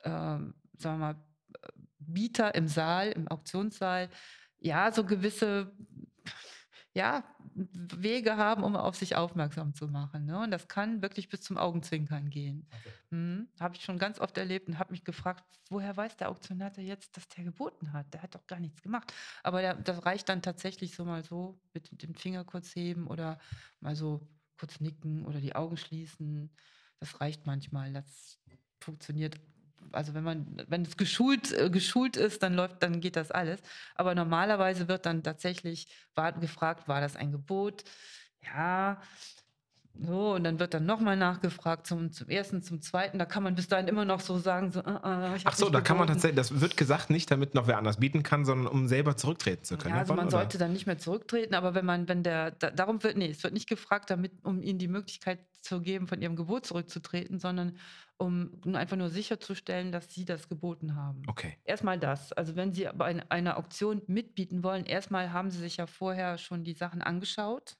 ähm, 0.04 0.54
sagen 0.78 1.00
wir 1.00 1.14
mal, 1.14 1.16
Bieter 2.00 2.54
im 2.56 2.68
Saal, 2.68 3.12
im 3.12 3.28
Auktionssaal, 3.28 4.10
ja, 4.60 4.92
so 4.92 5.04
gewisse 5.04 5.72
ja, 6.96 7.26
Wege 7.54 8.38
haben, 8.38 8.64
um 8.64 8.76
auf 8.78 8.96
sich 8.96 9.18
aufmerksam 9.18 9.74
zu 9.74 9.88
machen. 9.90 10.26
Ne? 10.26 10.40
Und 10.40 10.52
das 10.52 10.70
kann 10.70 11.02
wirklich 11.02 11.28
bis 11.28 11.42
zum 11.42 11.58
Augenzwinkern 11.58 12.30
gehen. 12.30 12.68
Okay. 12.72 12.94
Mhm. 13.10 13.50
Habe 13.60 13.76
ich 13.76 13.84
schon 13.84 14.00
ganz 14.00 14.20
oft 14.20 14.38
erlebt 14.38 14.70
und 14.70 14.80
habe 14.80 14.94
mich 14.94 15.04
gefragt, 15.04 15.44
woher 15.70 15.96
weiß 15.96 16.16
der 16.16 16.30
Auktionator 16.30 16.84
jetzt, 16.84 17.18
dass 17.18 17.28
der 17.28 17.44
geboten 17.44 17.92
hat? 17.92 18.14
Der 18.14 18.22
hat 18.22 18.34
doch 18.34 18.48
gar 18.48 18.62
nichts 18.62 18.82
gemacht. 18.82 19.14
Aber 19.44 19.62
der, 19.62 19.76
das 19.76 20.06
reicht 20.06 20.30
dann 20.30 20.42
tatsächlich 20.42 20.96
so 20.96 21.04
mal 21.04 21.24
so 21.24 21.60
mit 21.74 22.02
dem 22.02 22.16
Finger 22.16 22.46
kurz 22.46 22.74
heben 22.76 23.08
oder 23.08 23.40
mal 23.82 23.96
so 23.96 24.26
kurz 24.58 24.80
nicken 24.80 25.26
oder 25.26 25.42
die 25.42 25.54
Augen 25.54 25.76
schließen. 25.76 26.50
Das 27.02 27.20
reicht 27.20 27.46
manchmal. 27.46 27.92
Das 27.92 28.40
funktioniert 28.80 29.38
also 29.92 30.14
wenn 30.14 30.24
man, 30.24 30.64
wenn 30.68 30.84
es 30.84 30.98
geschult, 30.98 31.52
äh, 31.54 31.70
geschult 31.70 32.18
ist, 32.18 32.44
dann 32.44 32.54
läuft, 32.54 32.84
dann 32.84 33.02
geht 33.02 33.16
das 33.16 33.32
alles. 33.32 33.62
Aber 33.96 34.16
normalerweise 34.16 34.88
wird 34.88 35.06
dann 35.06 35.24
tatsächlich 35.24 35.88
gefragt, 36.40 36.88
war 36.88 37.02
das 37.02 37.16
ein 37.16 37.32
Gebot? 37.32 37.84
Ja, 38.44 39.02
so, 39.98 40.34
und 40.34 40.44
dann 40.44 40.60
wird 40.60 40.74
dann 40.74 40.86
nochmal 40.86 41.16
nachgefragt 41.16 41.88
zum, 41.88 42.12
zum 42.12 42.28
ersten, 42.28 42.62
zum 42.62 42.82
zweiten. 42.82 43.18
Da 43.18 43.26
kann 43.26 43.44
man 43.44 43.56
bis 43.56 43.68
dahin 43.68 43.88
immer 43.88 44.04
noch 44.04 44.20
so 44.20 44.38
sagen, 44.38 44.72
so, 44.72 44.82
uh, 44.82 44.90
uh, 44.90 45.38
Ach 45.44 45.56
so, 45.56 45.70
da 45.70 45.80
kann 45.80 45.98
man 45.98 46.08
tatsächlich, 46.08 46.36
das 46.36 46.60
wird 46.60 46.76
gesagt 46.76 47.10
nicht, 47.10 47.32
damit 47.32 47.56
noch 47.56 47.68
wer 47.68 47.78
anders 47.78 47.98
bieten 47.98 48.22
kann, 48.22 48.44
sondern 48.44 48.68
um 48.68 48.88
selber 48.88 49.16
zurücktreten 49.16 49.64
zu 49.64 49.78
können. 49.78 49.96
Ja, 49.96 50.02
also 50.02 50.14
davon, 50.14 50.18
man 50.18 50.28
oder? 50.28 50.40
sollte 50.40 50.58
dann 50.58 50.74
nicht 50.74 50.86
mehr 50.86 50.98
zurücktreten, 50.98 51.56
aber 51.56 51.76
wenn 51.76 51.86
man, 51.86 52.10
wenn 52.10 52.24
der, 52.24 52.52
da, 52.52 52.72
darum 52.72 53.04
wird, 53.04 53.18
nee, 53.18 53.30
es 53.30 53.44
wird 53.44 53.54
nicht 53.54 53.70
gefragt, 53.70 54.10
damit, 54.10 54.34
um 54.44 54.62
ihnen 54.62 54.80
die 54.80 54.90
Möglichkeit 54.90 55.40
zu 55.62 55.80
geben, 55.82 56.08
von 56.08 56.22
ihrem 56.22 56.36
Gebot 56.36 56.66
zurückzutreten, 56.66 57.40
sondern 57.40 57.78
um 58.18 58.62
einfach 58.74 58.98
nur 58.98 59.10
sicherzustellen, 59.10 59.92
dass 59.92 60.14
sie 60.14 60.26
das 60.26 60.50
geboten 60.50 60.96
haben. 60.96 61.24
Okay. 61.28 61.58
Erstmal 61.64 62.00
das. 62.00 62.32
Also 62.34 62.56
wenn 62.56 62.72
Sie 62.72 62.88
bei 62.96 63.22
einer 63.30 63.58
Auktion 63.58 64.02
mitbieten 64.08 64.64
wollen, 64.64 64.86
erstmal 64.86 65.34
haben 65.34 65.52
Sie 65.52 65.60
sich 65.60 65.78
ja 65.78 65.86
vorher 65.86 66.38
schon 66.38 66.64
die 66.64 66.74
Sachen 66.74 67.02
angeschaut 67.02 67.76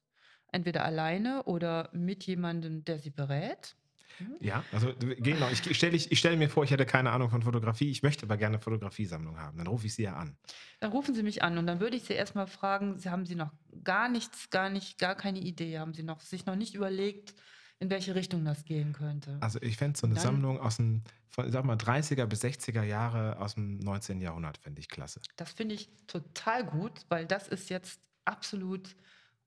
entweder 0.56 0.86
alleine 0.86 1.44
oder 1.44 1.90
mit 1.92 2.24
jemandem, 2.24 2.84
der 2.86 2.98
sie 2.98 3.12
berät. 3.12 3.76
Hm? 4.18 4.38
Ja, 4.40 4.64
also 4.72 4.94
genau. 5.00 5.50
Ich 5.50 5.76
stelle 5.76 6.00
stell 6.00 6.38
mir 6.38 6.50
vor, 6.50 6.64
ich 6.64 6.72
hätte 6.72 6.86
keine 6.86 7.12
Ahnung 7.12 7.30
von 7.30 7.42
Fotografie, 7.42 7.92
ich 7.92 8.02
möchte 8.02 8.26
aber 8.26 8.38
gerne 8.38 8.56
eine 8.56 8.64
Fotografiesammlung 8.64 9.38
haben. 9.38 9.58
Dann 9.58 9.68
rufe 9.68 9.86
ich 9.86 9.94
Sie 9.94 10.04
ja 10.04 10.16
an. 10.16 10.38
Dann 10.80 10.92
rufen 10.92 11.14
Sie 11.14 11.24
mich 11.24 11.44
an 11.44 11.58
und 11.58 11.68
dann 11.68 11.82
würde 11.82 11.98
ich 11.98 12.04
Sie 12.04 12.14
erstmal 12.14 12.48
fragen, 12.48 12.98
Sie 12.98 13.10
haben 13.10 13.26
Sie 13.26 13.36
noch 13.36 13.52
gar 13.84 14.08
nichts, 14.08 14.50
gar 14.50 14.70
nicht, 14.70 14.98
gar 14.98 15.16
keine 15.16 15.40
Idee, 15.40 15.80
haben 15.80 15.94
Sie 15.94 16.04
noch, 16.04 16.22
sich 16.22 16.46
noch 16.46 16.56
nicht 16.56 16.76
überlegt, 16.76 17.36
in 17.80 17.90
welche 17.90 18.16
Richtung 18.16 18.46
das 18.46 18.64
gehen 18.64 18.94
könnte. 18.94 19.38
Also 19.42 19.62
ich 19.62 19.76
fände 19.76 20.00
so 20.00 20.08
eine 20.08 20.16
dann, 20.16 20.24
Sammlung 20.24 20.60
aus 20.62 20.78
dem, 20.78 21.04
von, 21.28 21.52
sag 21.52 21.66
mal, 21.66 21.76
30er 21.76 22.26
bis 22.26 22.42
60er 22.42 22.84
Jahre 22.84 23.38
aus 23.40 23.56
dem 23.56 23.80
19. 23.80 24.22
Jahrhundert, 24.22 24.58
fände 24.58 24.80
ich 24.80 24.88
klasse. 24.88 25.20
Das 25.36 25.52
finde 25.52 25.76
ich 25.76 25.90
total 26.08 26.64
gut, 26.64 27.02
weil 27.10 27.26
das 27.26 27.50
ist 27.50 27.70
jetzt 27.70 28.00
absolut 28.24 28.96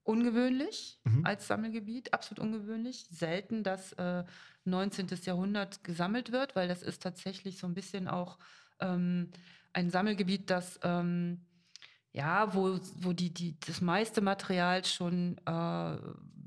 ungewöhnlich 0.08 0.98
mhm. 1.04 1.24
als 1.24 1.46
Sammelgebiet, 1.46 2.14
absolut 2.14 2.40
ungewöhnlich. 2.40 3.06
Selten, 3.10 3.62
dass 3.62 3.92
äh, 3.94 4.24
19. 4.64 5.08
Jahrhundert 5.24 5.84
gesammelt 5.84 6.32
wird, 6.32 6.56
weil 6.56 6.66
das 6.66 6.82
ist 6.82 7.02
tatsächlich 7.02 7.58
so 7.58 7.66
ein 7.66 7.74
bisschen 7.74 8.08
auch 8.08 8.38
ähm, 8.80 9.30
ein 9.72 9.90
Sammelgebiet, 9.90 10.50
das 10.50 10.80
ähm, 10.82 11.44
ja, 12.12 12.54
wo, 12.54 12.78
wo 12.96 13.12
die, 13.12 13.32
die, 13.32 13.60
das 13.60 13.82
meiste 13.82 14.22
Material 14.22 14.84
schon 14.84 15.38
äh, 15.46 15.96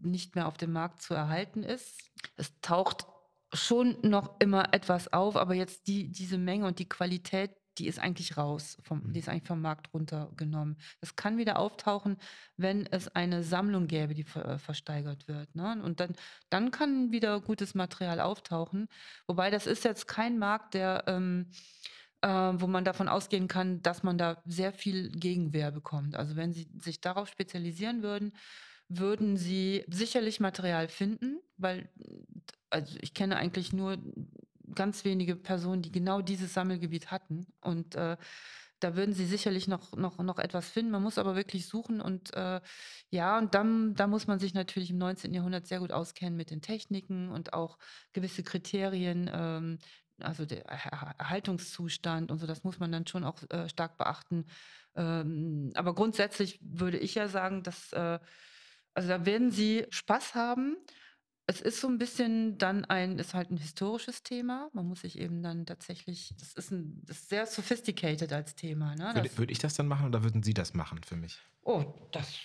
nicht 0.01 0.35
mehr 0.35 0.47
auf 0.47 0.57
dem 0.57 0.73
Markt 0.73 1.03
zu 1.03 1.13
erhalten 1.13 1.63
ist. 1.63 2.11
Es 2.35 2.59
taucht 2.61 3.05
schon 3.53 3.97
noch 4.01 4.39
immer 4.39 4.73
etwas 4.73 5.13
auf, 5.13 5.35
aber 5.35 5.53
jetzt 5.53 5.87
die, 5.87 6.11
diese 6.11 6.39
Menge 6.39 6.65
und 6.65 6.79
die 6.79 6.89
Qualität 6.89 7.51
die 7.77 7.87
ist 7.87 7.99
eigentlich 7.99 8.37
raus, 8.37 8.77
vom, 8.81 9.13
die 9.13 9.19
ist 9.19 9.27
mhm. 9.27 9.33
eigentlich 9.33 9.47
vom 9.47 9.61
Markt 9.61 9.93
runtergenommen. 9.93 10.77
Es 10.99 11.15
kann 11.15 11.37
wieder 11.37 11.59
auftauchen, 11.59 12.17
wenn 12.57 12.85
es 12.85 13.07
eine 13.15 13.43
Sammlung 13.43 13.87
gäbe, 13.87 14.13
die 14.13 14.23
ver, 14.23 14.45
äh, 14.45 14.57
versteigert 14.57 15.27
wird. 15.27 15.55
Ne? 15.55 15.81
Und 15.83 15.99
dann, 15.99 16.13
dann 16.49 16.71
kann 16.71 17.11
wieder 17.11 17.39
gutes 17.39 17.73
Material 17.75 18.19
auftauchen. 18.19 18.87
Wobei 19.27 19.49
das 19.49 19.67
ist 19.67 19.83
jetzt 19.83 20.07
kein 20.07 20.37
Markt, 20.37 20.73
der, 20.73 21.05
ähm, 21.07 21.47
äh, 22.21 22.27
wo 22.27 22.67
man 22.67 22.85
davon 22.85 23.07
ausgehen 23.07 23.47
kann, 23.47 23.81
dass 23.81 24.03
man 24.03 24.17
da 24.17 24.41
sehr 24.45 24.73
viel 24.73 25.09
Gegenwehr 25.11 25.71
bekommt. 25.71 26.15
Also 26.15 26.35
wenn 26.35 26.53
Sie 26.53 26.69
sich 26.79 27.01
darauf 27.01 27.29
spezialisieren 27.29 28.03
würden, 28.03 28.33
würden 28.89 29.37
Sie 29.37 29.85
sicherlich 29.87 30.39
Material 30.39 30.89
finden, 30.89 31.39
weil 31.57 31.89
also 32.69 32.97
ich 33.01 33.13
kenne 33.13 33.37
eigentlich 33.37 33.73
nur 33.73 33.97
ganz 34.75 35.05
wenige 35.05 35.35
Personen, 35.35 35.81
die 35.81 35.91
genau 35.91 36.21
dieses 36.21 36.53
Sammelgebiet 36.53 37.11
hatten. 37.11 37.47
Und 37.61 37.95
äh, 37.95 38.17
da 38.81 38.95
würden 38.95 39.13
sie 39.13 39.25
sicherlich 39.25 39.67
noch, 39.67 39.95
noch, 39.95 40.17
noch 40.17 40.39
etwas 40.39 40.69
finden. 40.69 40.91
Man 40.91 41.03
muss 41.03 41.17
aber 41.17 41.35
wirklich 41.35 41.67
suchen 41.67 42.01
und 42.01 42.33
äh, 42.33 42.59
ja, 43.09 43.37
und 43.37 43.53
dann 43.53 43.93
da 43.93 44.07
muss 44.07 44.27
man 44.27 44.39
sich 44.39 44.53
natürlich 44.53 44.89
im 44.89 44.97
19. 44.97 45.33
Jahrhundert 45.33 45.67
sehr 45.67 45.79
gut 45.79 45.91
auskennen 45.91 46.35
mit 46.35 46.49
den 46.49 46.61
Techniken 46.61 47.29
und 47.29 47.53
auch 47.53 47.77
gewisse 48.13 48.43
Kriterien, 48.43 49.29
ähm, 49.31 49.77
also 50.19 50.45
der 50.45 50.65
Erhaltungszustand 50.65 52.31
und 52.31 52.39
so, 52.39 52.47
das 52.47 52.63
muss 52.63 52.79
man 52.79 52.91
dann 52.91 53.07
schon 53.07 53.23
auch 53.23 53.37
äh, 53.49 53.69
stark 53.69 53.97
beachten. 53.97 54.45
Ähm, 54.95 55.71
aber 55.75 55.93
grundsätzlich 55.93 56.59
würde 56.61 56.97
ich 56.97 57.15
ja 57.15 57.27
sagen, 57.27 57.63
dass 57.63 57.93
äh, 57.93 58.19
also 58.93 59.07
da 59.07 59.25
werden 59.25 59.51
sie 59.51 59.85
Spaß 59.89 60.35
haben 60.35 60.75
es 61.47 61.61
ist 61.61 61.81
so 61.81 61.87
ein 61.87 61.97
bisschen 61.97 62.57
dann 62.57 62.85
ein 62.85 63.19
ist 63.19 63.33
halt 63.33 63.51
ein 63.51 63.57
historisches 63.57 64.23
Thema. 64.23 64.69
Man 64.73 64.87
muss 64.87 65.01
sich 65.01 65.17
eben 65.19 65.41
dann 65.43 65.65
tatsächlich 65.65 66.35
das 66.39 66.53
ist 66.53 66.71
'n 66.71 67.01
das 67.05 67.19
ist 67.19 67.29
sehr 67.29 67.45
sophisticated 67.45 68.31
als 68.33 68.55
Thema, 68.55 68.95
ne? 68.95 69.13
Würde 69.13 69.37
würde 69.37 69.51
ich 69.51 69.59
das 69.59 69.73
dann 69.75 69.87
machen 69.87 70.07
oder 70.07 70.23
würden 70.23 70.41
Sie 70.43 70.53
das 70.53 70.73
machen 70.73 71.01
für 71.03 71.15
mich? 71.15 71.41
Oh, 71.63 72.07
das 72.11 72.39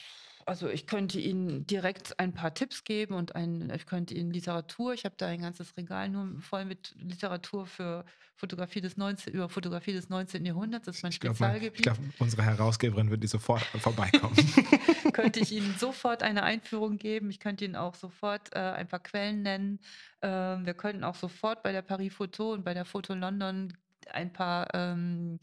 also 0.47 0.69
ich 0.69 0.87
könnte 0.87 1.21
Ihnen 1.21 1.67
direkt 1.67 2.19
ein 2.21 2.33
paar 2.33 2.55
Tipps 2.55 2.85
geben 2.85 3.15
und 3.15 3.35
ein, 3.35 3.71
ich 3.75 3.85
könnte 3.85 4.15
Ihnen 4.15 4.31
Literatur, 4.31 4.95
ich 4.95 5.05
habe 5.05 5.17
da 5.19 5.27
ein 5.27 5.43
ganzes 5.43 5.77
Regal 5.77 6.09
nur 6.09 6.41
voll 6.41 6.65
mit 6.65 6.95
Literatur 6.99 7.67
für 7.67 8.05
Fotografie 8.37 8.81
des 8.81 8.97
19, 8.97 9.33
über 9.33 9.49
Fotografie 9.49 9.93
des 9.93 10.09
19. 10.09 10.45
Jahrhunderts, 10.45 10.87
das 10.87 10.97
ist 10.97 11.03
mein 11.03 11.11
ich 11.11 11.17
Spezialgebiet. 11.17 11.83
Glaub, 11.83 11.97
ich 11.97 12.01
glaube, 12.01 12.15
unsere 12.19 12.45
Herausgeberin 12.45 13.11
wird 13.11 13.23
die 13.23 13.29
sofort 13.29 13.63
vorbeikommen. 13.81 14.37
könnte 15.13 15.41
ich 15.41 15.53
Ihnen 15.53 15.75
sofort 15.79 16.23
eine 16.23 16.43
Einführung 16.43 16.99
geben. 16.99 17.31
Ich 17.31 17.41
könnte 17.41 17.65
Ihnen 17.65 17.77
auch 17.77 17.95
sofort 17.95 18.55
äh, 18.55 18.59
ein 18.59 18.87
paar 18.87 19.01
Quellen 19.01 19.43
nennen. 19.43 19.81
Ähm, 20.23 20.65
wir 20.65 20.75
könnten 20.75 21.03
auch 21.03 21.17
sofort 21.17 21.63
bei 21.63 21.73
der 21.73 21.83
Paris 21.83 22.15
Photo 22.15 22.53
und 22.53 22.65
bei 22.65 22.75
der 22.75 22.85
Foto 22.85 23.15
London 23.15 23.73
ein 24.13 24.33
paar 24.33 24.69
ähm, 24.75 25.41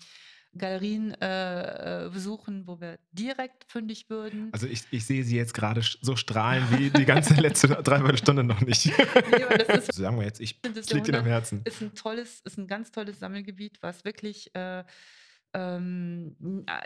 Galerien 0.57 1.13
äh, 1.21 2.05
äh, 2.05 2.09
besuchen, 2.09 2.67
wo 2.67 2.79
wir 2.79 2.99
direkt 3.11 3.65
fündig 3.71 4.09
würden. 4.09 4.49
Also 4.51 4.67
ich, 4.67 4.83
ich 4.91 5.05
sehe 5.05 5.23
sie 5.23 5.35
jetzt 5.35 5.53
gerade 5.53 5.81
so 5.81 6.15
strahlen 6.15 6.63
wie 6.77 6.89
die 6.89 7.05
ganze 7.05 7.33
letzte 7.35 7.67
Dreiviertelstunde 7.83 8.43
noch 8.43 8.61
nicht. 8.61 8.85
nee, 8.85 9.43
aber 9.43 9.57
das 9.57 9.89
ist, 9.89 9.93
Sagen 9.95 10.17
wir 10.17 10.25
jetzt, 10.25 10.39
ich, 10.39 10.61
das 10.61 10.91
liegt 10.91 11.07
Ihnen 11.07 11.17
am 11.17 11.25
Herzen. 11.25 11.61
Ist 11.65 11.81
ein 11.81 11.93
tolles, 11.95 12.41
ist 12.41 12.57
ein 12.57 12.67
ganz 12.67 12.91
tolles 12.91 13.19
Sammelgebiet, 13.19 13.81
was 13.81 14.05
wirklich 14.05 14.53
äh, 14.55 14.83
ähm, 15.53 16.35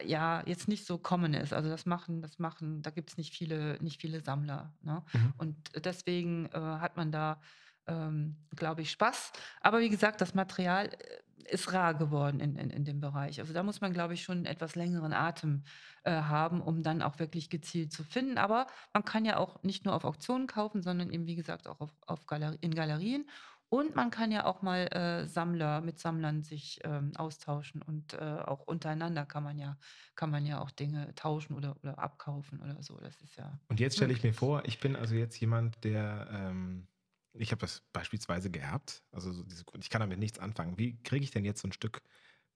ja, 0.06 0.43
jetzt 0.45 0.67
nicht 0.67 0.86
so 0.86 0.97
common 0.97 1.34
ist. 1.34 1.53
Also 1.53 1.69
das 1.69 1.86
machen, 1.86 2.21
das 2.21 2.39
machen, 2.39 2.82
da 2.82 2.89
gibt 2.89 3.12
es 3.12 3.17
nicht 3.17 3.34
viele, 3.34 3.77
nicht 3.82 4.01
viele 4.01 4.21
Sammler. 4.21 4.73
Ne? 4.82 5.03
Mhm. 5.13 5.34
Und 5.38 5.56
deswegen 5.86 6.47
äh, 6.47 6.60
hat 6.60 6.97
man 6.97 7.12
da, 7.12 7.39
ähm, 7.88 8.36
glaube 8.56 8.82
ich, 8.82 8.91
Spaß. 8.91 9.32
Aber 9.62 9.80
wie 9.80 9.89
gesagt, 9.89 10.21
das 10.21 10.34
Material 10.34 10.88
äh, 10.88 10.97
ist 11.50 11.71
rar 11.73 11.93
geworden 11.93 12.39
in, 12.39 12.56
in, 12.56 12.69
in 12.69 12.86
dem 12.86 13.00
Bereich. 13.00 13.39
Also 13.39 13.54
da 13.54 13.63
muss 13.63 13.82
man, 13.82 13.93
glaube 13.93 14.13
ich, 14.13 14.23
schon 14.23 14.38
einen 14.38 14.45
etwas 14.45 14.76
längeren 14.76 15.13
Atem 15.13 15.63
äh, 16.04 16.12
haben, 16.12 16.62
um 16.62 16.84
dann 16.84 17.02
auch 17.02 17.19
wirklich 17.19 17.50
gezielt 17.50 17.91
zu 17.91 18.04
finden. 18.04 18.38
Aber 18.38 18.67
man 18.93 19.06
kann 19.06 19.26
ja 19.26 19.38
auch 19.38 19.63
nicht 19.63 19.86
nur 19.86 19.95
auf 19.95 20.04
Auktionen 20.04 20.47
kaufen, 20.47 20.82
sondern 20.82 21.12
eben, 21.12 21.28
wie 21.28 21.36
gesagt, 21.36 21.67
auch 21.67 21.80
auf, 21.80 21.91
auf 22.06 22.26
Galer 22.26 22.56
in 22.62 22.73
Galerien. 22.73 23.30
Und 23.69 23.95
man 23.95 24.12
kann 24.12 24.32
ja 24.32 24.45
auch 24.45 24.62
mal 24.62 24.88
äh, 24.93 25.28
Sammler 25.28 25.82
mit 25.82 26.00
Sammlern 26.00 26.41
sich 26.41 26.80
ähm, 26.86 27.12
austauschen 27.17 27.82
und 27.82 28.13
äh, 28.13 28.17
auch 28.17 28.62
untereinander 28.62 29.26
kann 29.26 29.43
man 29.43 29.60
ja 29.60 29.78
kann 30.15 30.32
man 30.32 30.45
ja 30.45 30.60
auch 30.62 30.71
Dinge 30.71 31.13
tauschen 31.15 31.54
oder, 31.54 31.76
oder 31.84 32.00
abkaufen 32.00 32.62
oder 32.62 32.82
so. 32.82 32.97
Das 32.97 33.21
ist 33.21 33.36
ja. 33.38 33.60
Und 33.67 33.80
jetzt 33.80 33.97
stelle 33.97 34.13
ich 34.13 34.23
mir 34.23 34.34
vor, 34.34 34.63
ich 34.65 34.80
bin 34.80 34.95
also 34.95 35.15
jetzt 35.15 35.39
jemand, 35.39 35.84
der 35.84 36.28
ähm, 36.32 36.88
ich 37.39 37.52
habe 37.52 37.62
das 37.62 37.82
beispielsweise 37.93 38.50
geerbt, 38.50 39.04
also 39.12 39.32
so 39.32 39.43
diese, 39.43 39.63
ich 39.80 39.89
kann 39.89 40.02
damit 40.02 40.19
nichts 40.19 40.39
anfangen. 40.39 40.78
Wie 40.78 40.97
kriege 41.04 41.23
ich 41.23 41.32
denn 41.32 41.45
jetzt 41.45 41.62
so 41.62 41.67
ein 41.67 41.73
Stück 41.73 42.02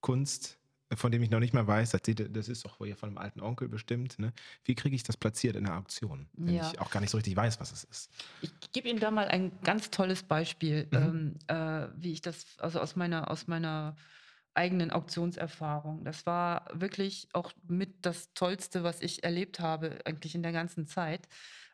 Kunst 0.02 0.60
von 0.96 1.12
dem 1.12 1.24
ich 1.24 1.30
noch 1.30 1.39
nicht 1.39 1.54
mal 1.54 1.65
weiß, 1.65 1.91
das 1.91 2.50
ist 2.50 2.65
doch 2.65 2.80
wohl 2.80 2.94
von 2.96 3.10
einem 3.10 3.17
alten 3.17 3.41
Onkel 3.41 3.70
bestimmt. 3.70 4.20
Ne? 4.20 4.34
Wie 4.65 4.76
kriege 4.76 4.96
ich 4.96 5.04
das 5.04 5.17
platziert 5.17 5.56
in 5.56 5.63
der 5.63 5.78
Auktion, 5.78 6.28
wenn 6.34 6.56
ja. 6.56 6.70
ich 6.70 6.80
auch 6.80 6.91
gar 6.91 7.00
nicht 7.00 7.12
so 7.12 7.17
richtig 7.17 7.36
weiß, 7.36 7.60
was 7.60 7.72
es 7.72 7.84
ist? 7.86 8.12
Ich 8.41 8.52
gebe 8.72 8.89
Ihnen 8.89 9.00
da 9.00 9.12
mal 9.12 9.28
ein 9.28 9.52
ganz 9.63 9.89
tolles 9.89 10.24
Beispiel, 10.24 10.88
mhm. 10.91 10.98
ähm, 10.98 11.36
äh, 11.48 11.88
wie 11.96 12.12
ich 12.12 12.22
das, 12.22 12.46
also 12.58 12.80
aus 12.80 12.96
meiner, 12.96 13.32
aus 13.32 13.48
meiner 13.48 13.96
eigenen 14.54 14.91
Auktionserfahrung. 14.91 16.04
Das 16.04 16.26
war 16.26 16.65
wirklich 16.74 17.30
auch 17.32 17.54
mit 17.67 18.06
das 18.06 18.34
Tollste, 18.34 18.84
was 18.84 19.02
ich 19.02 19.24
erlebt 19.24 19.62
habe, 19.62 20.00
eigentlich 20.04 20.36
in 20.36 20.44
der 20.44 20.52
ganzen 20.52 20.88
Zeit. 20.88 21.28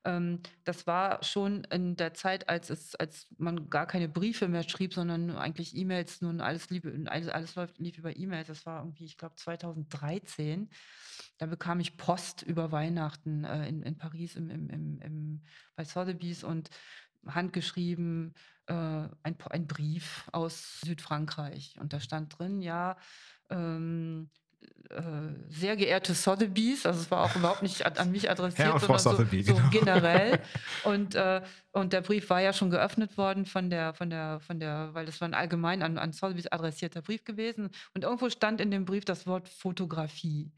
Ähm, 0.06 0.42
das 0.64 0.88
war 0.88 1.24
schon 1.24 1.64
in 1.66 1.96
der 1.96 2.14
Zeit, 2.14 2.50
als, 2.50 2.70
es, 2.70 2.96
als 2.96 3.28
man 3.38 3.70
gar 3.70 3.86
keine 3.86 4.08
Briefe 4.08 4.48
mehr 4.48 4.64
schrieb, 4.64 4.94
sondern 4.94 5.32
eigentlich 5.32 5.76
E-Mails, 5.76 6.22
nun 6.22 6.42
alles, 6.42 6.68
alles, 6.70 7.30
alles 7.34 7.58
lief 7.78 7.98
über 7.98 8.16
E-Mails. 8.16 8.48
Das 8.48 8.66
war 8.66 8.82
irgendwie, 8.82 9.06
ich 9.06 9.18
glaube, 9.18 9.36
2013. 9.36 10.70
Da 11.38 11.46
bekam 11.46 11.80
ich 11.80 11.98
Post 11.98 12.42
über 12.42 12.72
Weihnachten 12.72 13.44
äh, 13.44 13.68
in, 13.68 13.84
in 13.84 13.98
Paris 13.98 14.36
im, 14.36 14.50
im, 14.50 14.70
im, 14.70 15.00
im, 15.02 15.44
bei 15.76 15.84
Sotheby's 15.84 16.44
und 16.44 16.70
handgeschrieben 17.26 18.34
äh, 18.68 18.74
ein, 18.74 19.36
ein 19.50 19.68
Brief 19.68 20.28
aus 20.32 20.82
Südfrankreich. 20.82 21.76
Und 21.80 21.94
da 21.94 22.00
stand 22.00 22.38
drin, 22.38 22.62
ja, 22.62 22.98
ähm, 23.50 24.30
äh, 24.30 24.47
sehr 25.50 25.76
geehrte 25.76 26.14
Sotheby's, 26.14 26.86
also 26.86 27.02
es 27.02 27.12
war 27.12 27.26
auch 27.26 27.36
überhaupt 27.36 27.62
nicht 27.62 27.86
an, 27.86 28.12
mich 28.12 28.30
adressiert, 28.30 28.72
Herr 28.72 28.80
sondern 28.80 29.00
so, 29.00 29.12
Sotheby, 29.12 29.44
so 29.44 29.54
genau. 29.56 29.70
generell. 29.70 30.40
Und, 30.84 31.16
äh, 31.16 31.42
und 31.74 31.94
der 31.94 32.02
Brief 32.02 32.30
war 32.30 32.42
ja 32.42 32.54
schon 32.54 32.72
geöffnet 32.72 33.18
worden 33.18 33.46
von 33.46 33.70
der, 33.70 33.94
von 33.94 34.10
der, 34.10 34.40
von 34.40 34.60
der, 34.60 34.94
weil 34.94 35.06
das 35.06 35.22
war 35.22 35.28
ein 35.28 35.34
allgemein 35.34 35.84
an, 35.84 35.98
an 35.98 36.12
Sotheby's 36.12 36.48
adressierter 36.48 37.02
Brief 37.02 37.24
gewesen. 37.24 37.70
Und 37.94 38.04
irgendwo 38.04 38.30
stand 38.30 38.62
in 38.62 38.72
dem 38.72 38.86
Brief 38.86 39.06
das 39.06 39.28
Wort 39.28 39.48
Fotografie. 39.48 40.52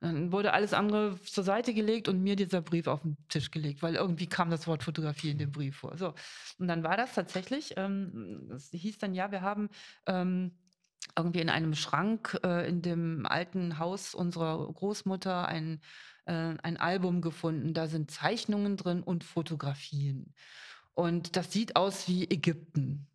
Dann 0.00 0.32
wurde 0.32 0.52
alles 0.52 0.74
andere 0.74 1.20
zur 1.22 1.44
Seite 1.44 1.74
gelegt 1.74 2.08
und 2.08 2.22
mir 2.22 2.34
dieser 2.34 2.60
Brief 2.60 2.88
auf 2.88 3.02
den 3.02 3.16
Tisch 3.28 3.50
gelegt, 3.50 3.82
weil 3.82 3.94
irgendwie 3.94 4.26
kam 4.26 4.50
das 4.50 4.66
Wort 4.66 4.82
Fotografie 4.82 5.30
in 5.30 5.38
dem 5.38 5.52
Brief 5.52 5.76
vor. 5.76 5.96
So. 5.96 6.14
Und 6.58 6.68
dann 6.68 6.82
war 6.82 6.96
das 6.96 7.14
tatsächlich, 7.14 7.74
ähm, 7.76 8.50
es 8.52 8.70
hieß 8.70 8.98
dann, 8.98 9.14
ja, 9.14 9.30
wir 9.30 9.42
haben 9.42 9.68
ähm, 10.06 10.52
irgendwie 11.16 11.40
in 11.40 11.50
einem 11.50 11.74
Schrank 11.74 12.38
äh, 12.44 12.68
in 12.68 12.82
dem 12.82 13.26
alten 13.26 13.78
Haus 13.78 14.14
unserer 14.14 14.66
Großmutter 14.72 15.46
ein, 15.46 15.80
äh, 16.26 16.54
ein 16.62 16.76
Album 16.76 17.20
gefunden. 17.20 17.74
Da 17.74 17.86
sind 17.86 18.10
Zeichnungen 18.10 18.76
drin 18.76 19.02
und 19.02 19.24
Fotografien. 19.24 20.34
Und 20.94 21.36
das 21.36 21.52
sieht 21.52 21.76
aus 21.76 22.08
wie 22.08 22.24
Ägypten. 22.30 23.06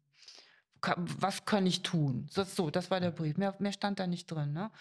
Was 0.81 1.45
kann 1.45 1.65
ich 1.65 1.81
tun? 1.81 2.27
So, 2.29 2.69
das 2.69 2.89
war 2.89 2.99
der 3.01 3.11
Brief. 3.11 3.37
Mehr, 3.37 3.55
mehr 3.59 3.73
stand 3.73 3.99
da 3.99 4.07
nicht 4.07 4.27
drin. 4.27 4.53
Ne? 4.53 4.71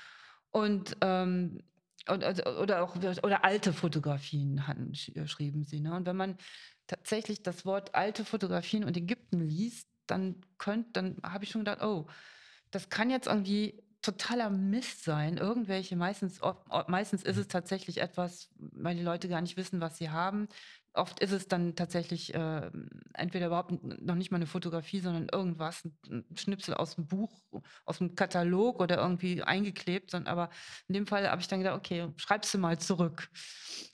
Und 0.51 0.97
ähm, 1.01 1.61
oder, 2.09 2.61
oder 2.61 2.83
auch 2.83 2.97
oder 2.97 3.45
alte 3.45 3.73
Fotografien 3.73 4.67
hatten, 4.67 4.95
schrieben 4.95 5.65
sie. 5.65 5.81
Ne? 5.81 5.95
Und 5.95 6.07
wenn 6.07 6.17
man 6.17 6.39
tatsächlich 6.87 7.43
das 7.43 7.67
Wort 7.67 7.95
alte 7.95 8.25
Fotografien 8.25 8.85
und 8.85 8.97
Ägypten 8.97 9.41
liest, 9.41 9.89
dann 10.07 10.37
dann 10.93 11.17
habe 11.23 11.45
ich 11.45 11.51
schon 11.51 11.63
gedacht, 11.63 11.83
oh, 11.83 12.07
das 12.71 12.89
kann 12.89 13.11
jetzt 13.11 13.27
irgendwie 13.27 13.83
totaler 14.03 14.51
Mist 14.51 15.05
sein. 15.05 15.37
Irgendwelche, 15.37 15.97
meistens, 15.97 16.41
meistens 16.87 17.23
ist 17.23 17.37
es 17.37 17.49
tatsächlich 17.49 17.99
etwas, 18.01 18.51
weil 18.57 18.97
die 18.97 19.03
Leute 19.03 19.29
gar 19.29 19.41
nicht 19.41 19.57
wissen, 19.57 19.81
was 19.81 19.99
sie 19.99 20.11
haben. 20.11 20.49
Oft 20.95 21.21
ist 21.21 21.33
es 21.33 21.47
dann 21.47 21.77
tatsächlich 21.77 22.35
äh, 22.35 22.71
entweder 23.13 23.49
überhaupt 23.49 23.73
noch 24.01 24.15
nicht 24.15 24.31
mal 24.31 24.37
eine 24.37 24.47
Fotografie, 24.47 25.01
sondern 25.01 25.29
irgendwas, 25.31 25.85
ein 26.09 26.25
Schnipsel 26.35 26.75
aus 26.75 26.95
dem 26.95 27.07
Buch, 27.07 27.31
aus 27.85 27.99
dem 27.99 28.15
Katalog 28.15 28.81
oder 28.81 28.97
irgendwie 28.97 29.43
eingeklebt. 29.43 30.11
Sondern, 30.11 30.33
aber 30.33 30.51
in 30.89 30.95
dem 30.95 31.07
Fall 31.07 31.29
habe 31.29 31.41
ich 31.41 31.49
dann 31.49 31.61
gedacht, 31.61 31.77
okay, 31.77 32.09
schreibst 32.17 32.55
du 32.55 32.59
mal 32.59 32.79
zurück. 32.79 33.29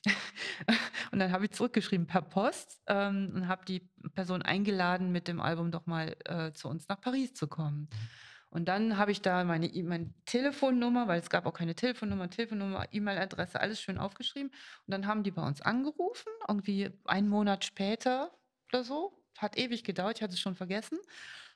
und 1.11 1.19
dann 1.19 1.31
habe 1.31 1.45
ich 1.45 1.51
zurückgeschrieben 1.51 2.07
per 2.07 2.21
Post 2.21 2.81
ähm, 2.87 3.31
und 3.35 3.47
habe 3.47 3.65
die 3.65 3.89
Person 4.13 4.41
eingeladen, 4.41 5.11
mit 5.11 5.27
dem 5.27 5.41
Album 5.41 5.71
doch 5.71 5.85
mal 5.85 6.15
äh, 6.25 6.53
zu 6.53 6.69
uns 6.69 6.87
nach 6.87 7.01
Paris 7.01 7.33
zu 7.33 7.47
kommen. 7.47 7.89
Mhm. 7.91 8.09
Und 8.55 8.69
dann 8.69 8.97
habe 8.97 9.11
ich 9.11 9.21
da 9.21 9.43
meine, 9.43 9.67
e 9.67 9.83
meine 9.83 10.13
Telefonnummer, 10.23 11.09
weil 11.09 11.19
es 11.19 11.29
gab 11.29 11.45
auch 11.45 11.51
keine 11.51 11.75
Telefonnummer, 11.75 12.29
Telefonnummer, 12.29 12.85
E-Mail-Adresse, 12.89 13.59
alles 13.59 13.81
schön 13.81 13.97
aufgeschrieben. 13.97 14.49
Und 14.49 14.91
dann 14.93 15.07
haben 15.07 15.23
die 15.23 15.31
bei 15.31 15.45
uns 15.45 15.59
angerufen, 15.61 16.29
irgendwie 16.47 16.89
einen 17.03 17.27
Monat 17.27 17.65
später 17.65 18.31
oder 18.71 18.85
so. 18.85 19.21
Hat 19.37 19.57
ewig 19.57 19.83
gedauert, 19.83 20.19
ich 20.19 20.23
hatte 20.23 20.35
es 20.35 20.39
schon 20.39 20.55
vergessen. 20.55 20.97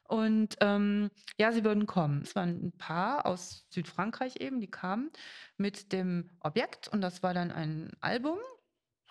Und 0.10 0.58
ähm, 0.60 1.10
ja, 1.38 1.54
sie 1.54 1.64
würden 1.64 1.86
kommen. 1.86 2.24
Es 2.24 2.36
waren 2.36 2.66
ein 2.66 2.78
Paar 2.78 3.26
aus 3.26 3.66
Südfrankreich 3.70 4.42
eben, 4.42 4.60
die 4.60 4.70
kamen 4.70 5.10
mit 5.56 5.94
dem 5.94 6.30
Objekt 6.42 6.90
und 6.90 7.00
das 7.00 7.24
war 7.24 7.34
dann 7.34 7.54
ein 7.54 7.92
Album, 8.02 8.40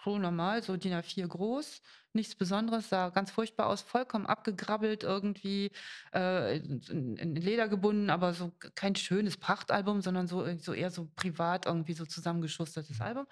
so 0.05 0.19
normal, 0.19 0.63
so 0.63 0.77
DIN 0.77 0.93
A4 0.93 1.27
groß, 1.27 1.81
nichts 2.19 2.35
Besonderes, 2.35 2.91
sah 2.91 3.09
ganz 3.09 3.31
furchtbar 3.31 3.67
aus, 3.67 3.81
vollkommen 3.81 4.27
abgegrabbelt 4.27 5.03
irgendwie, 5.03 5.71
äh, 6.15 6.59
in, 6.59 7.17
in, 7.17 7.35
Leder 7.37 7.69
gebunden, 7.69 8.11
aber 8.11 8.35
so 8.35 8.53
kein 8.75 8.95
schönes 8.95 9.37
Prachtalbum, 9.37 10.03
sondern 10.03 10.27
so, 10.27 10.45
so 10.59 10.75
eher 10.75 10.91
so 10.91 11.09
privat 11.17 11.67
irgendwie 11.67 11.95
so 11.95 12.05
zusammengeschustertes 12.05 12.99
mhm. 12.99 13.05
Album 13.05 13.27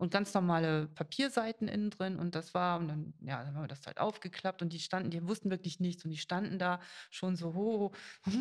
und 0.00 0.10
ganz 0.10 0.32
normale 0.32 0.86
Papierseiten 0.94 1.68
innen 1.68 1.90
drin 1.90 2.18
und 2.18 2.34
das 2.34 2.54
war, 2.54 2.78
und 2.78 2.88
dann, 2.88 3.12
ja, 3.20 3.44
dann 3.44 3.54
haben 3.54 3.64
wir 3.64 3.68
das 3.68 3.86
halt 3.86 4.00
aufgeklappt 4.00 4.62
und 4.62 4.72
die 4.72 4.78
standen, 4.78 5.10
die 5.10 5.28
wussten 5.28 5.50
wirklich 5.50 5.78
nichts 5.78 6.06
und 6.06 6.10
die 6.10 6.16
standen 6.16 6.58
da 6.58 6.80
schon 7.10 7.36
so, 7.36 7.52
ho. 7.54 7.92
So, 8.24 8.32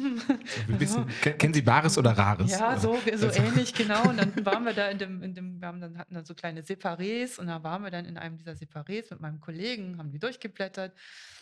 bisschen, 0.80 1.08
kennen 1.38 1.54
Sie 1.54 1.62
Bares 1.62 1.98
oder 1.98 2.12
Rares? 2.12 2.50
Ja, 2.50 2.78
so, 2.78 2.98
so 3.18 3.28
also. 3.28 3.42
ähnlich, 3.42 3.74
genau. 3.74 4.08
Und 4.08 4.18
dann 4.18 4.46
waren 4.46 4.64
wir 4.64 4.74
da 4.74 4.88
in 4.88 4.98
dem, 5.00 5.22
in 5.22 5.34
dem, 5.34 5.60
wir 5.60 5.68
haben 5.68 5.82
dann, 5.82 5.98
hatten 5.98 6.14
dann 6.14 6.24
so 6.24 6.34
kleine 6.34 6.62
Separés 6.62 7.38
und 7.38 7.48
da 7.48 7.62
waren 7.62 7.84
wir 7.84 7.92
dann 7.92 8.06
in 8.06 8.18
einem 8.18 8.38
dieser 8.38 8.54
Separés 8.54 9.08
mit 9.10 9.20
meinem 9.20 9.42
Kollegen, 9.42 9.88
haben 9.97 10.12
die 10.12 10.19
durchgeblättert 10.19 10.93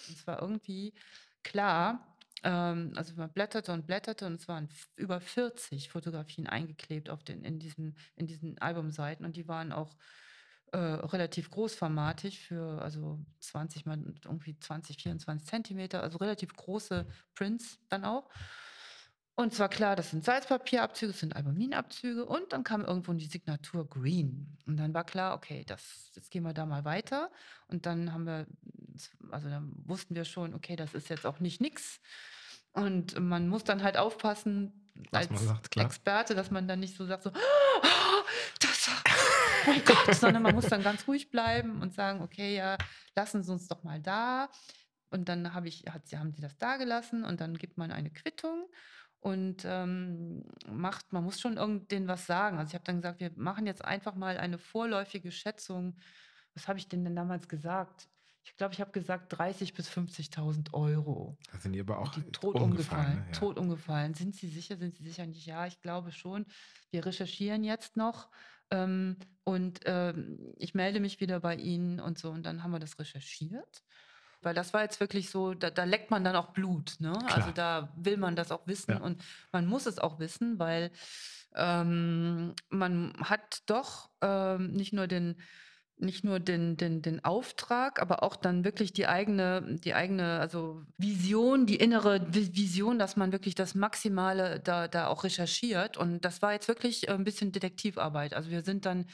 und 0.08 0.18
es 0.18 0.28
war 0.28 0.42
irgendwie 0.42 0.94
klar, 1.44 2.18
ähm, 2.44 2.94
also 2.96 3.16
man 3.16 3.32
blätterte 3.32 3.72
und 3.74 3.88
blätterte 3.88 4.26
und 4.26 4.36
es 4.36 4.48
waren 4.48 4.70
über 4.96 5.20
40 5.20 5.90
Fotografien 5.90 6.48
eingeklebt 6.48 7.10
auf 7.10 7.24
den, 7.24 7.44
in, 7.44 7.60
diesen, 7.60 7.98
in 8.16 8.28
diesen 8.28 8.58
Albumseiten 8.60 9.26
und 9.26 9.36
die 9.36 9.48
waren 9.48 9.72
auch 9.72 9.96
äh, 10.72 10.78
relativ 10.78 11.50
großformatig 11.50 12.42
für 12.42 12.82
also 12.82 13.20
20 13.40 13.86
mal 13.86 14.00
irgendwie 14.26 14.60
20, 14.60 15.02
24 15.02 15.48
Zentimeter, 15.48 16.04
also 16.04 16.18
relativ 16.18 16.54
große 16.54 17.08
Prints 17.36 17.80
dann 17.90 18.04
auch. 18.04 18.30
Und 19.40 19.54
zwar 19.54 19.70
klar, 19.70 19.96
das 19.96 20.10
sind 20.10 20.26
Salzpapierabzüge, 20.26 21.12
das 21.12 21.20
sind 21.20 21.36
Albuminabzüge 21.36 22.26
und 22.26 22.52
dann 22.54 22.64
kam 22.64 22.84
irgendwo 22.84 23.14
die 23.14 23.28
Signatur 23.28 23.88
Green. 23.88 24.58
Und 24.66 24.78
dann 24.78 24.96
war 24.96 25.04
klar, 25.04 25.36
okay, 25.36 25.64
das, 25.68 26.10
jetzt 26.16 26.32
gehen 26.32 26.42
wir 26.42 26.54
da 26.54 26.66
mal 26.66 26.86
weiter. 26.86 27.30
Und 27.68 27.86
dann 27.86 28.12
haben 28.14 28.26
wir, 28.26 28.48
also 29.30 29.48
dann 29.48 29.72
wussten 29.86 30.16
wir 30.16 30.26
schon, 30.26 30.56
okay, 30.56 30.76
das 30.76 30.96
ist 30.96 31.10
jetzt 31.10 31.28
auch 31.28 31.40
nicht 31.40 31.62
nix. 31.62 32.00
Und 32.72 33.20
man 33.20 33.48
muss 33.48 33.64
dann 33.64 33.84
halt 33.84 33.96
aufpassen, 33.96 34.90
Was 35.12 35.30
als 35.30 35.44
sagt, 35.44 35.78
Experte, 35.78 36.34
dass 36.34 36.50
man 36.50 36.68
dann 36.68 36.80
nicht 36.80 36.98
so 36.98 37.06
sagt, 37.06 37.22
so, 37.22 37.30
oh, 37.30 38.24
das, 38.60 38.90
oh 38.90 39.70
mein 39.70 39.86
Gott, 39.86 40.16
sondern 40.16 40.42
man 40.42 40.56
muss 40.56 40.66
dann 40.66 40.82
ganz 40.82 41.08
ruhig 41.08 41.30
bleiben 41.30 41.84
und 41.84 41.94
sagen, 41.94 42.24
okay, 42.24 42.56
ja, 42.56 42.76
lassen 43.16 43.44
Sie 43.44 43.52
uns 43.52 43.68
doch 43.68 43.84
mal 43.84 44.02
da. 44.02 44.50
Und 45.12 45.30
dann 45.30 45.54
habe 45.54 45.68
ich, 45.68 45.86
hat, 45.88 46.02
haben 46.14 46.32
sie 46.32 46.42
das 46.42 46.58
da 46.58 46.78
gelassen 46.78 47.24
und 47.24 47.40
dann 47.40 47.56
gibt 47.56 47.78
man 47.78 47.92
eine 47.92 48.10
Quittung 48.10 48.68
und 49.20 49.64
ähm, 49.66 50.44
macht, 50.70 51.12
man 51.12 51.24
muss 51.24 51.40
schon 51.40 51.58
irgenddenen 51.58 52.08
was 52.08 52.26
sagen. 52.26 52.58
Also 52.58 52.70
ich 52.70 52.74
habe 52.76 52.86
dann 52.86 52.98
gesagt, 52.98 53.20
wir 53.20 53.32
machen 53.36 53.66
jetzt 53.66 53.84
einfach 53.84 54.16
mal 54.16 54.38
eine 54.38 54.58
vorläufige 54.58 55.32
Schätzung. 55.32 55.98
Was 56.54 56.68
habe 56.68 56.80
ich 56.80 56.88
denn 56.88 57.04
denn 57.04 57.16
damals 57.16 57.48
gesagt? 57.48 58.08
Ich 58.44 58.56
glaube, 58.56 58.74
ich 58.74 58.80
habe 58.80 58.92
gesagt 58.92 59.34
30.000 59.34 59.76
bis 59.76 59.90
50.000 59.90 60.74
Euro. 60.74 61.38
Da 61.52 61.60
sind 61.60 61.74
die 61.74 61.82
aber 61.82 62.00
auch 62.00 62.14
die 62.14 62.22
tot 62.32 62.56
umgefallen. 62.56 62.72
umgefallen. 62.72 63.20
Ne? 63.20 63.26
Ja. 63.26 63.32
Tot 63.34 63.60
umgefallen. 63.60 64.14
Sind 64.14 64.36
Sie 64.36 64.48
sicher? 64.48 64.78
Sind 64.78 64.96
Sie 64.96 65.04
sicher 65.04 65.26
nicht? 65.26 65.46
Ja, 65.46 65.68
ich 65.68 65.82
glaube 65.82 66.12
schon. 66.12 66.46
Wir 66.90 67.06
recherchieren 67.06 67.66
jetzt 67.66 67.98
noch. 67.98 68.30
Ähm, 68.70 69.18
und 69.44 69.82
ähm, 69.86 70.54
ich 70.58 70.74
melde 70.74 71.02
mich 71.02 71.20
wieder 71.20 71.42
bei 71.42 71.56
Ihnen 71.56 72.00
und 72.00 72.18
so. 72.18 72.32
Und 72.32 72.46
dann 72.46 72.64
haben 72.64 72.72
wir 72.72 72.80
das 72.80 72.98
recherchiert. 72.98 73.84
Weil 74.42 74.54
das 74.54 74.74
war 74.74 74.84
jetzt 74.84 75.00
wirklich 75.00 75.30
so, 75.30 75.54
da, 75.54 75.70
da 75.70 75.84
leckt 75.84 76.12
man 76.12 76.24
dann 76.24 76.36
auch 76.36 76.54
Blut. 76.54 76.96
Ne? 77.00 77.14
Also 77.34 77.52
da 77.52 77.94
will 77.98 78.18
man 78.18 78.36
das 78.36 78.52
auch 78.52 78.68
wissen 78.68 78.92
Ja. 78.92 78.98
und 79.00 79.24
man 79.52 79.66
muss 79.66 79.86
es 79.86 80.00
auch 80.00 80.20
wissen, 80.20 80.60
weil 80.60 80.92
ähm, 81.56 82.54
man 82.70 83.14
hat 83.20 83.64
doch 83.66 84.10
ähm, 84.22 84.72
nicht 84.72 84.94
nur 84.94 85.08
den 85.08 85.42
nicht 86.00 86.24
nur 86.24 86.40
den, 86.40 86.78
den, 86.78 87.02
den 87.02 87.26
Auftrag, 87.26 88.00
aber 88.00 88.22
auch 88.22 88.36
dann 88.36 88.64
wirklich 88.64 88.94
die 88.94 89.08
eigene, 89.08 89.80
die 89.80 89.96
eigene, 89.96 90.40
also 90.40 90.84
Vision, 91.00 91.66
die 91.66 91.78
innere 91.78 92.18
Vi- 92.18 92.56
Vision, 92.56 93.00
dass 93.00 93.16
man 93.16 93.32
wirklich 93.32 93.56
das 93.56 93.74
Maximale 93.74 94.60
da, 94.60 94.88
da 94.88 95.08
auch 95.08 95.24
recherchiert. 95.24 95.98
Und 95.98 96.24
das 96.24 96.44
war 96.44 96.54
jetzt 96.54 96.68
wirklich 96.68 97.08
äh, 97.08 97.14
ein 97.14 97.24
bisschen 97.24 97.52
Detektivarbeit. 97.52 98.36
Also 98.36 98.52
wir 98.52 98.62
sind 98.62 98.86
dann 98.86 99.08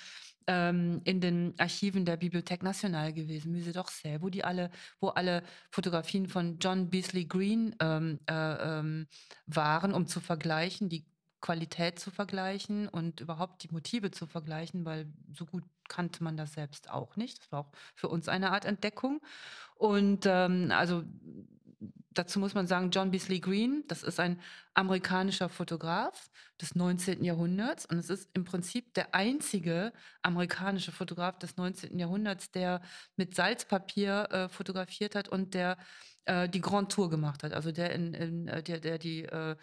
ähm, 0.47 1.01
in 1.03 1.21
den 1.21 1.53
Archiven 1.57 2.05
der 2.05 2.19
Bibliothèque 2.19 2.63
Nationale 2.63 3.13
gewesen, 3.13 3.55
Musée 3.55 3.73
d'Orsay, 3.73 4.21
wo 4.21 4.29
die 4.29 4.43
alle, 4.43 4.69
wo 4.99 5.09
alle 5.09 5.43
Fotografien 5.71 6.27
von 6.27 6.57
John 6.59 6.89
Beasley 6.89 7.25
Green 7.25 7.75
ähm, 7.79 8.19
äh, 8.29 8.79
ähm, 8.79 9.07
waren, 9.45 9.93
um 9.93 10.07
zu 10.07 10.19
vergleichen, 10.19 10.89
die 10.89 11.05
Qualität 11.41 11.99
zu 11.99 12.09
vergleichen 12.09 12.87
und 12.87 13.19
überhaupt 13.19 13.63
die 13.63 13.71
Motive 13.71 14.11
zu 14.11 14.27
vergleichen, 14.27 14.85
weil 14.85 15.11
so 15.33 15.45
gut 15.45 15.63
kannte 15.89 16.23
man 16.23 16.37
das 16.37 16.53
selbst 16.53 16.89
auch 16.89 17.17
nicht. 17.17 17.39
Das 17.39 17.51
war 17.51 17.59
auch 17.59 17.71
für 17.95 18.07
uns 18.07 18.29
eine 18.29 18.51
Art 18.51 18.63
Entdeckung. 18.63 19.21
Und 19.75 20.25
ähm, 20.25 20.71
also 20.71 21.03
dazu 22.13 22.39
muss 22.39 22.53
man 22.53 22.67
sagen, 22.67 22.91
John 22.91 23.11
Beasley 23.11 23.39
Green, 23.39 23.83
das 23.87 24.03
ist 24.03 24.19
ein 24.19 24.39
amerikanischer 24.73 25.49
Fotograf 25.49 26.29
des 26.61 26.75
19. 26.75 27.23
Jahrhunderts 27.23 27.85
und 27.85 27.97
es 27.97 28.09
ist 28.09 28.29
im 28.33 28.45
Prinzip 28.45 28.93
der 28.93 29.13
einzige 29.13 29.93
amerikanische 30.21 30.91
Fotograf 30.91 31.37
des 31.39 31.57
19. 31.57 31.97
Jahrhunderts, 31.99 32.51
der 32.51 32.81
mit 33.15 33.35
Salzpapier 33.35 34.27
äh, 34.31 34.49
fotografiert 34.49 35.15
hat 35.15 35.27
und 35.27 35.53
der 35.53 35.77
äh, 36.25 36.47
die 36.49 36.61
Grand 36.61 36.91
Tour 36.91 37.09
gemacht 37.09 37.43
hat, 37.43 37.53
also 37.53 37.71
der, 37.71 37.91
in, 37.93 38.13
in, 38.13 38.47
äh, 38.47 38.63
der, 38.63 38.79
der 38.79 38.97
die 38.97 39.23
äh, 39.23 39.55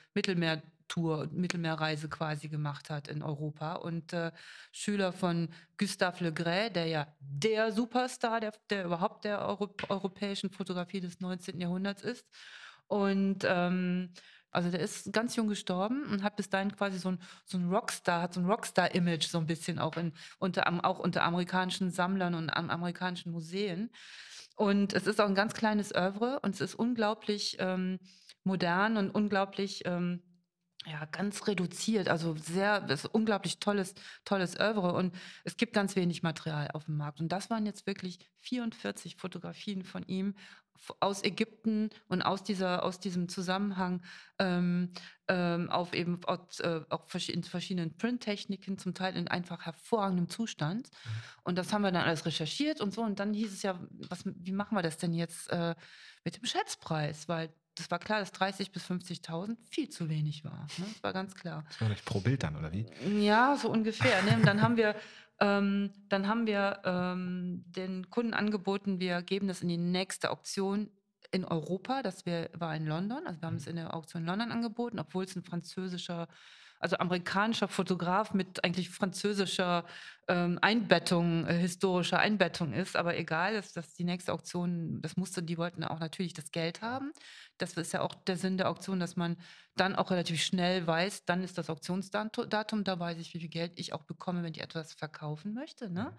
Mittelmeertour, 0.91 1.29
Mittelmeerreise 1.33 2.09
quasi 2.09 2.49
gemacht 2.49 2.91
hat 2.91 3.09
in 3.09 3.23
Europa 3.23 3.75
und 3.75 4.13
äh, 4.13 4.33
Schüler 4.73 5.13
von 5.13 5.49
Gustave 5.79 6.25
Le 6.25 6.71
der 6.71 6.87
ja 6.87 7.07
der 7.21 7.73
Superstar, 7.73 8.41
der, 8.41 8.53
der 8.69 8.85
überhaupt 8.85 9.25
der 9.25 9.47
Euro 9.47 9.75
europäischen 9.89 10.51
Fotografie 10.51 11.01
des 11.01 11.21
19. 11.21 11.61
Jahrhunderts 11.61 12.03
ist. 12.03 12.27
Und 12.87 13.45
ähm, 13.45 14.13
also 14.51 14.71
der 14.71 14.81
ist 14.81 15.13
ganz 15.13 15.37
jung 15.37 15.47
gestorben 15.47 16.05
und 16.11 16.25
hat 16.25 16.37
bis 16.37 16.51
dahin 16.51 16.75
quasi 16.75 16.99
so 16.99 17.11
ein, 17.11 17.19
so 17.45 17.57
ein 17.57 17.71
Rockstar, 17.71 18.23
hat 18.23 18.35
so 18.35 18.41
ein 18.41 18.47
Rockstar-Image 18.47 19.29
so 19.29 19.39
ein 19.39 19.47
bisschen 19.47 19.79
auch, 19.79 19.97
in, 19.97 20.13
unter, 20.39 20.67
auch 20.85 20.99
unter 20.99 21.23
amerikanischen 21.23 21.91
Sammlern 21.91 22.35
und 22.35 22.51
am 22.51 22.69
amerikanischen 22.69 23.31
Museen. 23.31 23.91
Und 24.57 24.93
es 24.93 25.07
ist 25.07 25.21
auch 25.21 25.29
ein 25.29 25.37
ganz 25.37 25.55
kleines 25.55 25.95
Oeuvre 25.95 26.41
und 26.41 26.55
es 26.55 26.61
ist 26.61 26.75
unglaublich 26.75 27.57
ähm, 27.61 28.01
modern 28.43 28.97
und 28.97 29.11
unglaublich 29.11 29.83
ähm, 29.87 30.21
ja, 30.87 31.05
ganz 31.07 31.47
reduziert, 31.47 32.09
also 32.09 32.35
sehr, 32.37 32.81
das 32.81 33.05
ist 33.05 33.15
unglaublich 33.15 33.59
tolles, 33.59 33.95
tolles 34.25 34.59
Oeuvre 34.59 34.95
und 34.95 35.15
es 35.45 35.57
gibt 35.59 35.75
ganz 35.75 35.95
wenig 35.95 36.23
Material 36.23 36.71
auf 36.73 36.87
dem 36.87 36.97
Markt. 36.97 37.21
Und 37.21 37.31
das 37.31 37.51
waren 37.51 37.67
jetzt 37.67 37.87
wirklich 37.87 38.19
44 38.39 39.17
Fotografien 39.17 39.85
von 39.85 40.05
ihm 40.05 40.35
aus 40.99 41.23
Ägypten 41.23 41.91
und 42.09 42.23
aus, 42.23 42.43
dieser, 42.43 42.83
aus 42.83 43.01
diesem 43.01 43.29
Zusammenhang 43.29 44.03
ähm, 44.39 44.93
ähm, 45.29 45.71
auf 45.71 45.93
eben 45.93 46.25
aus, 46.25 46.61
äh, 46.61 46.81
in 47.29 47.45
verschiedenen 47.45 47.97
Printtechniken, 47.97 48.79
zum 48.79 48.95
Teil 48.95 49.17
in 49.17 49.29
einfach 49.29 49.67
hervorragendem 49.67 50.29
Zustand. 50.29 50.89
Und 51.43 51.59
das 51.59 51.73
haben 51.73 51.83
wir 51.83 51.93
dann 51.93 52.05
alles 52.05 52.25
recherchiert 52.25 52.81
und 52.81 52.95
so. 52.95 53.03
Und 53.03 53.21
dann 53.21 53.35
hieß 53.35 53.53
es 53.53 53.63
ja, 53.63 53.79
was, 54.09 54.23
wie 54.25 54.53
machen 54.53 54.77
wir 54.77 54.83
das 54.83 54.97
denn 54.97 55.13
jetzt 55.13 55.51
äh, 55.51 55.75
mit 56.25 56.39
dem 56.39 56.47
Schätzpreis? 56.47 57.29
Weil 57.29 57.53
das 57.81 57.91
war 57.91 57.99
klar, 57.99 58.21
dass 58.21 58.33
30.000 58.35 58.73
bis 58.73 58.85
50.000 58.85 59.57
viel 59.69 59.89
zu 59.89 60.09
wenig 60.09 60.45
war. 60.45 60.67
Ne? 60.79 60.87
Das 60.93 61.03
war 61.03 61.13
ganz 61.13 61.35
klar. 61.35 61.65
Das 61.69 61.81
war 61.81 61.89
nicht 61.89 62.05
pro 62.05 62.21
Bild 62.21 62.43
dann, 62.43 62.57
oder 62.57 62.73
wie? 62.73 62.87
Ja, 63.21 63.57
so 63.57 63.71
ungefähr. 63.71 64.23
Ne? 64.23 64.37
Und 64.37 64.47
dann 64.47 64.61
haben 64.61 64.77
wir, 64.77 64.95
ähm, 65.41 65.91
dann 66.09 66.29
haben 66.29 66.47
wir 66.47 66.81
ähm, 66.85 67.65
den 67.67 68.11
Kunden 68.11 68.35
angeboten, 68.35 69.01
wir 69.01 69.23
geben 69.23 69.49
das 69.49 69.63
in 69.63 69.69
die 69.69 69.79
nächste 69.79 70.31
Auktion 70.31 70.91
in 71.31 71.45
Europa. 71.45 72.03
Das 72.03 72.27
wär, 72.27 72.51
war 72.53 72.77
in 72.77 72.87
London. 72.87 73.27
Also 73.27 73.41
wir 73.41 73.47
haben 73.47 73.57
es 73.57 73.67
in 73.67 73.77
der 73.77 73.95
Auktion 73.95 74.23
in 74.23 74.29
London 74.29 74.53
angeboten, 74.53 74.99
obwohl 74.99 75.25
es 75.25 75.35
ein 75.37 75.43
französischer, 75.43 76.29
also 76.81 76.97
amerikanischer 76.97 77.69
Fotograf 77.69 78.33
mit 78.33 78.65
eigentlich 78.65 78.89
französischer 78.91 79.85
ähm, 80.29 80.59
Einbettung, 80.63 81.47
äh, 81.47 81.59
historischer 81.59 82.19
Einbettung 82.19 82.73
ist. 82.73 82.97
Aber 82.97 83.17
egal, 83.17 83.55
das, 83.55 83.73
das 83.75 83.95
die 83.95 84.05
nächste 84.05 84.33
Auktion, 84.33 85.01
das 85.03 85.17
musste, 85.17 85.43
die 85.43 85.59
wollten 85.59 85.85
auch 85.85 86.01
natürlich 86.01 86.33
das 86.33 86.51
Geld 86.51 86.81
haben. 86.81 87.13
Das 87.59 87.75
ist 87.75 87.93
ja 87.93 88.01
auch 88.01 88.15
der 88.15 88.37
Sinn 88.37 88.57
der 88.57 88.71
Auktion, 88.71 88.99
dass 88.99 89.15
man 89.15 89.37
dann 89.77 89.95
auch 89.95 90.11
relativ 90.11 90.43
schnell 90.43 90.87
weiß, 90.87 91.27
dann 91.27 91.43
ist 91.43 91.59
das 91.59 91.71
Auktionsdatum, 91.71 92.85
da 92.85 92.99
weiß 92.99 93.19
ich, 93.19 93.35
wie 93.35 93.41
viel 93.41 93.49
Geld 93.49 93.73
ich 93.77 93.93
auch 93.93 94.05
bekomme, 94.05 94.43
wenn 94.43 94.53
ich 94.53 94.63
etwas 94.63 94.95
verkaufen 94.95 95.53
möchte. 95.55 95.91
Ne? 95.91 96.17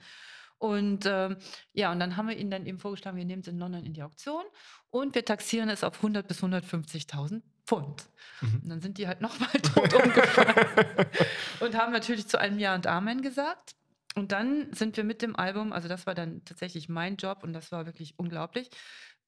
Und 0.62 1.08
ähm, 1.08 1.38
ja, 1.74 1.91
und 1.91 2.00
dann 2.00 2.17
haben 2.17 2.28
wir 2.28 2.38
ihnen 2.38 2.52
dann 2.52 2.67
eben 2.67 2.78
vorgeschlagen, 2.78 3.17
wir 3.17 3.26
nehmen 3.26 3.41
es 3.41 3.47
in 3.47 3.58
London 3.58 3.84
in 3.84 3.93
die 3.93 4.04
Auktion 4.04 4.43
und 4.91 5.15
wir 5.15 5.26
taxieren 5.26 5.69
es 5.69 5.84
auf 5.84 5.95
100 5.95 6.28
bis 6.28 6.43
150.000 6.43 7.41
Pfund. 7.65 8.08
Und 8.43 8.69
dann 8.69 8.80
sind 8.80 9.00
die 9.00 9.08
halt 9.08 9.21
nochmal 9.21 9.50
tot 9.74 9.91
umgefallen 9.91 11.08
und 11.62 11.76
haben 11.76 11.91
natürlich 11.91 12.28
zu 12.28 12.39
einem 12.39 12.60
Ja 12.60 12.76
und 12.76 12.86
Amen 12.86 13.24
gesagt. 13.24 13.71
Und 14.13 14.34
dann 14.34 14.71
sind 14.71 14.97
wir 14.97 15.04
mit 15.04 15.24
dem 15.24 15.36
Album, 15.36 15.74
also 15.74 15.88
das 15.88 16.06
war 16.06 16.13
dann 16.13 16.45
tatsächlich 16.45 16.89
mein 16.89 17.15
Job 17.15 17.39
und 17.41 17.54
das 17.54 17.71
war 17.71 17.88
wirklich 17.88 18.13
unglaublich. 18.19 18.69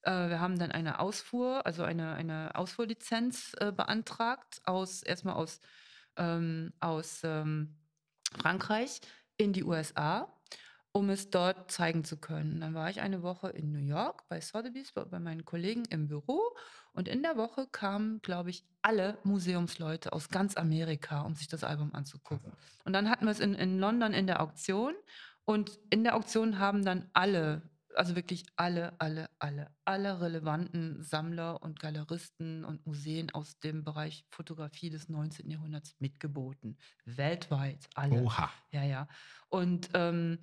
Äh, 0.04 0.30
wir 0.30 0.39
haben 0.39 0.60
dann 0.60 0.72
eine 0.72 1.00
Ausfuhr, 1.00 1.65
also 1.65 1.82
eine, 1.82 2.13
eine 2.13 2.54
Ausfuhrlizenz 2.54 3.54
äh, 3.60 3.72
beantragt, 3.72 4.62
aus, 4.65 5.02
erstmal 5.02 5.34
aus, 5.34 5.62
ähm, 6.15 6.74
aus 6.80 7.22
ähm, 7.24 7.76
Frankreich 8.38 9.02
in 9.38 9.52
die 9.52 9.63
USA, 9.63 10.32
um 10.95 11.10
es 11.10 11.32
dort 11.32 11.71
zeigen 11.71 12.03
zu 12.03 12.17
können. 12.17 12.62
Dann 12.62 12.75
war 12.75 12.89
ich 12.89 13.01
eine 13.01 13.23
Woche 13.23 13.49
in 13.49 13.71
New 13.71 13.79
York 13.79 14.29
bei 14.29 14.39
Sotheby's, 14.39 14.91
bei, 14.91 15.19
meinen 15.19 15.43
Kollegen 15.43 15.86
im 15.89 16.08
Büro. 16.08 16.56
Und 16.93 17.08
in 17.08 17.23
der 17.23 17.36
Woche 17.36 17.67
kamen, 17.71 18.21
glaube 18.21 18.51
ich, 18.51 18.63
alle 18.84 19.17
Museumsleute 19.23 20.13
aus 20.13 20.29
ganz 20.29 20.56
Amerika, 20.56 21.21
um 21.21 21.34
sich 21.34 21.47
das 21.47 21.63
Album 21.63 21.95
anzugucken. 21.95 22.53
Und 22.86 22.93
dann 22.93 23.10
hatten 23.10 23.25
wir 23.25 23.32
es 23.32 23.39
in, 23.39 23.56
in 23.56 23.79
London 23.79 24.13
in 24.13 24.27
der 24.27 24.39
Auktion. 24.39 24.93
Und 25.45 25.79
in 25.89 26.03
der 26.03 26.15
Auktion 26.15 26.60
haben 26.60 26.86
dann 26.86 27.10
alle, 27.13 27.63
also 27.95 28.15
wirklich 28.15 28.45
alle, 28.56 28.93
alle, 28.99 29.32
alle, 29.39 29.71
alle 29.86 30.21
relevanten 30.21 31.01
Sammler 31.01 31.63
und 31.63 31.79
Galeristen 31.79 32.63
und 32.63 32.86
Museen 32.86 33.32
aus 33.32 33.60
dem 33.60 33.84
Bereich 33.84 34.27
Fotografie 34.29 34.91
des 34.91 35.10
19. 35.10 35.49
Jahrhunderts 35.49 35.95
mitgeboten. 35.97 36.77
Weltweit, 37.06 37.89
alle. 37.95 38.21
Oha. 38.21 38.51
Ja, 38.69 38.84
ja. 38.84 39.08
Und, 39.49 39.89
ähm, 39.95 40.38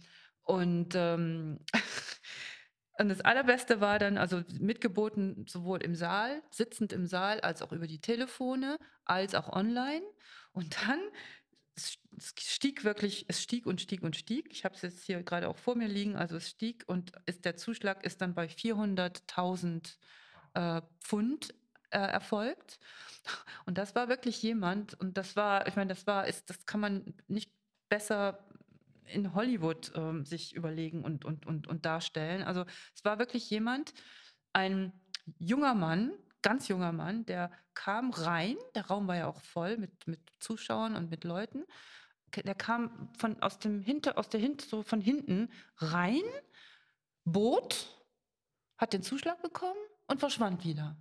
und, 0.45 0.95
ähm, 0.95 1.59
und 2.99 3.09
das 3.09 3.21
Allerbeste 3.21 3.81
war 3.81 3.99
dann, 3.99 4.19
also 4.19 4.43
mitgeboten 4.59 5.47
sowohl 5.47 5.83
im 5.83 5.95
Saal, 5.95 6.43
sitzend 6.51 6.93
im 6.93 7.07
Saal, 7.07 7.41
als 7.41 7.63
auch 7.63 7.73
über 7.73 7.87
die 7.87 8.01
Telefone, 8.01 8.79
als 9.05 9.35
auch 9.35 9.49
online. 9.53 10.03
Und 10.53 10.77
dann 10.87 11.01
es 12.17 12.35
stieg 12.39 12.85
wirklich, 12.85 13.25
es 13.29 13.43
stieg 13.43 13.67
und 13.67 13.81
stieg 13.81 14.03
und 14.03 14.17
stieg. 14.17 14.49
Ich 14.51 14.65
habe 14.65 14.75
es 14.75 14.83
jetzt 14.83 15.05
hier 15.05 15.23
gerade 15.23 15.49
auch 15.49 15.57
vor 15.57 15.77
mir 15.77 15.89
liegen. 15.89 16.17
Also 16.17 16.37
es 16.37 16.51
stieg 16.51 16.85
und 16.87 17.13
ist, 17.27 17.45
der 17.45 17.57
Zuschlag 17.57 18.05
ist 18.05 18.21
dann 18.21 18.35
bei 18.35 18.47
400.000 18.47 19.97
äh, 20.55 20.83
Pfund 21.01 21.55
äh, 21.91 21.99
erfolgt. 21.99 22.79
Und 23.67 23.79
das 23.79 23.95
war 23.95 24.09
wirklich 24.09 24.43
jemand, 24.43 24.95
und 24.95 25.17
das 25.17 25.37
war, 25.37 25.67
ich 25.67 25.77
meine, 25.77 25.89
das 25.89 26.07
war, 26.07 26.27
ist, 26.27 26.51
das 26.51 26.67
kann 26.67 26.81
man 26.81 27.15
nicht 27.29 27.53
besser 27.89 28.47
in 29.13 29.35
Hollywood 29.35 29.93
ähm, 29.95 30.25
sich 30.25 30.55
überlegen 30.55 31.05
und, 31.05 31.25
und, 31.25 31.47
und, 31.47 31.67
und 31.67 31.85
darstellen. 31.85 32.43
Also 32.43 32.65
es 32.95 33.05
war 33.05 33.19
wirklich 33.19 33.49
jemand, 33.51 33.93
ein 34.53 34.93
junger 35.39 35.75
Mann, 35.75 36.13
ganz 36.43 36.69
junger 36.69 36.93
Mann, 36.93 37.27
der 37.27 37.51
kam 37.75 38.11
rein, 38.11 38.57
der 38.75 38.87
Raum 38.87 39.07
war 39.07 39.17
ja 39.17 39.27
auch 39.27 39.41
voll 39.41 39.77
mit, 39.77 40.07
mit 40.07 40.21
Zuschauern 40.39 40.97
und 40.97 41.11
mit 41.11 41.25
Leuten. 41.25 41.65
Der 42.35 42.55
kam 42.55 43.13
von 43.19 43.43
aus 43.43 43.59
dem 43.59 43.81
Hinter, 43.81 44.17
aus 44.19 44.29
der 44.29 44.41
Hinter, 44.41 44.67
so 44.67 44.83
von 44.83 45.01
hinten 45.01 45.51
rein, 45.79 46.23
bot, 47.25 47.89
hat 48.77 48.93
den 48.93 49.03
Zuschlag 49.03 49.43
bekommen 49.43 49.81
und 50.07 50.21
verschwand 50.21 50.65
wieder. 50.65 50.97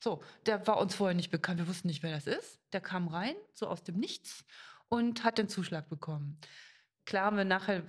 So, 0.00 0.22
der 0.46 0.66
war 0.66 0.78
uns 0.78 0.94
vorher 0.94 1.16
nicht 1.16 1.30
bekannt. 1.30 1.58
Wir 1.58 1.66
wussten 1.66 1.88
nicht, 1.88 2.02
wer 2.02 2.12
das 2.12 2.26
ist. 2.26 2.60
Der 2.72 2.80
kam 2.80 3.08
rein, 3.08 3.34
so 3.54 3.66
aus 3.66 3.82
dem 3.82 3.98
Nichts 3.98 4.44
und 4.88 5.24
hat 5.24 5.38
den 5.38 5.48
Zuschlag 5.48 5.88
bekommen. 5.88 6.40
Klar 7.08 7.24
haben 7.24 7.38
wir 7.38 7.46
nachher, 7.46 7.84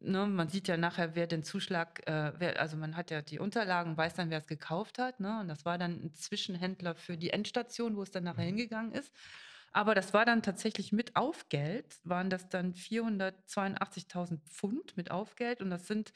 ne, 0.00 0.26
man 0.26 0.50
sieht 0.50 0.68
ja 0.68 0.76
nachher, 0.76 1.14
wer 1.14 1.26
den 1.26 1.42
Zuschlag, 1.42 2.06
äh, 2.06 2.34
wer, 2.36 2.60
also 2.60 2.76
man 2.76 2.98
hat 2.98 3.10
ja 3.10 3.22
die 3.22 3.38
Unterlagen, 3.38 3.96
weiß 3.96 4.12
dann, 4.12 4.28
wer 4.28 4.40
es 4.40 4.46
gekauft 4.46 4.98
hat. 4.98 5.20
Ne? 5.20 5.40
Und 5.40 5.48
das 5.48 5.64
war 5.64 5.78
dann 5.78 5.92
ein 5.92 6.12
Zwischenhändler 6.12 6.94
für 6.94 7.16
die 7.16 7.30
Endstation, 7.30 7.96
wo 7.96 8.02
es 8.02 8.10
dann 8.10 8.24
nachher 8.24 8.42
mhm. 8.42 8.48
hingegangen 8.48 8.92
ist. 8.92 9.10
Aber 9.72 9.94
das 9.94 10.12
war 10.12 10.26
dann 10.26 10.42
tatsächlich 10.42 10.92
mit 10.92 11.16
Aufgeld, 11.16 11.86
waren 12.04 12.28
das 12.28 12.50
dann 12.50 12.74
482.000 12.74 14.38
Pfund 14.40 14.98
mit 14.98 15.10
Aufgeld 15.10 15.62
und 15.62 15.70
das 15.70 15.86
sind 15.86 16.12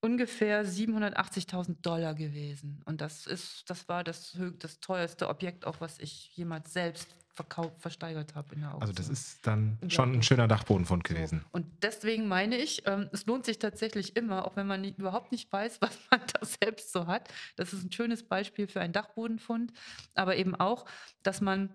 ungefähr 0.00 0.66
780.000 0.66 1.82
Dollar 1.82 2.14
gewesen. 2.14 2.82
Und 2.84 3.00
das 3.00 3.28
ist, 3.28 3.70
das 3.70 3.88
war 3.88 4.02
das, 4.02 4.36
das 4.58 4.80
teuerste 4.80 5.28
Objekt, 5.28 5.64
auch 5.68 5.80
was 5.80 6.00
ich 6.00 6.36
jemals 6.36 6.72
selbst 6.72 7.14
verkauft, 7.36 7.80
versteigert 7.80 8.34
habe 8.34 8.54
in 8.54 8.62
der 8.62 8.70
Auktion. 8.70 8.82
Also 8.82 8.94
das 8.94 9.08
ist 9.08 9.46
dann 9.46 9.78
schon 9.88 10.14
ein 10.14 10.22
schöner 10.22 10.48
Dachbodenfund 10.48 11.04
gewesen. 11.04 11.42
So. 11.42 11.48
Und 11.52 11.66
deswegen 11.82 12.26
meine 12.28 12.56
ich, 12.56 12.82
ähm, 12.86 13.08
es 13.12 13.26
lohnt 13.26 13.44
sich 13.44 13.58
tatsächlich 13.58 14.16
immer, 14.16 14.46
auch 14.46 14.56
wenn 14.56 14.66
man 14.66 14.80
nie, 14.80 14.94
überhaupt 14.96 15.32
nicht 15.32 15.52
weiß, 15.52 15.80
was 15.80 15.98
man 16.10 16.20
da 16.32 16.44
selbst 16.44 16.92
so 16.92 17.06
hat. 17.06 17.28
Das 17.56 17.72
ist 17.72 17.84
ein 17.84 17.92
schönes 17.92 18.22
Beispiel 18.22 18.66
für 18.66 18.80
einen 18.80 18.94
Dachbodenfund, 18.94 19.72
aber 20.14 20.36
eben 20.36 20.54
auch, 20.54 20.86
dass 21.22 21.40
man, 21.40 21.72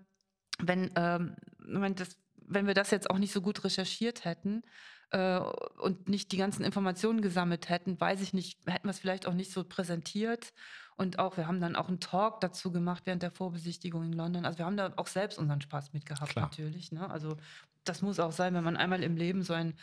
wenn, 0.58 0.90
ähm, 0.96 1.36
wenn, 1.58 1.94
das, 1.94 2.18
wenn 2.36 2.66
wir 2.66 2.74
das 2.74 2.90
jetzt 2.90 3.08
auch 3.08 3.18
nicht 3.18 3.32
so 3.32 3.40
gut 3.40 3.62
recherchiert 3.64 4.24
hätten, 4.24 4.64
äh, 5.12 5.38
und 5.78 6.08
nicht 6.08 6.32
die 6.32 6.38
ganzen 6.38 6.64
Informationen 6.64 7.20
gesammelt 7.20 7.68
hätten, 7.68 8.00
weiß 8.00 8.20
ich 8.20 8.32
nicht, 8.32 8.58
hätten 8.66 8.88
wir 8.88 8.90
es 8.90 8.98
vielleicht 8.98 9.26
auch 9.26 9.34
nicht 9.34 9.52
so 9.52 9.62
präsentiert. 9.62 10.52
Und 10.96 11.18
auch, 11.18 11.36
wir 11.36 11.46
haben 11.46 11.60
dann 11.60 11.76
auch 11.76 11.88
einen 11.88 12.00
Talk 12.00 12.40
dazu 12.40 12.70
gemacht 12.70 13.02
während 13.06 13.22
der 13.22 13.30
Vorbesichtigung 13.30 14.04
in 14.04 14.12
London. 14.12 14.44
Also 14.44 14.58
wir 14.58 14.66
haben 14.66 14.76
da 14.76 14.92
auch 14.96 15.06
selbst 15.06 15.38
unseren 15.38 15.60
Spaß 15.60 15.92
mit 15.92 16.06
gehabt, 16.06 16.30
Klar. 16.30 16.46
natürlich. 16.46 16.92
Ne? 16.92 17.08
Also 17.10 17.36
das 17.84 18.02
muss 18.02 18.20
auch 18.20 18.32
sein, 18.32 18.54
wenn 18.54 18.64
man 18.64 18.76
einmal 18.76 19.02
im 19.02 19.16
Leben 19.16 19.42
so 19.42 19.54
ein 19.54 19.74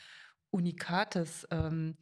unikates, 0.51 1.47
ähm, 1.51 1.97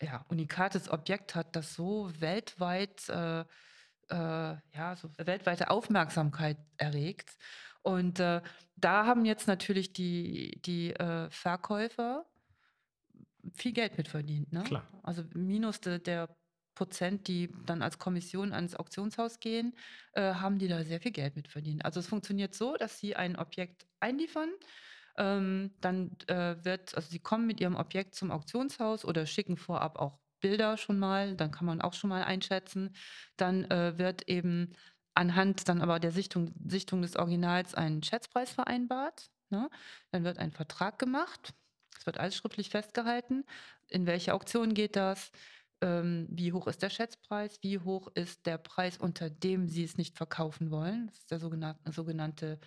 ja, 0.00 0.24
unikates 0.28 0.90
Objekt 0.90 1.34
hat, 1.34 1.56
das 1.56 1.74
so 1.74 2.10
weltweit, 2.20 3.08
äh, 3.08 3.40
äh, 3.40 3.44
ja, 4.10 4.96
so 4.96 5.10
weltweite 5.18 5.70
Aufmerksamkeit 5.70 6.58
erregt. 6.76 7.36
Und 7.82 8.20
äh, 8.20 8.42
da 8.76 9.06
haben 9.06 9.24
jetzt 9.24 9.46
natürlich 9.46 9.92
die, 9.92 10.60
die 10.62 10.92
äh, 10.92 11.30
Verkäufer 11.30 12.26
viel 13.54 13.72
Geld 13.72 13.96
mitverdient. 13.96 14.52
Ne? 14.52 14.62
Klar. 14.64 14.86
Also 15.02 15.24
minus 15.34 15.80
de, 15.80 15.98
der 15.98 16.28
Prozent, 16.76 17.26
die 17.26 17.52
dann 17.66 17.82
als 17.82 17.98
Kommission 17.98 18.52
ans 18.52 18.76
Auktionshaus 18.76 19.40
gehen, 19.40 19.74
äh, 20.12 20.34
haben 20.34 20.58
die 20.58 20.68
da 20.68 20.84
sehr 20.84 21.00
viel 21.00 21.10
Geld 21.10 21.34
mitverdient. 21.34 21.84
Also 21.84 21.98
es 21.98 22.06
funktioniert 22.06 22.54
so, 22.54 22.76
dass 22.76 23.00
sie 23.00 23.16
ein 23.16 23.36
Objekt 23.36 23.86
einliefern. 23.98 24.50
Ähm, 25.18 25.72
dann 25.80 26.16
äh, 26.28 26.56
wird, 26.64 26.94
also 26.94 27.08
sie 27.10 27.18
kommen 27.18 27.46
mit 27.46 27.60
ihrem 27.60 27.74
Objekt 27.74 28.14
zum 28.14 28.30
Auktionshaus 28.30 29.04
oder 29.04 29.26
schicken 29.26 29.56
vorab 29.56 29.98
auch 29.98 30.20
Bilder 30.40 30.76
schon 30.76 30.98
mal, 30.98 31.34
dann 31.34 31.50
kann 31.50 31.66
man 31.66 31.80
auch 31.80 31.94
schon 31.94 32.10
mal 32.10 32.22
einschätzen. 32.22 32.94
Dann 33.36 33.64
äh, 33.64 33.98
wird 33.98 34.28
eben 34.28 34.74
anhand 35.14 35.68
dann 35.68 35.80
aber 35.80 35.98
der 35.98 36.12
Sichtung, 36.12 36.52
Sichtung 36.64 37.02
des 37.02 37.16
Originals 37.16 37.74
ein 37.74 38.02
Schätzpreis 38.02 38.52
vereinbart. 38.52 39.30
Ne? 39.48 39.70
Dann 40.12 40.24
wird 40.24 40.38
ein 40.38 40.52
Vertrag 40.52 40.98
gemacht 40.98 41.54
es 41.98 42.06
wird 42.06 42.18
alles 42.18 42.36
schriftlich 42.36 42.70
festgehalten. 42.70 43.44
In 43.88 44.06
welche 44.06 44.34
Auktion 44.34 44.74
geht 44.74 44.96
das? 44.96 45.30
Ähm, 45.80 46.26
wie 46.30 46.52
hoch 46.52 46.66
ist 46.66 46.82
der 46.82 46.90
Schätzpreis? 46.90 47.58
Wie 47.62 47.78
hoch 47.78 48.08
ist 48.14 48.46
der 48.46 48.58
Preis, 48.58 48.96
unter 48.98 49.28
dem 49.30 49.68
Sie 49.68 49.84
es 49.84 49.98
nicht 49.98 50.16
verkaufen 50.16 50.70
wollen? 50.70 51.08
Das 51.08 51.18
ist 51.18 51.30
der 51.30 51.38
sogenannte, 51.38 51.92
sogenannte 51.92 52.58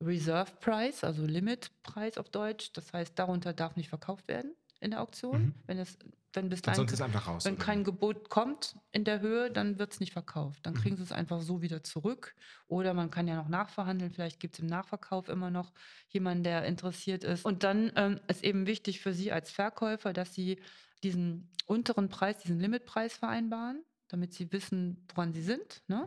Reserve 0.00 0.52
Price, 0.60 1.04
also 1.04 1.24
Limitpreis 1.24 2.18
auf 2.18 2.28
Deutsch. 2.28 2.72
Das 2.72 2.92
heißt, 2.92 3.18
darunter 3.18 3.52
darf 3.52 3.76
nicht 3.76 3.88
verkauft 3.88 4.28
werden 4.28 4.54
in 4.80 4.90
der 4.90 5.00
Auktion. 5.00 5.42
Mhm. 5.42 5.54
Wenn 5.66 5.78
es 5.78 5.98
wenn 6.34 6.48
bis 6.48 6.62
dahin, 6.62 6.88
raus, 7.26 7.44
wenn 7.44 7.58
kein 7.58 7.84
Gebot 7.84 8.30
kommt 8.30 8.76
in 8.90 9.04
der 9.04 9.20
Höhe, 9.20 9.50
dann 9.50 9.78
wird 9.78 9.92
es 9.92 10.00
nicht 10.00 10.12
verkauft. 10.12 10.64
Dann 10.64 10.74
mhm. 10.74 10.78
kriegen 10.78 10.96
sie 10.96 11.02
es 11.02 11.12
einfach 11.12 11.42
so 11.42 11.60
wieder 11.60 11.84
zurück. 11.84 12.34
Oder 12.68 12.94
man 12.94 13.10
kann 13.10 13.28
ja 13.28 13.36
noch 13.36 13.48
nachverhandeln. 13.48 14.10
Vielleicht 14.10 14.40
gibt 14.40 14.54
es 14.54 14.60
im 14.60 14.66
Nachverkauf 14.66 15.28
immer 15.28 15.50
noch 15.50 15.72
jemanden, 16.08 16.44
der 16.44 16.64
interessiert 16.64 17.22
ist. 17.22 17.44
Und 17.44 17.64
dann 17.64 17.92
ähm, 17.96 18.20
ist 18.28 18.44
eben 18.44 18.66
wichtig 18.66 19.00
für 19.00 19.12
Sie 19.12 19.30
als 19.30 19.50
Verkäufer, 19.50 20.14
dass 20.14 20.34
Sie 20.34 20.58
diesen 21.02 21.50
unteren 21.66 22.08
Preis, 22.08 22.38
diesen 22.38 22.60
Limitpreis 22.60 23.14
vereinbaren, 23.14 23.82
damit 24.08 24.32
Sie 24.34 24.52
wissen, 24.52 25.06
woran 25.14 25.32
Sie 25.32 25.42
sind. 25.42 25.82
Ne? 25.88 26.06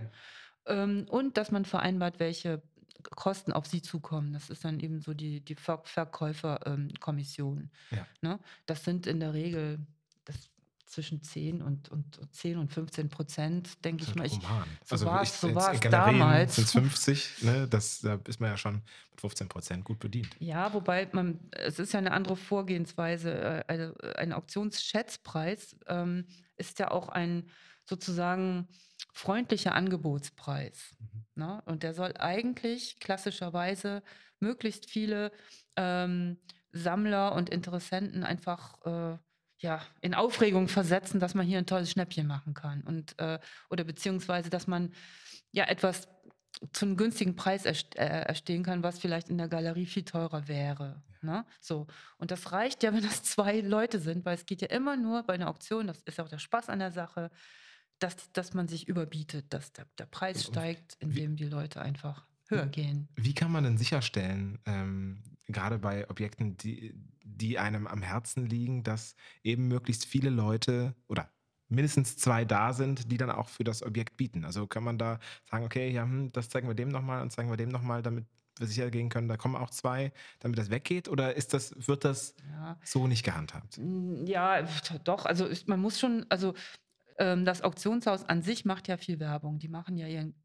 Ja. 0.68 0.84
Ähm, 0.84 1.06
und 1.10 1.38
dass 1.38 1.52
man 1.52 1.66
vereinbart, 1.66 2.20
welche 2.20 2.62
Kosten 3.12 3.52
auf 3.52 3.68
sie 3.68 3.82
zukommen. 3.82 4.34
Das 4.34 4.50
ist 4.50 4.66
dann 4.66 4.80
eben 4.80 5.02
so 5.02 5.14
die, 5.14 5.42
die 5.42 5.56
Ver 5.56 5.82
Verkäuferkommission. 5.84 7.70
Ähm, 7.92 7.98
ja. 7.98 8.08
ne? 8.22 8.40
Das 8.66 8.84
sind 8.84 9.06
in 9.06 9.20
der 9.20 9.34
Regel 9.34 9.80
zwischen 10.86 11.22
10 11.22 11.62
und, 11.62 11.90
und 11.90 12.20
10 12.32 12.58
und 12.58 12.72
15 12.72 13.10
Prozent, 13.10 13.84
denke 13.84 14.04
ich 14.04 14.16
mal. 14.16 14.26
Ich, 14.26 14.34
so 14.34 14.48
also 14.90 15.06
war 15.06 15.22
es 15.22 15.42
so 15.42 15.52
damals. 15.90 16.56
Sind 16.56 16.66
es 16.66 16.72
50, 16.72 17.44
ne? 17.44 17.68
das, 17.68 18.02
da 18.02 18.20
ist 18.28 18.40
man 18.40 18.52
ja 18.52 18.58
schon 18.58 18.82
mit 19.12 19.22
15 19.22 19.48
Prozent 19.48 19.84
gut 19.84 20.00
bedient. 20.00 20.36
Ja, 20.40 20.74
wobei 20.74 21.08
man, 21.12 21.40
es 21.52 21.80
ist 21.80 21.94
ja 21.94 22.00
eine 22.00 22.12
andere 22.12 22.36
Vorgehensweise. 22.36 23.34
Äh, 23.34 23.64
also 23.68 23.94
ein 24.16 24.34
Auktionsschätzpreis 24.34 25.76
ähm, 25.88 26.26
ist 26.58 26.80
ja 26.80 26.92
auch 26.92 27.10
ein 27.10 27.50
sozusagen 27.86 28.68
freundlicher 29.14 29.74
Angebotspreis. 29.74 30.96
Mhm. 31.00 31.26
Ne? 31.36 31.62
Und 31.66 31.84
der 31.84 31.94
soll 31.94 32.14
eigentlich 32.18 33.00
klassischerweise 33.00 34.04
möglichst 34.40 34.90
viele 34.90 35.32
ähm, 35.76 36.38
Sammler 36.72 37.34
und 37.34 37.50
Interessenten 37.50 38.24
einfach 38.24 38.86
äh, 38.86 39.18
ja, 39.66 39.82
in 40.00 40.14
Aufregung 40.14 40.68
versetzen, 40.68 41.20
dass 41.20 41.34
man 41.34 41.46
hier 41.46 41.58
ein 41.58 41.66
tolles 41.66 41.90
Schnäppchen 41.90 42.28
machen 42.28 42.54
kann. 42.54 42.82
Und, 42.82 43.18
äh, 43.20 43.40
oder 43.70 43.84
beziehungsweise, 43.84 44.52
dass 44.52 44.68
man 44.68 44.94
ja 45.52 45.66
etwas 45.66 46.08
zu 46.72 46.86
einem 46.86 46.98
günstigen 46.98 47.36
Preis 47.36 47.66
erst, 47.66 47.96
äh, 47.96 48.22
erstehen 48.22 48.64
kann, 48.64 48.84
was 48.84 49.00
vielleicht 49.00 49.30
in 49.30 49.40
der 49.40 49.48
Galerie 49.48 49.88
viel 49.88 50.06
teurer 50.06 50.48
wäre. 50.48 51.02
Ne? 51.22 51.46
So. 51.60 51.88
Und 52.18 52.30
das 52.30 52.52
reicht 52.52 52.84
ja, 52.84 52.94
wenn 52.94 53.02
das 53.02 53.24
zwei 53.24 53.60
Leute 53.60 54.00
sind, 54.00 54.24
weil 54.24 54.36
es 54.36 54.46
geht 54.46 54.62
ja 54.62 54.70
immer 54.70 54.96
nur 54.98 55.24
bei 55.24 55.34
einer 55.34 55.50
Auktion, 55.50 55.88
das 55.88 56.02
ist 56.04 56.20
auch 56.20 56.30
der 56.30 56.40
Spaß 56.40 56.70
an 56.70 56.80
der 56.80 56.92
Sache, 56.92 57.32
dass, 57.98 58.32
dass 58.34 58.54
man 58.54 58.68
sich 58.68 58.88
überbietet, 58.88 59.52
dass 59.52 59.74
der, 59.74 59.88
der 59.98 60.06
Preis 60.06 60.46
steigt, 60.46 60.96
indem 61.00 61.36
die 61.38 61.46
Leute 61.46 61.82
einfach 61.82 62.28
höher 62.50 62.68
gehen. 62.68 63.08
Wie 63.16 63.34
kann 63.34 63.52
man 63.52 63.64
denn 63.64 63.78
sicherstellen, 63.78 64.60
ähm, 64.68 65.24
gerade 65.48 65.80
bei 65.80 66.10
Objekten, 66.10 66.58
die, 66.58 66.94
die 67.24 67.60
einem 67.60 67.88
am 67.88 68.02
Herzen 68.02 68.46
liegen, 68.46 68.84
dass 68.84 69.16
eben 69.44 69.68
möglichst 69.68 70.06
viele 70.06 70.30
Leute 70.30 70.96
oder 71.08 71.30
mindestens 71.68 72.18
zwei 72.18 72.46
da 72.46 72.74
sind, 72.74 73.12
die 73.12 73.18
dann 73.18 73.32
auch 73.32 73.50
für 73.50 73.64
das 73.64 73.84
Objekt 73.84 74.18
bieten? 74.18 74.46
Also 74.46 74.68
kann 74.68 74.84
man 74.84 74.98
da 74.98 75.20
sagen, 75.50 75.66
okay, 75.66 75.90
ja, 75.90 76.04
hm, 76.04 76.32
das 76.32 76.50
zeigen 76.50 76.68
wir 76.68 76.76
dem 76.76 76.90
nochmal 76.90 77.22
und 77.22 77.32
zeigen 77.32 77.50
wir 77.50 77.58
dem 77.58 77.70
nochmal, 77.70 78.02
damit 78.02 78.26
wir 78.58 78.68
sicher 78.68 78.90
gehen 78.90 79.10
können, 79.10 79.28
da 79.28 79.38
kommen 79.38 79.56
auch 79.56 79.70
zwei, 79.70 80.14
damit 80.40 80.58
das 80.58 80.70
weggeht? 80.70 81.10
Oder 81.10 81.36
ist 81.36 81.54
das, 81.54 81.88
wird 81.88 82.06
das 82.06 82.36
ja. 82.50 82.80
so 82.84 83.08
nicht 83.08 83.24
gehandhabt? 83.24 83.80
Ja, 84.26 84.62
doch. 85.04 85.26
Also 85.26 85.50
man 85.66 85.82
muss 85.82 86.00
schon, 86.00 86.26
also 86.30 86.54
ähm, 87.18 87.46
das 87.46 87.62
Auktionshaus 87.62 88.24
an 88.24 88.42
sich 88.42 88.66
macht 88.66 88.88
ja 88.88 88.98
viel 88.98 89.20
Werbung. 89.20 89.60
Die 89.60 89.68
machen 89.68 89.98
ja 89.98 90.08
ihren. 90.08 90.36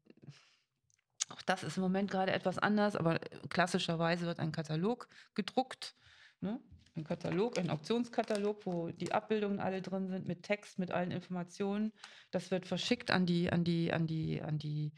Auch 1.31 1.41
das 1.41 1.63
ist 1.63 1.77
im 1.77 1.83
Moment 1.83 2.11
gerade 2.11 2.31
etwas 2.31 2.57
anders, 2.57 2.95
aber 2.95 3.19
klassischerweise 3.49 4.25
wird 4.25 4.39
ein 4.39 4.51
Katalog 4.51 5.07
gedruckt. 5.33 5.95
Ne? 6.41 6.59
Ein 6.95 7.05
Katalog, 7.05 7.57
ein 7.57 7.69
Auktionskatalog, 7.69 8.65
wo 8.65 8.89
die 8.89 9.13
Abbildungen 9.13 9.59
alle 9.59 9.81
drin 9.81 10.09
sind, 10.09 10.27
mit 10.27 10.43
Text, 10.43 10.77
mit 10.77 10.91
allen 10.91 11.11
Informationen. 11.11 11.93
Das 12.31 12.51
wird 12.51 12.67
verschickt 12.67 13.11
an 13.11 13.25
die, 13.25 13.49
an 13.49 13.63
die, 13.63 13.93
an 13.93 14.07
die, 14.07 14.41
an 14.41 14.57
die 14.57 14.91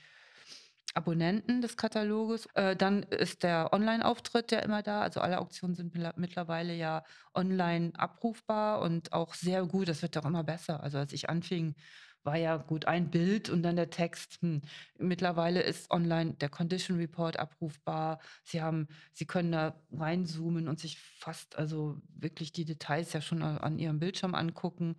Abonnenten 0.95 1.61
des 1.61 1.77
Kataloges. 1.77 2.47
Äh, 2.55 2.75
dann 2.75 3.03
ist 3.03 3.43
der 3.43 3.73
Online-Auftritt 3.73 4.51
ja 4.51 4.59
immer 4.59 4.81
da. 4.81 5.01
Also 5.01 5.21
alle 5.21 5.39
Auktionen 5.39 5.75
sind 5.75 5.95
mittlerweile 6.17 6.73
ja 6.73 7.03
online 7.35 7.91
abrufbar 7.95 8.81
und 8.81 9.13
auch 9.13 9.35
sehr 9.35 9.65
gut. 9.65 9.87
Das 9.87 10.01
wird 10.01 10.17
auch 10.17 10.25
immer 10.25 10.43
besser. 10.43 10.81
Also 10.81 10.97
als 10.97 11.13
ich 11.13 11.29
anfing, 11.29 11.75
war 12.23 12.37
ja 12.37 12.57
gut 12.57 12.85
ein 12.85 13.09
Bild 13.09 13.49
und 13.49 13.63
dann 13.63 13.75
der 13.75 13.89
Text. 13.89 14.41
Hm. 14.41 14.61
Mittlerweile 14.97 15.61
ist 15.61 15.91
online 15.91 16.33
der 16.33 16.49
Condition 16.49 16.97
Report 16.97 17.37
abrufbar. 17.37 18.19
Sie 18.43 18.61
haben, 18.61 18.87
Sie 19.11 19.25
können 19.25 19.51
da 19.51 19.75
reinzoomen 19.91 20.67
und 20.67 20.79
sich 20.79 20.97
fast, 20.99 21.57
also 21.57 21.97
wirklich 22.15 22.51
die 22.51 22.65
Details 22.65 23.13
ja 23.13 23.21
schon 23.21 23.41
an 23.41 23.79
Ihrem 23.79 23.99
Bildschirm 23.99 24.35
angucken. 24.35 24.95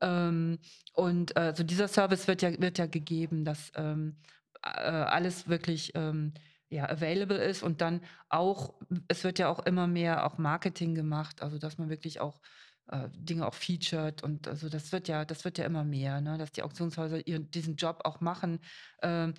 Ähm, 0.00 0.58
und 0.94 1.36
also 1.36 1.62
dieser 1.62 1.88
Service 1.88 2.26
wird 2.28 2.42
ja, 2.42 2.60
wird 2.60 2.78
ja 2.78 2.86
gegeben, 2.86 3.44
dass 3.44 3.72
ähm, 3.76 4.16
äh, 4.62 4.68
alles 4.68 5.48
wirklich 5.48 5.92
ähm, 5.94 6.32
ja, 6.68 6.88
available 6.88 7.36
ist 7.38 7.62
und 7.62 7.80
dann 7.80 8.00
auch, 8.28 8.74
es 9.08 9.22
wird 9.24 9.38
ja 9.38 9.48
auch 9.48 9.60
immer 9.60 9.86
mehr 9.86 10.26
auch 10.26 10.38
Marketing 10.38 10.94
gemacht, 10.94 11.42
also 11.42 11.58
dass 11.58 11.78
man 11.78 11.88
wirklich 11.88 12.20
auch 12.20 12.40
äh, 12.88 13.08
Dinge 13.14 13.46
auch 13.46 13.54
featured 13.54 14.22
und 14.22 14.48
also 14.48 14.68
das 14.68 14.92
wird 14.92 15.08
ja, 15.08 15.24
das 15.24 15.44
wird 15.44 15.58
ja 15.58 15.64
immer 15.64 15.84
mehr, 15.84 16.20
ne, 16.20 16.38
dass 16.38 16.52
die 16.52 16.62
Auktionshäuser 16.62 17.26
ihren, 17.26 17.50
diesen 17.50 17.76
Job 17.76 18.00
auch 18.04 18.20
machen, 18.20 18.60
äh, 18.98 19.32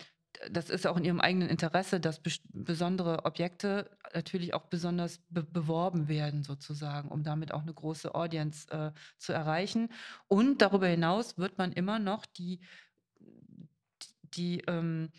das 0.50 0.70
ist 0.70 0.88
auch 0.88 0.98
in 0.98 1.06
ihrem 1.06 1.22
eigenen 1.22 1.50
Interesse, 1.50 2.00
dass 2.00 2.22
besondere 2.52 3.26
Objekte 3.26 3.90
natürlich 4.14 4.54
auch 4.54 4.66
besonders 4.66 5.20
be 5.30 5.44
beworben 5.44 6.08
werden, 6.08 6.44
sozusagen, 6.44 7.10
um 7.10 7.24
damit 7.24 7.54
auch 7.54 7.62
eine 7.62 7.74
große 7.74 8.14
Audience 8.14 8.70
äh, 8.70 8.92
zu 9.18 9.34
erreichen. 9.34 9.90
Und 10.28 10.62
darüber 10.62 10.88
hinaus 10.88 11.38
wird 11.38 11.58
man 11.58 11.72
immer 11.72 12.00
noch 12.00 12.26
die, 12.26 12.60
die 14.24 14.62
ähm, 14.68 15.10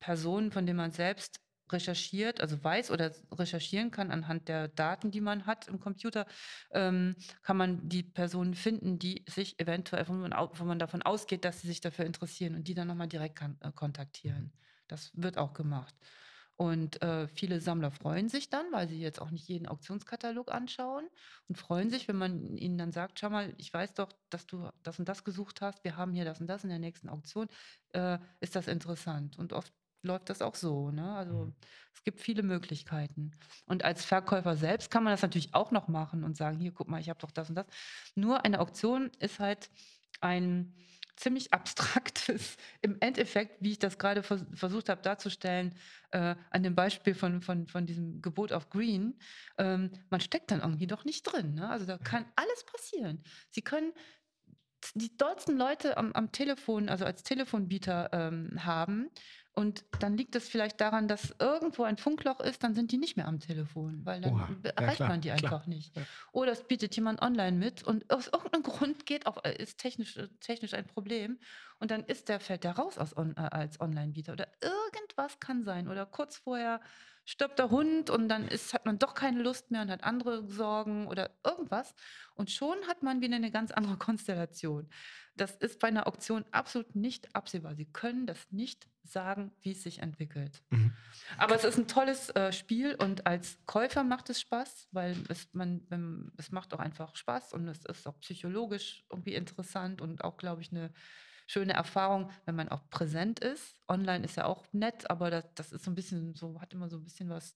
Personen, 0.00 0.50
von 0.52 0.66
denen 0.66 0.76
man 0.76 0.92
selbst 0.92 1.40
recherchiert, 1.72 2.40
also 2.40 2.62
weiß 2.62 2.90
oder 2.90 3.12
recherchieren 3.32 3.90
kann 3.90 4.10
anhand 4.10 4.48
der 4.48 4.68
Daten, 4.68 5.10
die 5.10 5.20
man 5.20 5.46
hat 5.46 5.68
im 5.68 5.80
Computer, 5.80 6.26
ähm, 6.70 7.16
kann 7.42 7.56
man 7.56 7.88
die 7.88 8.02
Personen 8.02 8.54
finden, 8.54 8.98
die 8.98 9.24
sich 9.28 9.58
eventuell, 9.60 10.08
wo 10.08 10.12
man, 10.12 10.32
wo 10.32 10.64
man 10.64 10.78
davon 10.78 11.02
ausgeht, 11.02 11.44
dass 11.44 11.60
sie 11.60 11.68
sich 11.68 11.80
dafür 11.80 12.06
interessieren 12.06 12.54
und 12.54 12.68
die 12.68 12.74
dann 12.74 12.88
nochmal 12.88 13.08
direkt 13.08 13.36
kann, 13.36 13.56
äh, 13.60 13.72
kontaktieren. 13.72 14.52
Das 14.88 15.10
wird 15.14 15.38
auch 15.38 15.52
gemacht. 15.52 15.94
Und 16.58 17.00
äh, 17.02 17.28
viele 17.28 17.60
Sammler 17.60 17.92
freuen 17.92 18.28
sich 18.28 18.50
dann, 18.50 18.66
weil 18.72 18.88
sie 18.88 18.98
jetzt 19.00 19.20
auch 19.20 19.30
nicht 19.30 19.46
jeden 19.46 19.68
Auktionskatalog 19.68 20.50
anschauen 20.50 21.08
und 21.46 21.56
freuen 21.56 21.88
sich, 21.88 22.08
wenn 22.08 22.16
man 22.16 22.56
ihnen 22.56 22.76
dann 22.76 22.90
sagt, 22.90 23.20
schau 23.20 23.30
mal, 23.30 23.54
ich 23.58 23.72
weiß 23.72 23.94
doch, 23.94 24.12
dass 24.28 24.44
du 24.44 24.68
das 24.82 24.98
und 24.98 25.08
das 25.08 25.22
gesucht 25.22 25.60
hast, 25.60 25.84
wir 25.84 25.96
haben 25.96 26.14
hier 26.14 26.24
das 26.24 26.40
und 26.40 26.48
das 26.48 26.64
in 26.64 26.70
der 26.70 26.80
nächsten 26.80 27.10
Auktion, 27.10 27.46
äh, 27.92 28.18
ist 28.40 28.56
das 28.56 28.66
interessant. 28.66 29.38
Und 29.38 29.52
oft 29.52 29.72
läuft 30.02 30.30
das 30.30 30.42
auch 30.42 30.54
so. 30.54 30.90
Ne? 30.90 31.14
Also 31.14 31.46
mhm. 31.46 31.54
es 31.94 32.04
gibt 32.04 32.20
viele 32.20 32.42
Möglichkeiten. 32.42 33.32
Und 33.66 33.84
als 33.84 34.04
Verkäufer 34.04 34.56
selbst 34.56 34.90
kann 34.90 35.04
man 35.04 35.12
das 35.12 35.22
natürlich 35.22 35.54
auch 35.54 35.70
noch 35.70 35.88
machen 35.88 36.24
und 36.24 36.36
sagen, 36.36 36.58
hier, 36.58 36.72
guck 36.72 36.88
mal, 36.88 37.00
ich 37.00 37.08
habe 37.08 37.20
doch 37.20 37.30
das 37.30 37.48
und 37.48 37.56
das. 37.56 37.66
Nur 38.14 38.44
eine 38.44 38.60
Auktion 38.60 39.10
ist 39.18 39.38
halt 39.38 39.70
ein 40.20 40.74
ziemlich 41.16 41.52
abstraktes, 41.52 42.56
im 42.80 42.96
Endeffekt, 43.00 43.62
wie 43.62 43.72
ich 43.72 43.78
das 43.78 43.98
gerade 43.98 44.22
vers 44.22 44.44
versucht 44.54 44.88
habe 44.88 45.02
darzustellen, 45.02 45.74
äh, 46.12 46.36
an 46.50 46.62
dem 46.62 46.74
Beispiel 46.74 47.14
von, 47.14 47.42
von, 47.42 47.66
von 47.66 47.86
diesem 47.86 48.22
Gebot 48.22 48.52
auf 48.52 48.70
Green, 48.70 49.18
ähm, 49.58 49.90
man 50.10 50.20
steckt 50.20 50.50
dann 50.50 50.60
irgendwie 50.60 50.86
doch 50.86 51.04
nicht 51.04 51.24
drin. 51.24 51.54
Ne? 51.54 51.68
Also 51.68 51.86
da 51.86 51.98
kann 51.98 52.24
alles 52.36 52.64
passieren. 52.64 53.22
Sie 53.50 53.62
können 53.62 53.92
die 54.94 55.16
dollsten 55.16 55.56
Leute 55.56 55.96
am, 55.96 56.12
am 56.12 56.32
Telefon, 56.32 56.88
also 56.88 57.04
als 57.04 57.22
Telefonbieter 57.22 58.10
ähm, 58.12 58.64
haben, 58.64 59.10
und 59.58 59.84
dann 59.98 60.16
liegt 60.16 60.36
es 60.36 60.48
vielleicht 60.48 60.80
daran, 60.80 61.08
dass 61.08 61.34
irgendwo 61.40 61.82
ein 61.82 61.96
Funkloch 61.96 62.38
ist, 62.38 62.62
dann 62.62 62.76
sind 62.76 62.92
die 62.92 62.96
nicht 62.96 63.16
mehr 63.16 63.26
am 63.26 63.40
Telefon, 63.40 64.06
weil 64.06 64.20
dann 64.20 64.34
Oha. 64.34 64.48
erreicht 64.76 65.00
ja, 65.00 65.08
man 65.08 65.20
die 65.20 65.32
einfach 65.32 65.48
klar. 65.48 65.64
nicht. 65.66 65.96
Ja. 65.96 66.02
Oder 66.30 66.52
es 66.52 66.62
bietet 66.62 66.94
jemand 66.94 67.20
online 67.22 67.56
mit 67.56 67.82
und 67.82 68.08
aus 68.08 68.28
irgendeinem 68.28 68.62
Grund 68.62 69.04
geht 69.04 69.26
auch, 69.26 69.42
äh, 69.42 69.60
ist 69.60 69.78
technisch, 69.78 70.16
äh, 70.16 70.28
technisch 70.38 70.74
ein 70.74 70.86
Problem 70.86 71.40
und 71.80 71.90
dann 71.90 72.04
ist 72.04 72.28
der, 72.28 72.38
fällt 72.38 72.62
der 72.62 72.76
raus 72.76 72.98
aus, 72.98 73.14
äh, 73.14 73.32
als 73.36 73.80
Online-Bieter. 73.80 74.34
Oder 74.34 74.46
irgendwas 74.62 75.40
kann 75.40 75.64
sein. 75.64 75.88
Oder 75.88 76.06
kurz 76.06 76.36
vorher 76.36 76.80
stirbt 77.28 77.58
der 77.58 77.68
Hund 77.68 78.08
und 78.08 78.30
dann 78.30 78.48
ist, 78.48 78.72
hat 78.72 78.86
man 78.86 78.98
doch 78.98 79.12
keine 79.12 79.42
Lust 79.42 79.70
mehr 79.70 79.82
und 79.82 79.90
hat 79.90 80.02
andere 80.02 80.48
Sorgen 80.48 81.06
oder 81.08 81.30
irgendwas. 81.44 81.94
Und 82.34 82.50
schon 82.50 82.78
hat 82.86 83.02
man 83.02 83.20
wieder 83.20 83.36
eine 83.36 83.50
ganz 83.50 83.70
andere 83.70 83.96
Konstellation. 83.98 84.88
Das 85.36 85.54
ist 85.56 85.78
bei 85.78 85.88
einer 85.88 86.06
Auktion 86.06 86.46
absolut 86.52 86.96
nicht 86.96 87.34
absehbar. 87.36 87.74
Sie 87.74 87.84
können 87.84 88.26
das 88.26 88.50
nicht 88.50 88.88
sagen, 89.02 89.52
wie 89.60 89.72
es 89.72 89.82
sich 89.82 89.98
entwickelt. 89.98 90.62
Mhm. 90.70 90.94
Aber 91.36 91.54
es 91.54 91.64
ist 91.64 91.76
ein 91.76 91.86
tolles 91.86 92.30
äh, 92.30 92.50
Spiel 92.50 92.94
und 92.94 93.26
als 93.26 93.58
Käufer 93.66 94.04
macht 94.04 94.30
es 94.30 94.40
Spaß, 94.40 94.88
weil 94.92 95.14
es, 95.28 95.48
man, 95.52 96.32
es 96.38 96.50
macht 96.50 96.72
auch 96.72 96.78
einfach 96.78 97.14
Spaß 97.14 97.52
und 97.52 97.68
es 97.68 97.84
ist 97.84 98.08
auch 98.08 98.18
psychologisch 98.20 99.04
irgendwie 99.10 99.34
interessant 99.34 100.00
und 100.00 100.24
auch, 100.24 100.38
glaube 100.38 100.62
ich, 100.62 100.72
eine 100.72 100.94
schöne 101.48 101.72
Erfahrung, 101.72 102.30
wenn 102.44 102.54
man 102.54 102.68
auch 102.68 102.88
präsent 102.90 103.40
ist. 103.40 103.74
Online 103.88 104.24
ist 104.24 104.36
ja 104.36 104.44
auch 104.44 104.64
nett, 104.72 105.10
aber 105.10 105.30
das, 105.30 105.44
das 105.54 105.72
ist 105.72 105.84
so 105.84 105.90
ein 105.90 105.94
bisschen 105.94 106.34
so, 106.34 106.60
hat 106.60 106.72
immer 106.74 106.88
so 106.88 106.98
ein 106.98 107.04
bisschen 107.04 107.30
was, 107.30 107.54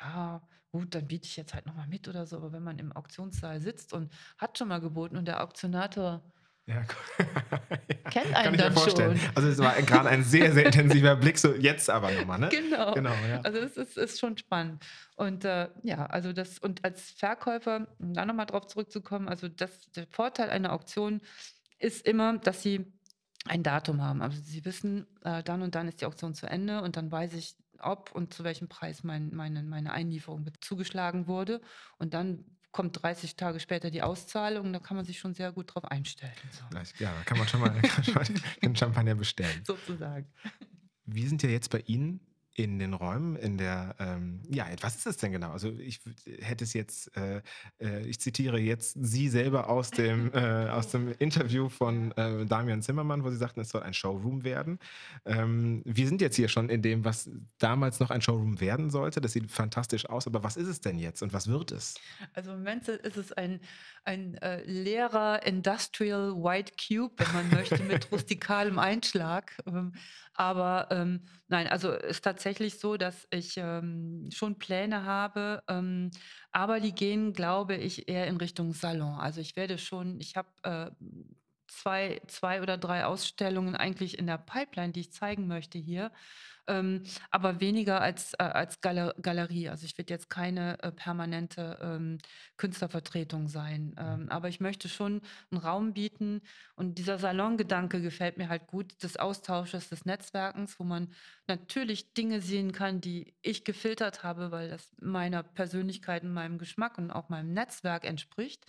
ja, 0.00 0.40
gut, 0.70 0.94
dann 0.94 1.08
biete 1.08 1.26
ich 1.26 1.36
jetzt 1.36 1.52
halt 1.52 1.66
nochmal 1.66 1.88
mit 1.88 2.08
oder 2.08 2.24
so. 2.24 2.36
Aber 2.36 2.52
wenn 2.52 2.62
man 2.62 2.78
im 2.78 2.92
Auktionssaal 2.92 3.60
sitzt 3.60 3.92
und 3.92 4.12
hat 4.38 4.56
schon 4.56 4.68
mal 4.68 4.80
geboten 4.80 5.16
und 5.16 5.26
der 5.26 5.42
Auktionator 5.42 6.22
ja, 6.66 6.84
Kennt 8.10 8.36
einen 8.36 8.56
dann 8.56 8.72
vorstellen. 8.72 9.18
schon. 9.18 9.30
Also 9.34 9.48
es 9.48 9.58
war 9.58 9.74
gerade 9.82 10.08
ein 10.08 10.22
sehr, 10.22 10.52
sehr 10.52 10.66
intensiver 10.66 11.16
Blick, 11.16 11.36
so 11.36 11.54
jetzt 11.54 11.90
aber 11.90 12.12
nochmal, 12.12 12.38
ne? 12.38 12.50
Genau. 12.50 12.92
genau 12.92 13.12
ja. 13.28 13.40
Also 13.42 13.58
es 13.58 13.76
ist, 13.76 13.98
ist 13.98 14.20
schon 14.20 14.38
spannend. 14.38 14.84
Und 15.16 15.44
äh, 15.44 15.68
ja, 15.82 16.06
also 16.06 16.32
das, 16.32 16.60
und 16.60 16.84
als 16.84 17.10
Verkäufer, 17.10 17.88
um 17.98 18.14
da 18.14 18.24
nochmal 18.24 18.46
drauf 18.46 18.68
zurückzukommen, 18.68 19.28
also 19.28 19.48
das, 19.48 19.90
der 19.90 20.06
Vorteil 20.06 20.50
einer 20.50 20.72
Auktion 20.72 21.20
ist 21.80 22.06
immer, 22.06 22.38
dass 22.38 22.62
sie 22.62 22.92
ein 23.46 23.62
Datum 23.62 24.02
haben. 24.02 24.22
Also 24.22 24.40
sie 24.40 24.64
wissen, 24.64 25.06
äh, 25.22 25.42
dann 25.42 25.62
und 25.62 25.74
dann 25.74 25.88
ist 25.88 26.00
die 26.00 26.06
Auktion 26.06 26.34
zu 26.34 26.46
Ende 26.46 26.82
und 26.82 26.96
dann 26.96 27.10
weiß 27.10 27.34
ich, 27.34 27.56
ob 27.80 28.12
und 28.12 28.32
zu 28.32 28.44
welchem 28.44 28.68
Preis 28.68 29.02
mein, 29.02 29.34
meine, 29.34 29.62
meine 29.62 29.92
Einlieferung 29.92 30.46
zugeschlagen 30.60 31.26
wurde. 31.26 31.60
Und 31.98 32.14
dann 32.14 32.44
kommt 32.70 33.02
30 33.02 33.36
Tage 33.36 33.60
später 33.60 33.90
die 33.90 34.02
Auszahlung, 34.02 34.72
da 34.72 34.78
kann 34.78 34.96
man 34.96 35.04
sich 35.04 35.18
schon 35.18 35.34
sehr 35.34 35.52
gut 35.52 35.74
drauf 35.74 35.84
einstellen. 35.84 36.32
So. 36.50 37.04
Ja, 37.04 37.12
da 37.12 37.22
kann 37.24 37.38
man 37.38 37.46
schon 37.48 37.60
mal 37.60 37.70
den 38.62 38.76
Champagner 38.76 39.14
bestellen. 39.14 39.62
Sozusagen. 39.64 40.32
Wie 41.04 41.26
sind 41.26 41.42
ja 41.42 41.50
jetzt 41.50 41.70
bei 41.70 41.80
Ihnen 41.80 42.20
in 42.54 42.78
den 42.78 42.92
Räumen, 42.92 43.36
in 43.36 43.56
der, 43.56 43.96
ähm, 43.98 44.42
ja, 44.48 44.66
was 44.82 44.96
ist 44.96 45.06
das 45.06 45.16
denn 45.16 45.32
genau? 45.32 45.52
Also 45.52 45.70
ich 45.70 46.00
hätte 46.40 46.64
es 46.64 46.74
jetzt, 46.74 47.16
äh, 47.16 47.40
äh, 47.80 48.04
ich 48.06 48.20
zitiere 48.20 48.58
jetzt 48.58 48.96
Sie 49.00 49.30
selber 49.30 49.70
aus 49.70 49.90
dem, 49.90 50.30
äh, 50.34 50.68
aus 50.68 50.88
dem 50.88 51.14
Interview 51.18 51.70
von 51.70 52.12
äh, 52.12 52.44
Damian 52.44 52.82
Zimmermann, 52.82 53.24
wo 53.24 53.30
Sie 53.30 53.36
sagten, 53.36 53.60
es 53.60 53.70
soll 53.70 53.82
ein 53.82 53.94
Showroom 53.94 54.44
werden. 54.44 54.78
Ähm, 55.24 55.80
wir 55.86 56.06
sind 56.06 56.20
jetzt 56.20 56.36
hier 56.36 56.48
schon 56.48 56.68
in 56.68 56.82
dem, 56.82 57.06
was 57.06 57.30
damals 57.58 58.00
noch 58.00 58.10
ein 58.10 58.20
Showroom 58.20 58.60
werden 58.60 58.90
sollte. 58.90 59.22
Das 59.22 59.32
sieht 59.32 59.50
fantastisch 59.50 60.06
aus, 60.06 60.26
aber 60.26 60.44
was 60.44 60.56
ist 60.58 60.68
es 60.68 60.80
denn 60.82 60.98
jetzt 60.98 61.22
und 61.22 61.32
was 61.32 61.46
wird 61.46 61.72
es? 61.72 61.94
Also 62.34 62.52
im 62.52 62.58
Moment 62.58 62.86
ist 62.86 63.16
es 63.16 63.32
ein, 63.32 63.60
ein 64.04 64.34
äh, 64.34 64.62
leerer 64.64 65.46
Industrial 65.46 66.34
White 66.34 66.72
Cube, 66.76 67.14
wenn 67.16 67.32
man 67.32 67.50
möchte, 67.50 67.82
mit 67.82 68.12
rustikalem 68.12 68.78
Einschlag. 68.78 69.56
Ähm, 69.66 69.92
aber 70.34 70.88
ähm, 70.90 71.26
nein, 71.48 71.66
also 71.68 71.92
ist 71.92 72.22
tatsächlich 72.22 72.78
so, 72.78 72.96
dass 72.96 73.26
ich 73.30 73.54
ähm, 73.56 74.28
schon 74.32 74.58
Pläne 74.58 75.04
habe, 75.04 75.62
ähm, 75.68 76.10
aber 76.52 76.80
die 76.80 76.94
gehen, 76.94 77.32
glaube 77.32 77.76
ich, 77.76 78.08
eher 78.08 78.26
in 78.26 78.36
Richtung 78.38 78.72
Salon. 78.72 79.18
Also 79.18 79.40
ich 79.40 79.56
werde 79.56 79.78
schon, 79.78 80.20
ich 80.20 80.36
habe 80.36 80.48
äh, 80.62 80.90
zwei, 81.68 82.20
zwei 82.28 82.62
oder 82.62 82.78
drei 82.78 83.04
Ausstellungen 83.04 83.76
eigentlich 83.76 84.18
in 84.18 84.26
der 84.26 84.38
Pipeline, 84.38 84.92
die 84.92 85.00
ich 85.00 85.12
zeigen 85.12 85.46
möchte 85.46 85.78
hier 85.78 86.12
ähm, 86.66 87.02
aber 87.30 87.60
weniger 87.60 88.00
als, 88.00 88.34
äh, 88.34 88.44
als 88.44 88.80
Galer 88.80 89.14
Galerie. 89.20 89.68
Also 89.68 89.84
ich 89.86 89.96
werde 89.98 90.12
jetzt 90.12 90.30
keine 90.30 90.82
äh, 90.82 90.92
permanente 90.92 91.78
ähm, 91.82 92.18
Künstlervertretung 92.56 93.48
sein. 93.48 93.88
Mhm. 93.88 93.94
Ähm, 93.98 94.28
aber 94.28 94.48
ich 94.48 94.60
möchte 94.60 94.88
schon 94.88 95.20
einen 95.50 95.60
Raum 95.60 95.92
bieten 95.92 96.42
und 96.74 96.98
dieser 96.98 97.18
Salongedanke 97.18 98.00
gefällt 98.00 98.38
mir 98.38 98.48
halt 98.48 98.66
gut, 98.66 99.02
des 99.02 99.16
Austausches, 99.16 99.88
des 99.88 100.04
Netzwerkens, 100.04 100.78
wo 100.78 100.84
man 100.84 101.12
natürlich 101.52 102.14
Dinge 102.14 102.40
sehen 102.40 102.72
kann, 102.72 103.00
die 103.00 103.34
ich 103.42 103.64
gefiltert 103.64 104.22
habe, 104.22 104.50
weil 104.50 104.70
das 104.70 104.90
meiner 105.00 105.42
Persönlichkeit 105.42 106.22
und 106.22 106.32
meinem 106.32 106.58
Geschmack 106.58 106.96
und 106.96 107.10
auch 107.10 107.28
meinem 107.28 107.52
Netzwerk 107.52 108.04
entspricht. 108.04 108.64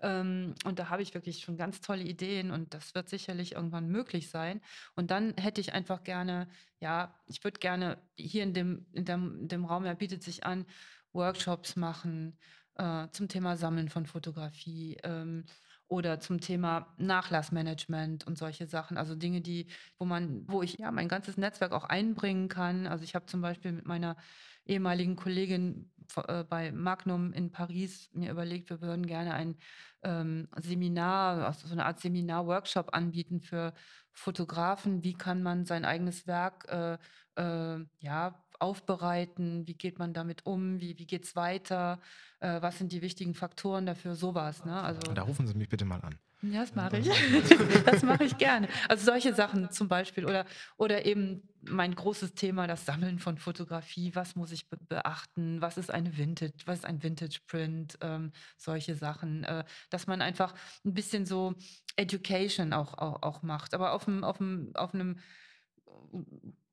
Ähm, 0.00 0.54
und 0.64 0.78
da 0.78 0.88
habe 0.88 1.02
ich 1.02 1.12
wirklich 1.14 1.40
schon 1.40 1.56
ganz 1.56 1.80
tolle 1.80 2.04
Ideen 2.04 2.52
und 2.52 2.72
das 2.72 2.94
wird 2.94 3.08
sicherlich 3.08 3.52
irgendwann 3.52 3.88
möglich 3.88 4.30
sein. 4.30 4.60
Und 4.94 5.10
dann 5.10 5.34
hätte 5.36 5.60
ich 5.60 5.72
einfach 5.72 6.04
gerne, 6.04 6.48
ja, 6.78 7.14
ich 7.26 7.42
würde 7.42 7.58
gerne 7.58 7.98
hier 8.16 8.44
in 8.44 8.54
dem, 8.54 8.86
in 8.92 9.04
dem, 9.04 9.40
in 9.40 9.48
dem 9.48 9.64
Raum, 9.64 9.84
er 9.84 9.96
bietet 9.96 10.22
sich 10.22 10.44
an, 10.46 10.66
Workshops 11.12 11.74
machen 11.74 12.38
äh, 12.76 13.08
zum 13.10 13.28
Thema 13.28 13.56
Sammeln 13.56 13.88
von 13.88 14.06
Fotografie. 14.06 14.98
Ähm, 15.02 15.44
oder 15.90 16.20
zum 16.20 16.40
Thema 16.40 16.94
Nachlassmanagement 16.98 18.24
und 18.26 18.38
solche 18.38 18.66
Sachen. 18.66 18.96
Also 18.96 19.16
Dinge, 19.16 19.40
die, 19.40 19.66
wo 19.98 20.04
man, 20.04 20.44
wo 20.46 20.62
ich 20.62 20.78
ja 20.78 20.92
mein 20.92 21.08
ganzes 21.08 21.36
Netzwerk 21.36 21.72
auch 21.72 21.84
einbringen 21.84 22.48
kann. 22.48 22.86
Also 22.86 23.02
ich 23.02 23.16
habe 23.16 23.26
zum 23.26 23.40
Beispiel 23.42 23.72
mit 23.72 23.86
meiner 23.86 24.16
ehemaligen 24.64 25.16
Kollegin 25.16 25.90
äh, 26.28 26.44
bei 26.44 26.70
Magnum 26.70 27.32
in 27.32 27.50
Paris 27.50 28.08
mir 28.12 28.30
überlegt, 28.30 28.70
wir 28.70 28.80
würden 28.80 29.04
gerne 29.04 29.34
ein 29.34 29.56
ähm, 30.02 30.48
Seminar, 30.62 31.44
also 31.44 31.66
so 31.66 31.72
eine 31.72 31.84
Art 31.86 31.98
Seminar-Workshop 31.98 32.94
anbieten 32.94 33.40
für 33.40 33.74
Fotografen. 34.12 35.02
Wie 35.02 35.14
kann 35.14 35.42
man 35.42 35.64
sein 35.64 35.84
eigenes 35.84 36.28
Werk 36.28 36.68
äh, 36.68 36.98
äh, 37.34 37.84
ja, 37.98 38.44
aufbereiten? 38.60 39.66
Wie 39.66 39.74
geht 39.74 39.98
man 39.98 40.12
damit 40.12 40.46
um? 40.46 40.80
Wie, 40.80 40.98
wie 40.98 41.06
geht 41.06 41.24
es 41.24 41.36
weiter? 41.36 42.00
Äh, 42.40 42.62
was 42.62 42.78
sind 42.78 42.92
die 42.92 43.02
wichtigen 43.02 43.34
Faktoren 43.34 43.86
dafür? 43.86 44.14
Sowas. 44.14 44.64
Ne? 44.64 44.80
Also, 44.80 45.00
da 45.12 45.22
rufen 45.22 45.46
Sie 45.46 45.54
mich 45.54 45.68
bitte 45.68 45.84
mal 45.84 46.00
an. 46.00 46.18
Ja, 46.42 46.60
das 46.60 46.74
mache 46.74 46.98
ich. 46.98 47.08
das 47.84 48.02
mache 48.02 48.24
ich 48.24 48.38
gerne. 48.38 48.68
Also 48.88 49.04
solche 49.04 49.34
Sachen 49.34 49.70
zum 49.70 49.88
Beispiel. 49.88 50.24
Oder, 50.24 50.46
oder 50.78 51.04
eben 51.04 51.42
mein 51.62 51.94
großes 51.94 52.32
Thema, 52.34 52.66
das 52.66 52.86
Sammeln 52.86 53.18
von 53.18 53.36
Fotografie. 53.36 54.14
Was 54.14 54.36
muss 54.36 54.50
ich 54.50 54.68
be 54.68 54.78
beachten? 54.88 55.60
Was 55.60 55.76
ist 55.76 55.90
eine 55.90 56.16
Vintage, 56.16 56.54
was 56.64 56.78
ist 56.78 56.84
ein 56.86 57.02
Vintage 57.02 57.40
Print? 57.46 57.98
Ähm, 58.00 58.32
solche 58.56 58.94
Sachen. 58.94 59.44
Äh, 59.44 59.64
dass 59.90 60.06
man 60.06 60.22
einfach 60.22 60.54
ein 60.84 60.94
bisschen 60.94 61.26
so 61.26 61.54
Education 61.96 62.72
auch, 62.72 62.94
auch, 62.96 63.22
auch 63.22 63.42
macht. 63.42 63.74
Aber 63.74 63.92
auf, 63.92 64.06
dem, 64.06 64.24
auf, 64.24 64.38
dem, 64.38 64.70
auf 64.74 64.94
einem 64.94 65.18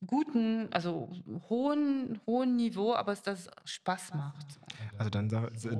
guten, 0.05 0.67
also 0.71 1.09
hohen, 1.49 2.19
hohen 2.25 2.55
Niveau, 2.55 2.93
aber 2.93 3.13
es 3.13 3.21
das 3.21 3.49
Spaß 3.65 4.13
macht. 4.13 4.59
Also 4.97 5.09
dann 5.09 5.29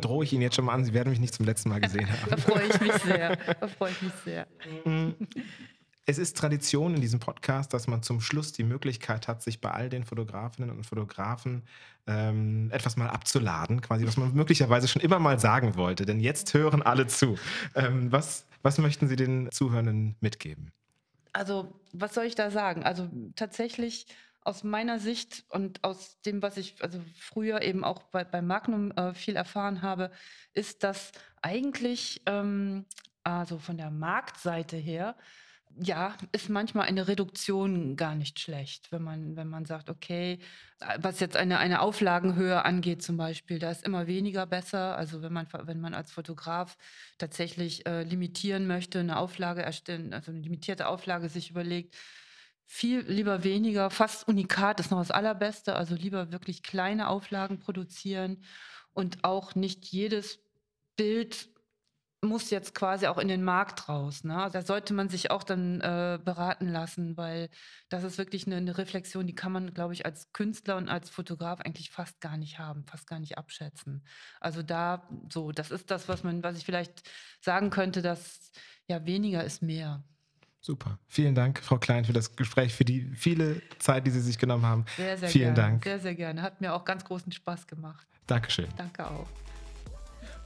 drohe 0.01 0.23
ich 0.25 0.33
Ihnen 0.33 0.41
jetzt 0.41 0.55
schon 0.55 0.65
mal 0.65 0.73
an, 0.73 0.85
Sie 0.85 0.93
werden 0.93 1.09
mich 1.09 1.19
nicht 1.19 1.33
zum 1.33 1.45
letzten 1.45 1.69
Mal 1.69 1.79
gesehen 1.79 2.09
haben. 2.21 2.29
da 2.29 2.37
freue 2.37 2.67
ich 2.67 2.81
mich 2.81 2.93
sehr. 2.93 3.35
Da 3.35 3.67
freue 3.67 3.91
ich 3.91 4.01
mich 4.01 4.13
sehr. 4.25 4.47
Es 6.09 6.17
ist 6.17 6.37
Tradition 6.37 6.95
in 6.95 7.01
diesem 7.01 7.19
Podcast, 7.19 7.73
dass 7.73 7.87
man 7.87 8.01
zum 8.01 8.21
Schluss 8.21 8.53
die 8.53 8.63
Möglichkeit 8.63 9.27
hat, 9.27 9.43
sich 9.43 9.59
bei 9.59 9.71
all 9.71 9.89
den 9.89 10.05
Fotografinnen 10.05 10.69
und 10.69 10.85
Fotografen 10.85 11.63
ähm, 12.07 12.69
etwas 12.71 12.95
mal 12.95 13.09
abzuladen, 13.09 13.81
quasi, 13.81 14.07
was 14.07 14.15
man 14.15 14.33
möglicherweise 14.33 14.87
schon 14.87 15.01
immer 15.01 15.19
mal 15.19 15.37
sagen 15.37 15.75
wollte. 15.75 16.05
Denn 16.05 16.21
jetzt 16.21 16.53
hören 16.53 16.81
alle 16.81 17.07
zu. 17.07 17.37
Ähm, 17.75 18.09
was, 18.09 18.47
was 18.61 18.77
möchten 18.77 19.09
Sie 19.09 19.17
den 19.17 19.51
Zuhörenden 19.51 20.15
mitgeben? 20.21 20.71
Also, 21.37 21.79
was 21.93 22.15
soll 22.15 22.25
ich 22.25 22.33
da 22.33 22.49
sagen? 22.49 22.83
Also 22.83 23.07
tatsächlich 23.35 24.07
aus 24.41 24.63
meiner 24.63 24.97
Sicht 24.97 25.45
und 25.49 25.83
aus 25.83 26.19
dem, 26.21 26.41
was 26.41 26.57
ich 26.57 26.81
also 26.81 26.99
früher 27.15 27.61
eben 27.61 27.83
auch 27.83 28.01
bei, 28.03 28.23
bei 28.23 28.41
Magnum 28.41 28.89
äh, 28.93 29.13
viel 29.13 29.35
erfahren 29.35 29.83
habe, 29.83 30.09
ist, 30.53 30.83
dass 30.83 31.11
eigentlich 31.43 32.23
ähm, 32.25 32.85
also 33.23 33.59
von 33.59 33.77
der 33.77 33.91
Marktseite 33.91 34.77
her 34.77 35.15
ja, 35.79 36.15
ist 36.31 36.49
manchmal 36.49 36.87
eine 36.87 37.07
Reduktion 37.07 37.95
gar 37.95 38.15
nicht 38.15 38.39
schlecht, 38.39 38.91
wenn 38.91 39.03
man, 39.03 39.35
wenn 39.35 39.47
man 39.47 39.65
sagt, 39.65 39.89
okay, 39.89 40.39
äh, 40.79 40.97
was 40.99 41.19
jetzt 41.19 41.35
eine, 41.35 41.59
eine 41.59 41.81
Auflagenhöhe 41.81 42.65
angeht 42.65 43.03
zum 43.03 43.17
Beispiel, 43.17 43.59
da 43.59 43.71
ist 43.71 43.85
immer 43.85 44.07
weniger 44.07 44.45
besser. 44.45 44.97
Also 44.97 45.21
wenn 45.21 45.33
man, 45.33 45.47
wenn 45.63 45.79
man 45.79 45.93
als 45.93 46.11
Fotograf 46.11 46.77
tatsächlich 47.17 47.85
äh, 47.85 48.03
limitieren 48.03 48.67
möchte, 48.67 48.99
eine 48.99 49.17
Auflage 49.17 49.61
erstellen, 49.61 50.13
also 50.13 50.31
eine 50.31 50.41
limitierte 50.41 50.87
Auflage 50.87 51.29
sich 51.29 51.51
überlegt, 51.51 51.95
viel 52.65 52.99
lieber 53.01 53.43
weniger, 53.43 53.89
fast 53.89 54.27
unikat 54.27 54.79
ist 54.79 54.91
noch 54.91 54.99
das 54.99 55.11
Allerbeste, 55.11 55.75
also 55.75 55.95
lieber 55.95 56.31
wirklich 56.31 56.63
kleine 56.63 57.07
Auflagen 57.07 57.59
produzieren 57.59 58.43
und 58.93 59.23
auch 59.23 59.55
nicht 59.55 59.85
jedes 59.85 60.39
Bild 60.97 61.49
muss 62.21 62.49
jetzt 62.49 62.73
quasi 62.73 63.07
auch 63.07 63.19
in 63.19 63.27
den 63.27 63.43
Markt 63.43 63.87
raus. 63.89 64.23
Ne? 64.23 64.49
Da 64.51 64.61
sollte 64.61 64.93
man 64.93 65.07
sich 65.07 65.29
auch 65.29 65.43
dann 65.43 65.81
äh, 65.81 66.19
beraten 66.23 66.67
lassen, 66.67 67.15
weil 67.15 67.49
das 67.89 68.03
ist 68.03 68.17
wirklich 68.17 68.47
eine, 68.47 68.57
eine 68.57 68.77
Reflexion, 68.77 69.27
die 69.27 69.35
kann 69.35 69.51
man, 69.51 69.73
glaube 69.73 69.93
ich, 69.93 70.05
als 70.05 70.31
Künstler 70.33 70.77
und 70.77 70.89
als 70.89 71.09
Fotograf 71.09 71.61
eigentlich 71.61 71.91
fast 71.91 72.19
gar 72.19 72.37
nicht 72.37 72.57
haben, 72.57 72.85
fast 72.85 73.07
gar 73.07 73.19
nicht 73.19 73.37
abschätzen. 73.37 74.03
Also 74.39 74.63
da 74.63 75.07
so, 75.31 75.51
das 75.51 75.69
ist 75.69 75.91
das, 75.91 76.09
was 76.09 76.23
man, 76.23 76.43
was 76.43 76.57
ich 76.57 76.65
vielleicht 76.65 77.07
sagen 77.39 77.69
könnte, 77.69 78.01
dass 78.01 78.51
ja 78.87 79.05
weniger 79.05 79.43
ist 79.43 79.61
mehr. 79.61 80.03
Super. 80.59 80.99
Vielen 81.07 81.35
Dank, 81.35 81.59
Frau 81.63 81.77
Klein, 81.77 82.03
für 82.03 82.13
das 82.13 82.35
Gespräch, 82.35 82.73
für 82.73 82.83
die 82.83 83.11
viele 83.15 83.61
Zeit, 83.77 84.07
die 84.07 84.11
Sie 84.11 84.21
sich 84.21 84.39
genommen 84.39 84.65
haben. 84.65 84.85
Sehr, 84.97 85.17
sehr 85.17 85.29
Vielen 85.29 85.53
gerne. 85.53 85.71
Dank. 85.71 85.83
Sehr, 85.83 85.99
sehr 85.99 86.15
gerne. 86.15 86.41
Hat 86.41 86.61
mir 86.61 86.73
auch 86.73 86.83
ganz 86.83 87.05
großen 87.05 87.31
Spaß 87.31 87.67
gemacht. 87.67 88.07
Dankeschön. 88.25 88.67
Danke 88.75 89.07
auch. 89.07 89.27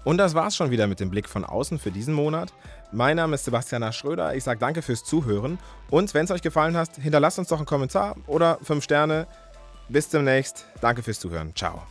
Und 0.04 0.18
das 0.18 0.34
war's 0.34 0.56
schon 0.56 0.72
wieder 0.72 0.88
mit 0.88 1.00
dem 1.00 1.12
Blick 1.12 1.30
von 1.30 1.46
außen 1.46 1.78
für 1.78 1.92
diesen 1.92 2.14
Monat. 2.14 2.54
Mein 2.92 3.18
Name 3.18 3.36
ist 3.36 3.46
Sebastiana 3.46 3.92
Schröder. 3.92 4.36
Ich 4.36 4.44
sage 4.44 4.60
danke 4.60 4.82
fürs 4.82 5.04
Zuhören. 5.04 5.60
Und 5.90 6.14
wenn 6.14 6.26
es 6.26 6.32
euch 6.32 6.42
gefallen 6.42 6.76
hat, 6.76 6.96
hinterlasst 6.96 7.40
uns 7.40 7.50
doch 7.50 7.58
einen 7.58 7.66
Kommentar 7.66 8.16
oder 8.28 8.58
fünf 8.64 8.84
Sterne. 8.84 9.28
Bis 9.90 10.10
demnächst. 10.10 10.66
Danke 10.80 11.04
fürs 11.04 11.20
Zuhören. 11.20 11.56
Ciao. 11.56 11.84